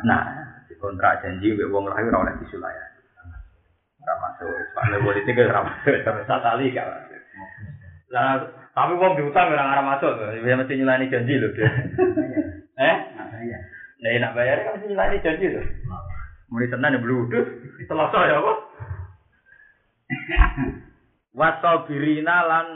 [0.09, 0.47] Nah
[0.77, 3.01] Kontrak janji mbek wong lain ora oleh disulayani.
[4.05, 4.53] Ora masuk.
[4.77, 5.97] Soalnya politik ora masuk.
[6.05, 6.89] Terus kali gak
[8.07, 8.39] Lah,
[8.71, 10.13] tapi wong diutang ora ora masuk.
[10.47, 11.71] Ya mesti nyulani janji lho dia.
[12.77, 12.97] Eh?
[13.17, 13.59] Saya.
[14.05, 15.63] Ya enak bayar kan mesti nyulani janji lho.
[16.53, 17.47] Mulai tenan ya bludus.
[17.89, 18.53] Selasa ya apa?
[21.39, 22.67] Wasabirina lan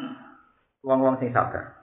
[0.82, 1.78] wong-wong sing sabar.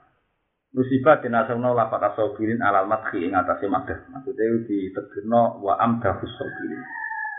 [0.68, 4.04] Musibah dinasabna lapat asabirin alal madhi ing atase madah.
[4.12, 6.82] Maksudnya ditegirno wa amdahus sabirin.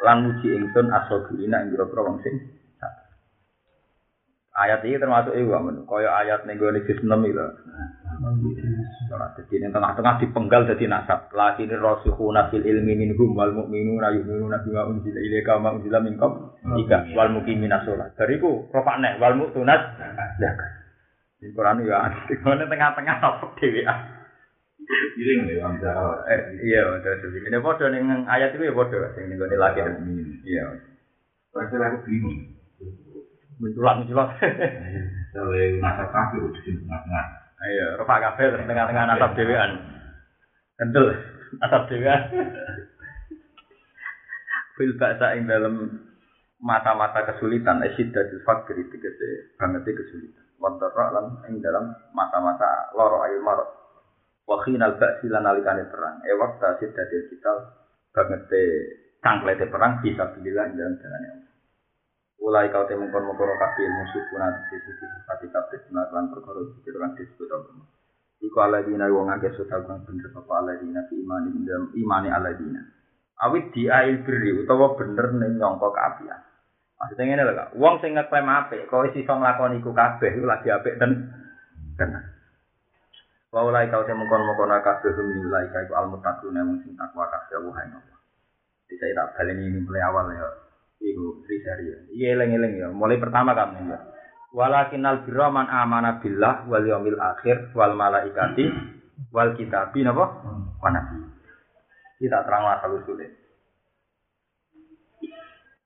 [0.02, 2.59] Lan muji ingsun asabirina ing pira wong sing.
[4.60, 7.48] Ayat ini termasuk iku amun kaya ayat juz 6 iki lho.
[9.10, 11.32] Ora dadi ning tengah-tengah dipenggal dadi nasab.
[11.32, 16.60] Lakini rasikhuna fil ilmi minhum wal mu'minuna yu'minuna bima unzila ilaika wa ma unzila minkum.
[16.76, 18.12] Tiga wal muqimina sholat.
[18.20, 19.96] Bariku rofakne wal mu'tunat
[20.44, 20.72] zakat.
[21.40, 22.12] Di Quran ya.
[22.28, 23.98] Ngene tengah-tengah apa dhewean.
[25.16, 27.32] Iring lho antara Eh, iya, betul.
[27.48, 29.88] Ini padha ning ayat itu ya sing ning gone lagi.
[30.44, 30.64] Iya.
[31.56, 32.59] Pasal aku bingung.
[33.60, 34.40] Menculak-menculak.
[35.36, 37.26] Soalnya masa kafe udah di tengah-tengah.
[37.60, 39.72] Iya, rofak kabeh terus tengah-tengah nasab dhewean.
[40.80, 41.12] Kentul
[41.60, 42.22] nasab dhewean.
[44.80, 45.76] Fil ba'sa ing dalam
[46.64, 50.46] mata-mata kesulitan esiddatul fakri tegese banget kesulitan.
[50.56, 53.68] Wadara lan ing dalam mata-mata loro ayu marot.
[54.48, 56.24] Wa khinal ba'si lan nalikane perang.
[56.24, 57.54] E wakta siddatul kita
[58.16, 58.48] banget
[59.20, 61.49] tangklete perang bisa ing dalam jalan Allah.
[62.40, 66.96] Ulai kau temu kon mengkono kabeh musuh punat sisi sisi pati kabeh melakukan perkara itu
[66.96, 67.72] kan disebut apa.
[68.40, 72.80] Iku aladina wong akeh sudah kang bener apa aladina fi imani dalam imani aladina.
[73.44, 76.40] Awit diail beri utawa bener ning nyangka kaapian.
[77.00, 80.48] Maksudnya ngene lho Kak, wong sing ngeklaim apik kok wis iso nglakoni iku kabeh iku
[80.48, 81.12] lagi ten
[82.00, 82.24] tenan.
[83.52, 87.72] Wa ulai kau temu kon mengkono kabeh humilai iku almuttaquna mung sing takwa kabeh wa
[87.76, 88.00] hayna.
[88.88, 90.69] Bisa tak baleni ini mulai awal ya.
[91.00, 92.12] Iku kriteria.
[92.12, 92.88] Iya eleng-eleng ya.
[92.92, 94.00] Mulai pertama kan ya.
[94.52, 95.24] Walakin al
[95.54, 98.66] man amana billah wal yaumil akhir wal malaikati
[99.32, 100.26] wal kitabi napa?
[100.82, 100.90] Wa.
[102.20, 103.32] Kita terang asal usulnya.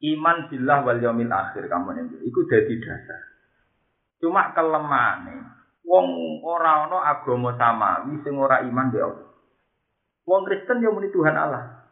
[0.03, 2.23] Iman billah wal yaumil akhir kamu nih.
[2.26, 3.22] Iku jadi dasar.
[4.23, 5.53] Cuma kelemahane
[5.84, 8.99] wong ora ana agama samawi sing ora iman be.
[10.23, 11.83] Wong Kristen yo muni Tuhan Allah.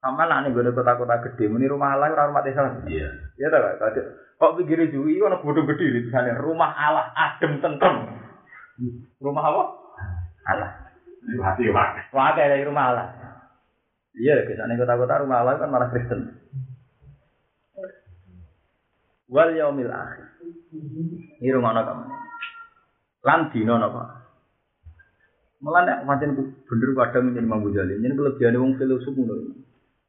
[0.00, 2.62] Sama lah nih gue kota-kota gede, muni rumah Allah ora rumah desa.
[2.86, 3.08] Iya.
[3.40, 4.06] Ya tak kok.
[4.36, 7.96] Kok pikir juwi ono bodho gede di sana rumah Allah adem tentrem.
[9.18, 9.62] Rumah apa?
[10.52, 10.70] Allah.
[11.26, 11.66] Hati.
[11.72, 13.06] Wah, kayak dari rumah Allah.
[14.14, 16.36] Iya, ke sana kota-kota rumah Allah kan malah Kristen.
[19.26, 20.38] Wal yaumil akhir.
[21.42, 22.04] Ini rumah apa kamu?
[23.26, 24.22] Lan dino napa?
[25.58, 29.65] Malah nek pancen bener kadang menjadi Imam Ghazali, ini kelebihan wong filosof ngono.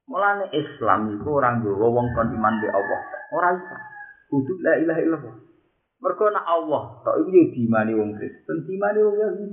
[0.08, 3.00] Mulane Islam iku ora nggawa wong kon iman be Allah.
[3.36, 3.76] Ora iso.
[4.32, 5.36] Kudu la ilaha illallah.
[6.00, 9.48] Mergo nek Allah tok iku yo dimani wong Kristen, dimani wong Yahudi.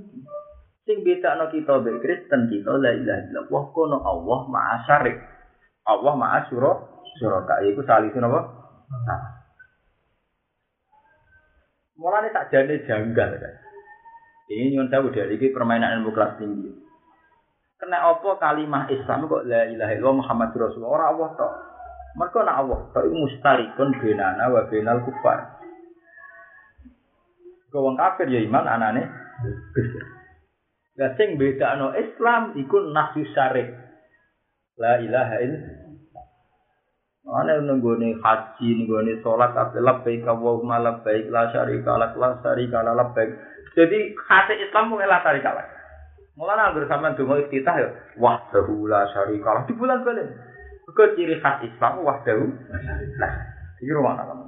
[0.87, 5.19] Sing bedakno kita be Kristen kita la ilaha illallah kono Allah maha syarik.
[5.91, 6.73] Allah maha syura
[7.19, 8.41] syuraka iku salisun apa?
[8.95, 9.23] Nah.
[11.99, 13.55] Mulane tak jane janggal kan.
[14.45, 16.84] Ini nyuwun sewu dari ini permainan ilmu kelas tinggi.
[17.85, 21.53] Kena apa kalimah Islam kok la ilaha illallah Muhammad Rasulullah ora Allah tok.
[22.17, 25.61] Mergo nek Allah tok iku mustarikun benana wa benal kufar.
[27.69, 29.05] Kau wong kafir ya iman anane.
[30.97, 33.77] Lah sing bedakno Islam iku nafsu syarik.
[34.81, 36.25] La ilaha illallah.
[37.37, 42.97] Ana nenggone haji, nenggone salat kabeh labbaik Allahumma labbaik la syarika lak la syarika la
[42.97, 43.29] labbaik.
[43.77, 45.74] Jadi khase Islam mung la syarika lak.
[46.35, 47.89] Mulane anggere sampean donga iftitah ya
[48.19, 50.35] wahdahu la syarika lah di bulan balen.
[50.91, 52.45] Kok ciri khas Islam wahdahu
[53.23, 53.29] la.
[53.79, 54.47] Iki rumah kamu.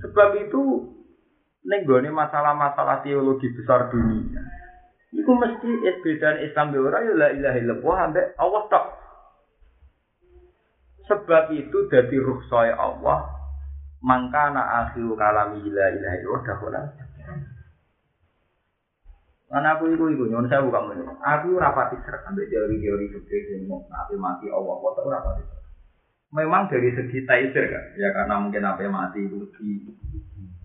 [0.00, 0.62] Sebab itu
[1.68, 4.40] nenggone masalah-masalah teologi besar dunia.
[5.12, 8.86] Iku mesti bedaan Islam be ya la ilaha illallah ambek Allah tok.
[11.12, 13.28] Sebab itu dari ruh saya Allah,
[14.00, 16.82] mangkana akhiru kalami la ilaha illallah dahola.
[19.52, 21.12] Karena aku itu itu nyon saya bukan menyon.
[21.20, 25.64] Aku rapati serak sampai teori-teori fikih yang mau nabi mati Allah, kok tahu rapati serak.
[26.32, 29.84] Memang dari segi taisir kan, ya karena mungkin apa mati itu di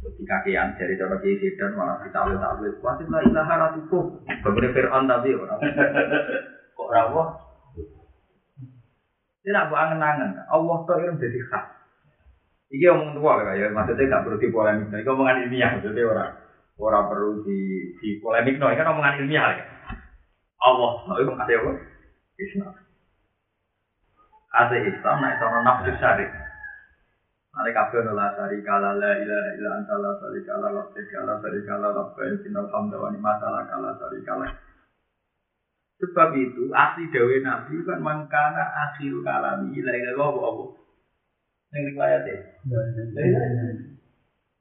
[0.07, 3.99] di kakian dari cara kiai dan malah kita tahu tahu pasti la ilaha ratuku.
[4.23, 5.59] Berbeda Fir'aun tapi orang
[6.79, 7.27] kok rawah
[9.43, 10.31] tidak aku angen-angen.
[10.47, 11.67] Allah tuh yang jadi khas.
[12.71, 14.91] Iki omong tua ya, maksudnya nggak perlu dipolemik.
[14.91, 16.31] Ini omongan ilmiah, maksudnya orang
[16.77, 17.59] orang perlu di
[17.97, 18.61] di polemik.
[18.61, 19.65] No, ini kan omongan ilmiah ya.
[20.57, 21.71] Allah, itu ada apa?
[22.37, 22.73] Islam.
[24.53, 26.29] Ate Islam nek ana nafsu syarif.
[27.57, 31.19] Ane kabeh ana la syarika la la ilaha illa anta la syarika la la syarika
[31.25, 34.47] la syarika la rabbana innal hamda wa ni'mata laka la syarika la.
[35.97, 40.65] Sebab itu asli dawe Nabi kan mangkana akhir kalami la ilaha illallah apa?
[41.73, 42.37] Ning riwayat e.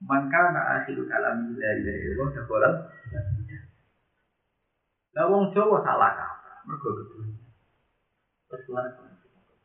[0.06, 2.70] Mangkana akhir kalami la ilaha illallah dakhala.
[5.18, 7.42] Lah wong Jawa salah kaprah mergo kedunya.
[8.46, 8.70] Terus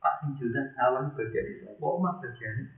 [0.02, 2.74] Pak jelas awan bagian itu, apa omah bagian itu?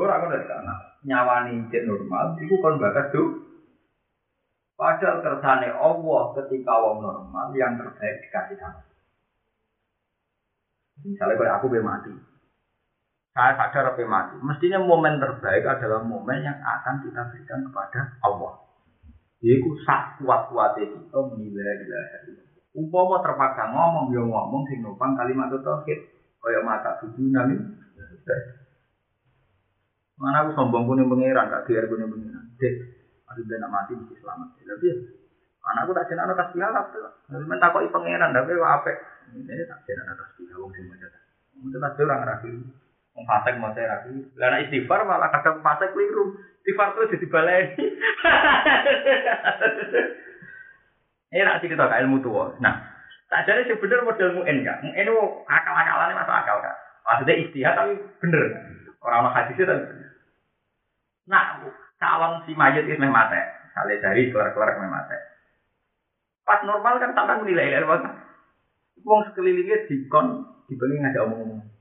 [0.00, 0.74] Kan dari sana,
[1.04, 3.44] nyawani cek normal, itu kan bakat tuh.
[4.72, 8.88] Padahal kersane Allah ketika wong normal yang terbaik dikasih sama.
[11.04, 12.10] Misalnya kalau aku be mati,
[13.38, 14.34] saya sadar be mati.
[14.42, 18.66] Mestinya momen terbaik adalah momen yang akan kita berikan kepada Allah.
[19.38, 22.18] Yaitu sak kuat kuatnya kita menilai ilaha
[22.74, 25.98] Umpama terpaksa ngomong ya ngomong sing numpang kalimat tauhid
[26.42, 27.66] kaya mata tujuan ini.
[30.18, 32.44] Mana aku sombong punya pangeran, gak biar punya pangeran.
[32.58, 32.74] Dek,
[33.30, 34.48] aku nak mati mesti selamat.
[34.58, 34.88] Tapi
[35.62, 36.84] anakku tak jenah anak tasbih lah.
[37.30, 38.90] Tapi minta kok pangeran, tapi apa?
[39.30, 41.20] Ini tak jenah anak tasbih, wong sing macam itu.
[41.62, 42.50] Mungkin tasbih orang rapi.
[43.26, 44.22] Fasik mau saya rapi.
[44.38, 46.38] Lah istighfar malah kadang fasik keliru.
[46.62, 47.84] Istighfar tuh jadi baleni.
[51.32, 52.54] Ini nak cerita ke ilmu tua.
[52.62, 52.74] Nah,
[53.26, 54.78] tak jadi sebenarnya model mu'en kan.
[54.84, 55.16] Mu'en itu
[55.48, 56.76] akal-akalannya masuk akal kan.
[57.08, 58.42] Maksudnya istihad tapi bener.
[59.00, 60.10] Orang-orang hadisnya tapi bener.
[61.28, 61.44] Nah,
[61.98, 63.40] calon si mayat itu memang mati.
[63.74, 65.08] Kali dari keluar-keluar memang.
[66.46, 67.96] Pas normal kan tak menilai ilmu.
[69.06, 71.77] Wong sekelilingnya dikon dibeli ngajak omong-omong.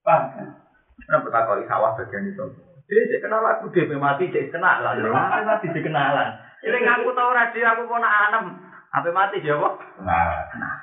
[0.00, 0.56] Paham?
[1.04, 2.44] Kenapa tak kali sawah bagian itu?
[2.90, 4.98] Jadi kenal aku dia mati, dia kenal lah.
[4.98, 6.28] Mati dia kenalan.
[6.60, 8.44] Ini ngaku tau radio aku kok nak anem.
[8.90, 9.74] Apa mati dia kok?
[10.02, 10.76] Nah, Nah.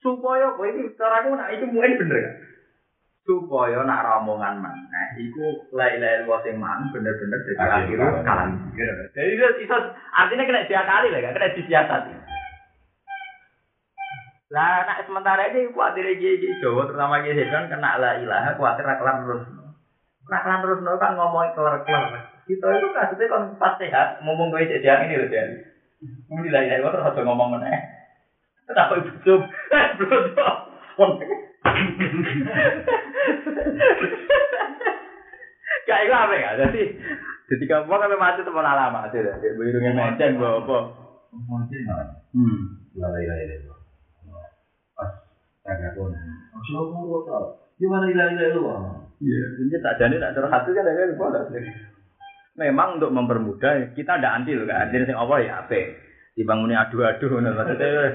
[0.00, 2.34] Supaya kowe iki cara aku nak iki muen bener kan?
[3.26, 8.70] Supaya nak romongan mana, iku la ilaha illallah sing man bener-bener dadi Akhir akhir kalam.
[8.70, 9.76] Jadi itu iso
[10.14, 11.34] artinya kena diakali lah, kan?
[11.34, 12.12] kena disiasati.
[14.46, 19.26] Lah nak sementara ini kuatir iki Jawa terutama iki kan kena la ilaha kuatir kelar
[19.26, 19.42] terus.
[20.30, 22.30] Nak kelar terus kan ngomong kelar-kelar.
[22.46, 25.58] Kita itu maksudnya kan pas sehat, ngomong gue jadi ini loh jadi.
[26.30, 27.74] Mungkin lah ya, terus aja ngomong mana.
[28.70, 29.34] Kenapa ibu?
[29.98, 31.10] Belum
[35.86, 36.50] Gak itu apa ya?
[36.66, 36.82] Jadi,
[37.46, 39.34] ketika mau kami mati teman lama aja deh.
[39.54, 40.78] Berhidungnya mencen, gue apa?
[41.36, 42.16] mungkin lah.
[42.32, 42.88] Hmm.
[42.96, 43.75] La ilaha illallah.
[45.66, 46.14] Pas kagak pun.
[46.14, 47.46] Masya Allah, tau.
[47.82, 48.78] Gimana ilaha illallah?
[49.18, 51.42] Iya, ini tak jadi tak curhat itu kan ada boleh.
[52.56, 54.94] Memang untuk mempermudah kita ada anti loh kan.
[54.94, 55.80] Jadi sing Allah ya apa?
[56.38, 58.14] Dibanguni adu-adu ngono maksudnya.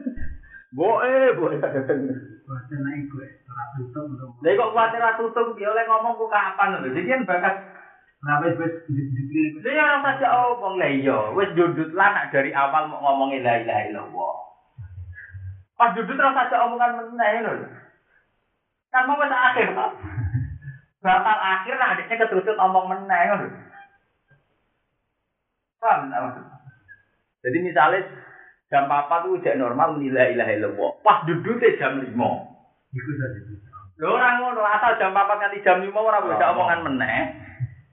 [0.76, 6.14] Boe, boe nek iku ora tutup untuk Lah kok kuwatir ra tutup ya oleh ngomong
[6.14, 6.94] ku kapan lho.
[6.94, 7.54] Jadi kan bakat
[8.16, 12.88] Kenapa wis dipikir Dia orang saja omong lah iya, wis dudut lah nak dari awal
[12.88, 14.34] mau ngomong la ilaha illallah.
[15.76, 17.52] Pas dudut terus saja omongan meneh lho.
[18.88, 19.90] Kan mau wis akhir kok.
[21.04, 23.48] Bakal akhir nah adiknya keterusut omong meneh lho.
[25.76, 26.56] Paham tak maksudnya?
[27.44, 28.00] Jadi misalnya
[28.72, 30.90] jam 4 tuh udah normal nilai ilaha illallah.
[31.04, 32.08] Pas dudutnya jam 5.
[32.96, 33.40] iku saja.
[33.96, 37.20] Lho ora ngono, asal jam 4 nganti jam 5 ora bisa omongan meneh.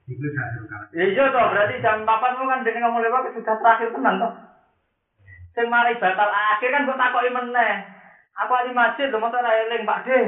[0.08, 0.58] Iku saja
[0.94, 4.32] iya toh, berarti jam 8 mu kan dengan ngomong lewat sudah terakhir tenan toh.
[5.54, 7.74] Sing mari batal akhir kan kok takoki meneh.
[8.42, 10.20] Aku ali masjid lho mosok ora eling Pak De.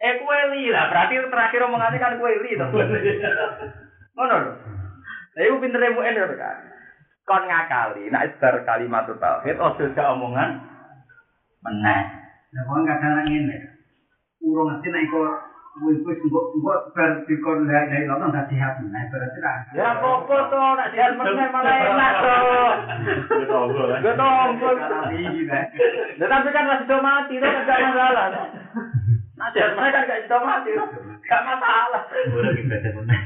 [0.00, 2.72] Eh kowe li lah, berarti terakhir omongane kan kowe li toh.
[4.16, 4.52] Ngono lho.
[5.36, 6.56] Lah iku pintere mu ender kan.
[7.28, 10.56] Kon ngakali, nek bar kalimat tauhid ojo gak omongan
[11.60, 12.02] meneh.
[12.56, 13.58] Lah kok kadang ngene.
[14.40, 15.20] Urung ngerti nek iku
[15.78, 19.52] wis mbok ben dikon lek nek ngono dak sehat meneh berarti ra.
[19.70, 22.36] Ya popo to nek sehat meneh malah enak to.
[23.38, 23.84] Gedong to.
[24.02, 24.70] Gedong to.
[26.18, 28.26] Tapi kan wis do mati to gak masalah.
[28.34, 28.48] Eh.
[29.38, 30.84] Nah sehat meneh kan gak do mati to.
[31.30, 32.02] Gak masalah.
[32.34, 33.20] Murah ki bete meneh.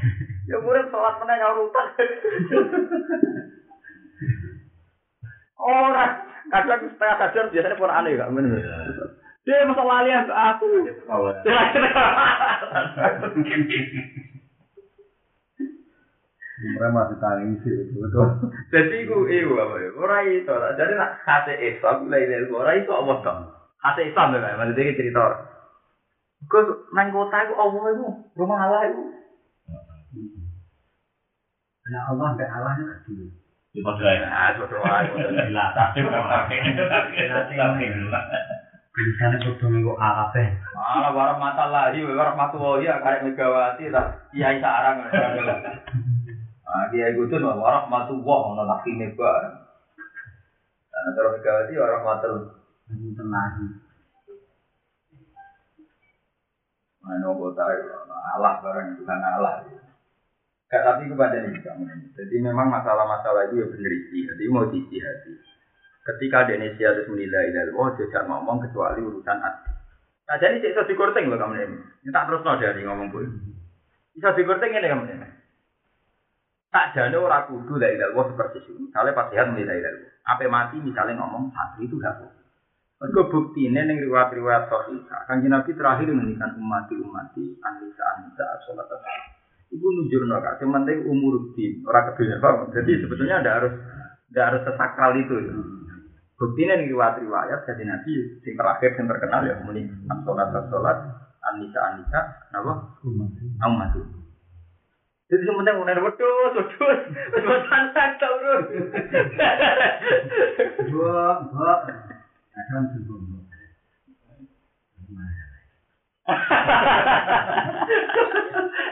[0.45, 1.85] Ya murah salat meneh ora utak.
[5.57, 6.05] Ora
[6.53, 10.65] kadang setengah jam biasanya pun aneh gak kak, Dia masa lalian ke aku.
[16.55, 18.49] Mereka masih tangan sih, betul betul.
[18.73, 19.89] Jadi aku ibu apa ya?
[20.01, 20.71] Orang itu lah.
[20.73, 23.39] Jadi nak kata Islam lain dari orang itu apa dong?
[23.85, 24.55] Kata Islam lah.
[24.57, 25.25] Maksudnya kita cerita.
[26.49, 26.65] Kau
[26.95, 29.03] nang kota aku Allah itu rumah Allah itu.
[31.85, 32.97] Ya Allah, ya Allah, ya
[33.85, 34.49] Allah, ya Allah, ya Allah,
[35.93, 36.41] ya Allah,
[37.13, 38.64] ya Allah, ya
[38.95, 40.39] Tulisannya kudu minggu apa?
[40.71, 45.03] Malah warah mata lagi, warah mata wahi, karek Megawati, tak kiai sarang.
[46.63, 49.67] Ah, kiai kudu no warah mata wah, no laki mega.
[50.87, 52.27] Karena terus Megawati warah mata
[52.87, 53.83] tenang.
[57.05, 59.61] mana kota Allah barang bukan Allah.
[60.65, 61.61] Gak tapi kepada ini
[62.17, 64.21] Jadi memang masalah-masalah itu ya benar sih.
[64.25, 64.97] Jadi mau hati.
[66.05, 69.73] Ketika Indonesia harus menilai oh tidak ngomong kecuali urusan hati.
[70.25, 71.77] Nah jadi bisa dikorting loh kamu ini.
[72.05, 73.25] Ini tak terus no dari ngomong pun.
[74.13, 75.29] Bisa dikorting ini kamu ini.
[76.69, 78.77] Tak jadi orang kudu dari dalam seperti itu.
[78.77, 82.45] Misalnya pasihan menilai dari apa mati misalnya ngomong santri itu gak boleh.
[82.95, 85.21] Mereka bukti ini yang riwayat-riwayat sahihah.
[85.29, 88.87] Kan Nabi terakhir menghentikan umati umati anisa anisa sholat
[89.69, 90.55] Ibu nunjuk noka.
[90.57, 92.65] Sementing umur di orang keduanya.
[92.71, 93.73] Jadi sebetulnya tidak harus
[94.31, 95.35] tidak harus sesakral itu.
[95.37, 95.53] Ya.
[96.35, 98.11] Bukti ini riwayat-riwayat jadi Nabi
[98.43, 99.87] yang terakhir yang terkenal ya muni
[100.27, 100.97] sholat sholat
[101.39, 102.19] anisa anisa
[102.51, 102.73] apa
[103.07, 103.95] umat
[105.25, 107.01] jadi sementara mulai wedus, wedus,
[107.33, 108.61] wedus santai turun.
[110.85, 111.73] Dua, dua,
[112.53, 113.41] ada sebelum.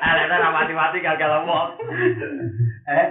[0.03, 1.69] Ada mati-mati gagal ngomong.
[2.89, 3.05] Eh,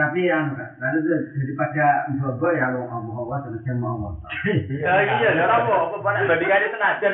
[0.00, 4.12] tapi yang lalu itu daripada bobo ya lo ngomong Allah dan saya mau Allah.
[4.80, 5.68] Ya iya, ya apa?
[5.68, 7.12] Apa banyak bandingannya senajan.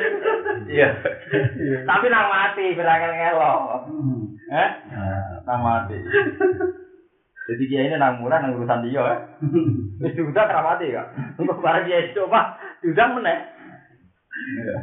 [0.71, 0.89] Iya.
[1.83, 3.91] Tapi nang mati berangkat ngelok.
[4.55, 4.69] Eh?
[5.43, 5.99] Nang mati.
[7.51, 9.17] Jadi dia ini nang murah nang urusan dia ya.
[9.99, 11.07] Wis diundang ra mati kak.
[11.35, 13.39] Untuk barang dia coba diundang meneh.
[14.63, 14.77] Iya.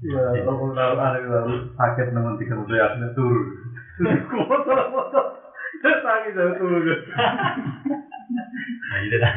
[0.00, 3.44] Iya, kalau tahu ada lalu sakit teman tiga puluh ya turun.
[4.48, 5.20] Foto-foto,
[5.80, 6.84] sakit dari turun.
[8.90, 9.34] Nah, itu dah.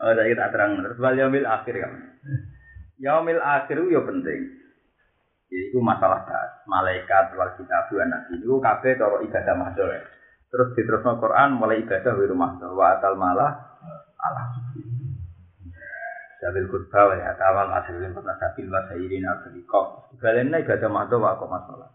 [0.00, 1.92] Oh, saya terang terus wal yaumil akhir kan.
[2.96, 4.40] Yaumil akhir itu ya penting.
[5.50, 9.90] Itu masalah das, malaikat wal kitab wa nabi itu kabeh cara ibadah mahdzur.
[10.50, 13.52] Terus diterusno Quran mulai ibadah wiru mahdzur wa atal malah
[14.24, 14.46] Allah.
[16.40, 20.16] Jabil kurba wa ya tawal asirin pernah sabil wa sayirin al-sadiqah.
[20.16, 21.92] Ibadah ibadah mahdzur wa koma sholat.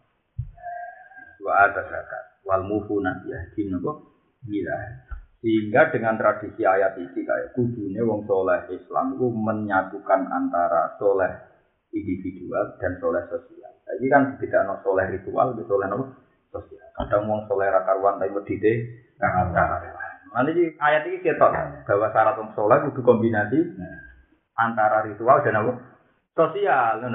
[1.41, 3.91] Wa ada zakat wal mufuna yahdin apa?
[4.45, 4.77] Bila
[5.45, 11.29] sehingga dengan tradisi ayat ini kayak kudune wong soleh Islam itu menyatukan antara soleh
[11.93, 13.69] individual dan soleh sosial.
[13.85, 16.17] Jadi kan tidak no soleh ritual, di soleh no
[16.49, 16.89] sosial.
[16.97, 18.73] Kadang wong soleh rakarwan tapi medite
[19.21, 20.13] rakarwan.
[20.33, 21.47] Nanti ayat ini kita
[21.85, 23.59] bahwa syarat wong soleh itu kombinasi
[24.57, 25.73] antara ritual dan apa?
[26.33, 27.05] Sosial.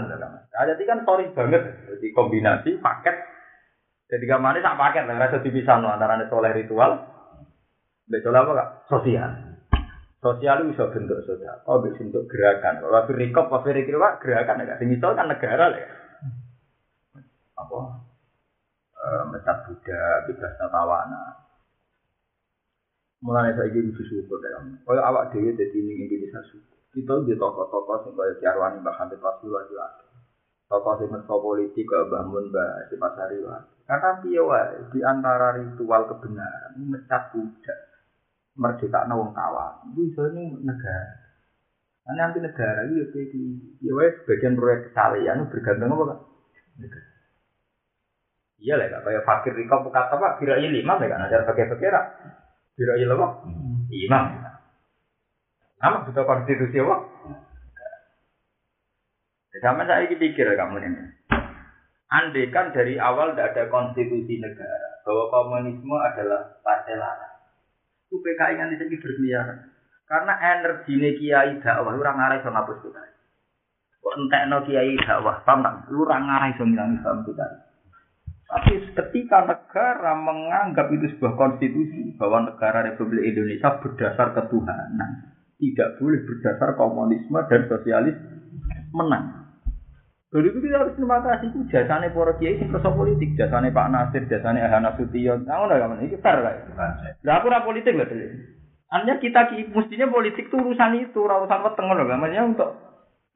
[0.54, 3.29] Ayat ini kan sorry banget, jadi kombinasi paket.
[4.10, 5.38] Jadi gambarnya tak paket, nggak rasa
[5.86, 6.98] antara soleh ritual,
[8.10, 8.68] Betul apa kak?
[8.90, 9.30] Sosial.
[10.18, 11.62] Sosial itu bisa bentuk sosial.
[11.70, 12.82] Oh, bisa bentuk gerakan.
[12.82, 14.74] Kalau firikop, firikop, pak gerakan ya.
[14.82, 15.90] Sing kan negara lah ya.
[17.54, 17.80] Apa?
[18.98, 21.24] E, Mesat Buddha, bebas tawana.
[23.22, 24.80] Mulai saya ingin bersyukur dalam.
[24.82, 26.76] Kalau awak dewi jadi ini Indonesia syukur.
[26.90, 29.86] Kita di tokoh-tokoh yang kayak Tiarwani, Mbak Hamid Pasulah juga
[30.70, 33.38] yang mereka politik, Mbak Bangun, Mbak Sipasari
[33.90, 34.38] Karena piye
[34.94, 37.74] di antara ritual kebenaran, mecat Buddha
[38.54, 39.90] merdeka wong kawan.
[39.98, 41.18] Itu ini negara.
[42.06, 43.42] Nah, nanti negara itu ya di
[43.82, 46.20] ya wes bagian proyek kesalahan bergantung apa kak?
[46.78, 47.10] Negara.
[48.60, 50.38] Iya lah kayak fakir di kau kata apa?
[50.38, 51.26] Kira lima ya kan?
[51.26, 52.02] Ajar pakai fakir kira
[52.78, 53.26] Kira lima
[53.90, 54.24] imam.
[55.82, 56.96] Nama kita konstitusi apa?
[59.58, 61.19] Sama saya pikir kamu ini.
[62.10, 67.30] Andai kan dari awal tidak ada konstitusi negara, bahwa komunisme adalah partai larang
[68.10, 69.70] itu PKI saiki berkeliaran.
[70.10, 73.10] Karena energi kiai dakwah ora ngarai iso ngapus PKI.
[74.02, 75.74] Kok entekno kiai dakwah, paham tak?
[75.94, 77.56] Ora ngarai iso ngilangi Islam PKI.
[78.50, 86.26] Tapi ketika negara menganggap itu sebuah konstitusi bahwa negara Republik Indonesia berdasar ketuhanan, tidak boleh
[86.26, 88.18] berdasar komunisme dan sosialis
[88.90, 89.49] menang.
[90.30, 93.90] Jadi itu kita harus terima kasih itu jasane para kiai sing kersa politik, jasane Pak
[93.90, 95.42] Nasir, jasane Ahana Sution.
[95.42, 96.54] Nah, ngono kan iki fair lah.
[97.26, 98.30] Lah aku ora politik lah dulu.
[98.90, 99.40] Artinya kita
[99.74, 102.14] mestinya politik itu urusan itu, urusan weteng kan.
[102.14, 102.70] Maksudnya untuk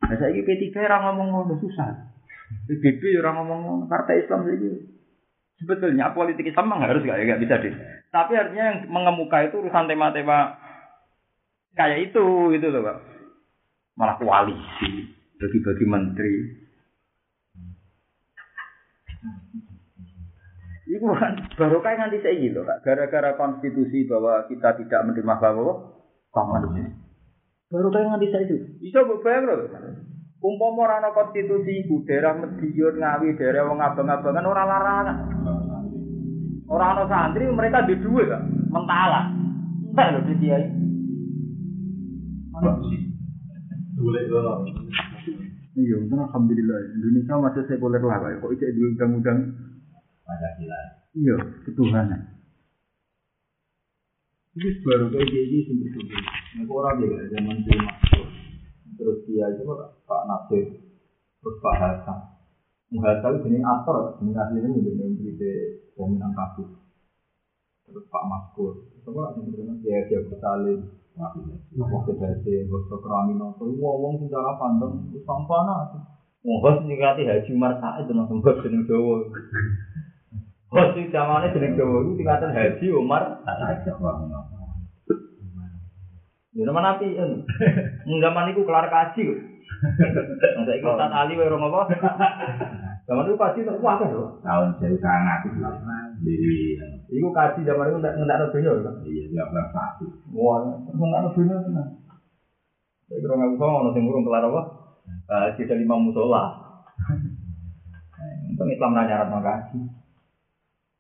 [0.05, 2.13] Nah, saya P3 ora ngomong ngono susah.
[2.69, 4.93] PBB ora ngomong ngono, Partai Islam iki.
[5.65, 7.75] Sebetulnya politik Islam harus gak, gak bisa deh.
[8.13, 10.61] Tapi artinya yang mengemuka itu urusan tema-tema
[11.73, 12.99] kayak itu, itu loh Pak.
[13.97, 16.35] Malah koalisi, bagi-bagi menteri,
[20.85, 22.85] Iku kan baru kayak nganti saya gitu, Kak.
[22.85, 25.73] Gara-gara konstitusi bahwa kita tidak menerima bahwa
[26.29, 26.93] komunis.
[27.73, 28.57] Baru kayak nganti saya itu.
[28.85, 29.65] Bisa bayang loh.
[30.45, 35.17] Umpama ora ana konstitusi iku daerah Medion Ngawi daerah wong abang-abangan ora larangan.
[36.69, 38.45] Ora ana santri mereka di duwe kok.
[38.69, 39.33] Mentala.
[39.89, 40.69] Entar lho di kiai.
[43.97, 44.69] Boleh kalau
[45.75, 48.63] Iya, untung alhamdulillah Indonesia masih sekuler lah kok itu
[48.95, 49.39] undang-undang
[50.23, 50.81] Pancasila.
[51.15, 51.37] Iya,
[51.67, 52.21] ketuhanan.
[54.55, 56.07] Ini baru kayak gini sih betul.
[56.15, 58.27] Nah, orang juga zaman dulu masuk.
[58.95, 59.63] Terus dia itu
[60.07, 60.65] Pak Nasir,
[61.43, 62.19] terus Pak Hasan.
[62.95, 65.53] Hasan itu jenis aktor, jenis aslinya mungkin yang beri de
[65.99, 66.71] jaminan kasus.
[67.83, 74.19] Terus Pak Maskur, coba yang bernama dia dia Salim, Nopo kedase basa kramino to wong
[74.19, 75.95] sing cara pandang sampana.
[76.43, 79.23] Wong hos nyikati Haji Marsaid dengan sembah jeneng Jawa.
[80.75, 83.23] Hos sing zamane jeneng Jawa iku tingkatan Haji Umar
[86.55, 87.43] Ya nama nabi en.
[88.23, 89.23] Zaman iku kelar kaji.
[90.55, 91.95] Masa iku Ustaz Ali wae romo apa?
[93.07, 94.39] Zaman iku kaji terus wae lho.
[94.43, 96.04] Tahun 1900.
[96.23, 96.85] Iya.
[97.11, 98.71] Iku kaji zaman itu nggak nggak dunia?
[99.03, 100.05] Iya, nggak pernah satu.
[100.35, 101.89] Wah, nggak dunia kan?
[103.09, 104.61] Saya kira nggak usah ngono sing urung kelar apa?
[105.35, 106.43] Eh, Kita lima musola.
[108.15, 109.79] Eh, untung Islam nanya rata kaji.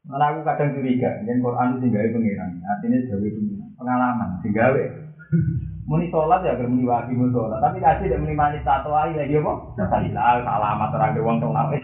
[0.05, 4.85] Karena aku kadang curiga, jadi Quran itu singgawi pengiran, artinya jawi pengiran, pengalaman singgawi.
[5.85, 9.36] Muni sholat ya agar muni wajib sholat, tapi kasih tidak muni manis tato aja lagi
[9.36, 9.52] apa?
[9.77, 11.77] Salilah, alamat orang gerbong sholat.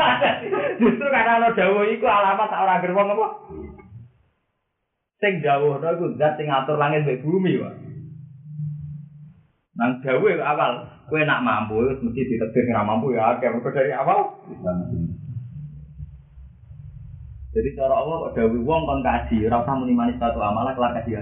[0.84, 3.26] Justru karena lo jauh itu alamat orang gerbong apa?
[5.24, 7.74] Sing jauh itu zat sing ngatur langit dan bumi, Pak.
[9.80, 10.72] Nang jauh awal,
[11.08, 14.28] kue nak mampu, mesti ditetir nggak mampu ya, kayak dari awal.
[17.48, 21.00] Jadi cara Allah kok dawuh wong kon kaji, ora usah muni manis satu amalah kelar
[21.00, 21.16] kaji.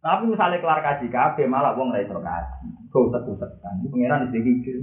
[0.00, 2.66] Tapi misalnya kelar kaji kabeh malah wong ora iso kaji.
[2.88, 3.84] Kok usah kan.
[3.84, 4.76] Pangeran iki pikir.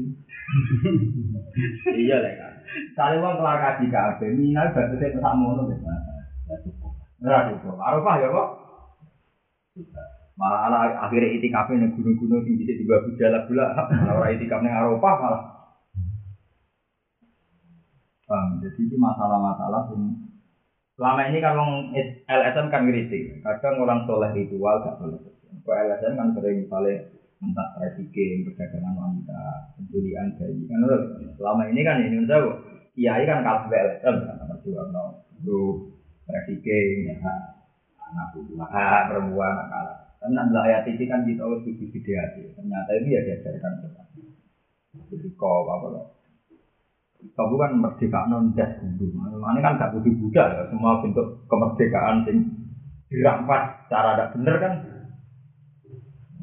[1.98, 2.53] Iya lah kan.
[2.94, 5.81] Misalnya wong kelar kaji kabeh, minal batese kesak mono wis.
[7.26, 7.81] Ora cukup.
[8.22, 8.49] Ya kok.
[10.38, 10.77] Malah ala
[11.10, 13.65] akhirnya itikaf ning gunung-gunung sing bisa dibawa bujala gula,
[14.22, 15.44] ora itikaf ning Arafah malah.
[18.27, 18.60] Paham?
[18.60, 20.27] Jadi ini masalah-masalah yang
[20.98, 21.94] selama ini kan orang
[22.26, 25.22] LSM kan ngiritik, kadang orang soleh ritual gak soleh.
[25.61, 27.06] Kalau LSM kan sering misalnya
[27.38, 29.41] entah trafficking, perdagangan wanita,
[29.78, 30.65] penculikan bayi.
[30.65, 30.82] Kan
[31.38, 32.49] selama ini kan ini tahu,
[32.98, 37.15] kiai kan kabeh LSM kan dua no, grup trafficking, ya,
[38.02, 39.98] anak buah, perempuan, anak kalah.
[40.18, 42.26] Tapi nanti ayat kan kita harus bikin video
[42.57, 43.74] Ternyata itu ya diajarkan
[45.14, 46.16] Jadi kau apa loh.
[47.18, 49.10] Kamu kan merdeka non das kudu.
[49.10, 50.61] Ini kan gak kudu budak ya.
[50.69, 52.38] Semua bentuk kemerdekaan sing
[53.10, 54.73] dirampas cara ada bener kan.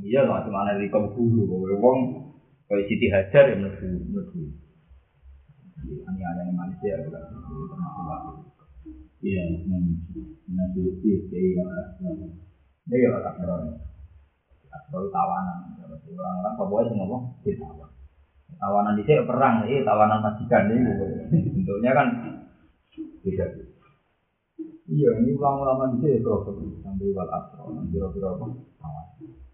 [0.04, 1.46] Iya lah, cuma di kamu kudu.
[1.46, 1.98] Bahwa wong
[2.66, 4.42] kayak Siti Hajar ya mlebu mlebu.
[5.84, 7.22] Ini ada yang manusia ya kan.
[9.24, 9.42] Iya,
[10.52, 12.02] nanti iya kayak
[12.90, 13.62] Ini ya terus.
[14.74, 15.58] Atau tawanan.
[16.14, 17.93] Orang-orang pokoknya semua ngomong ditawan.
[18.58, 20.90] Tawanan di sini perang, ini tawanan majikan ini.
[21.30, 22.06] Bentuknya kan
[23.24, 23.46] beda.
[24.84, 26.44] Iya, ini ulama-ulama sini terus
[26.84, 28.46] sampai wal asro, biro-biro apa?
[28.80, 29.53] Tawanan.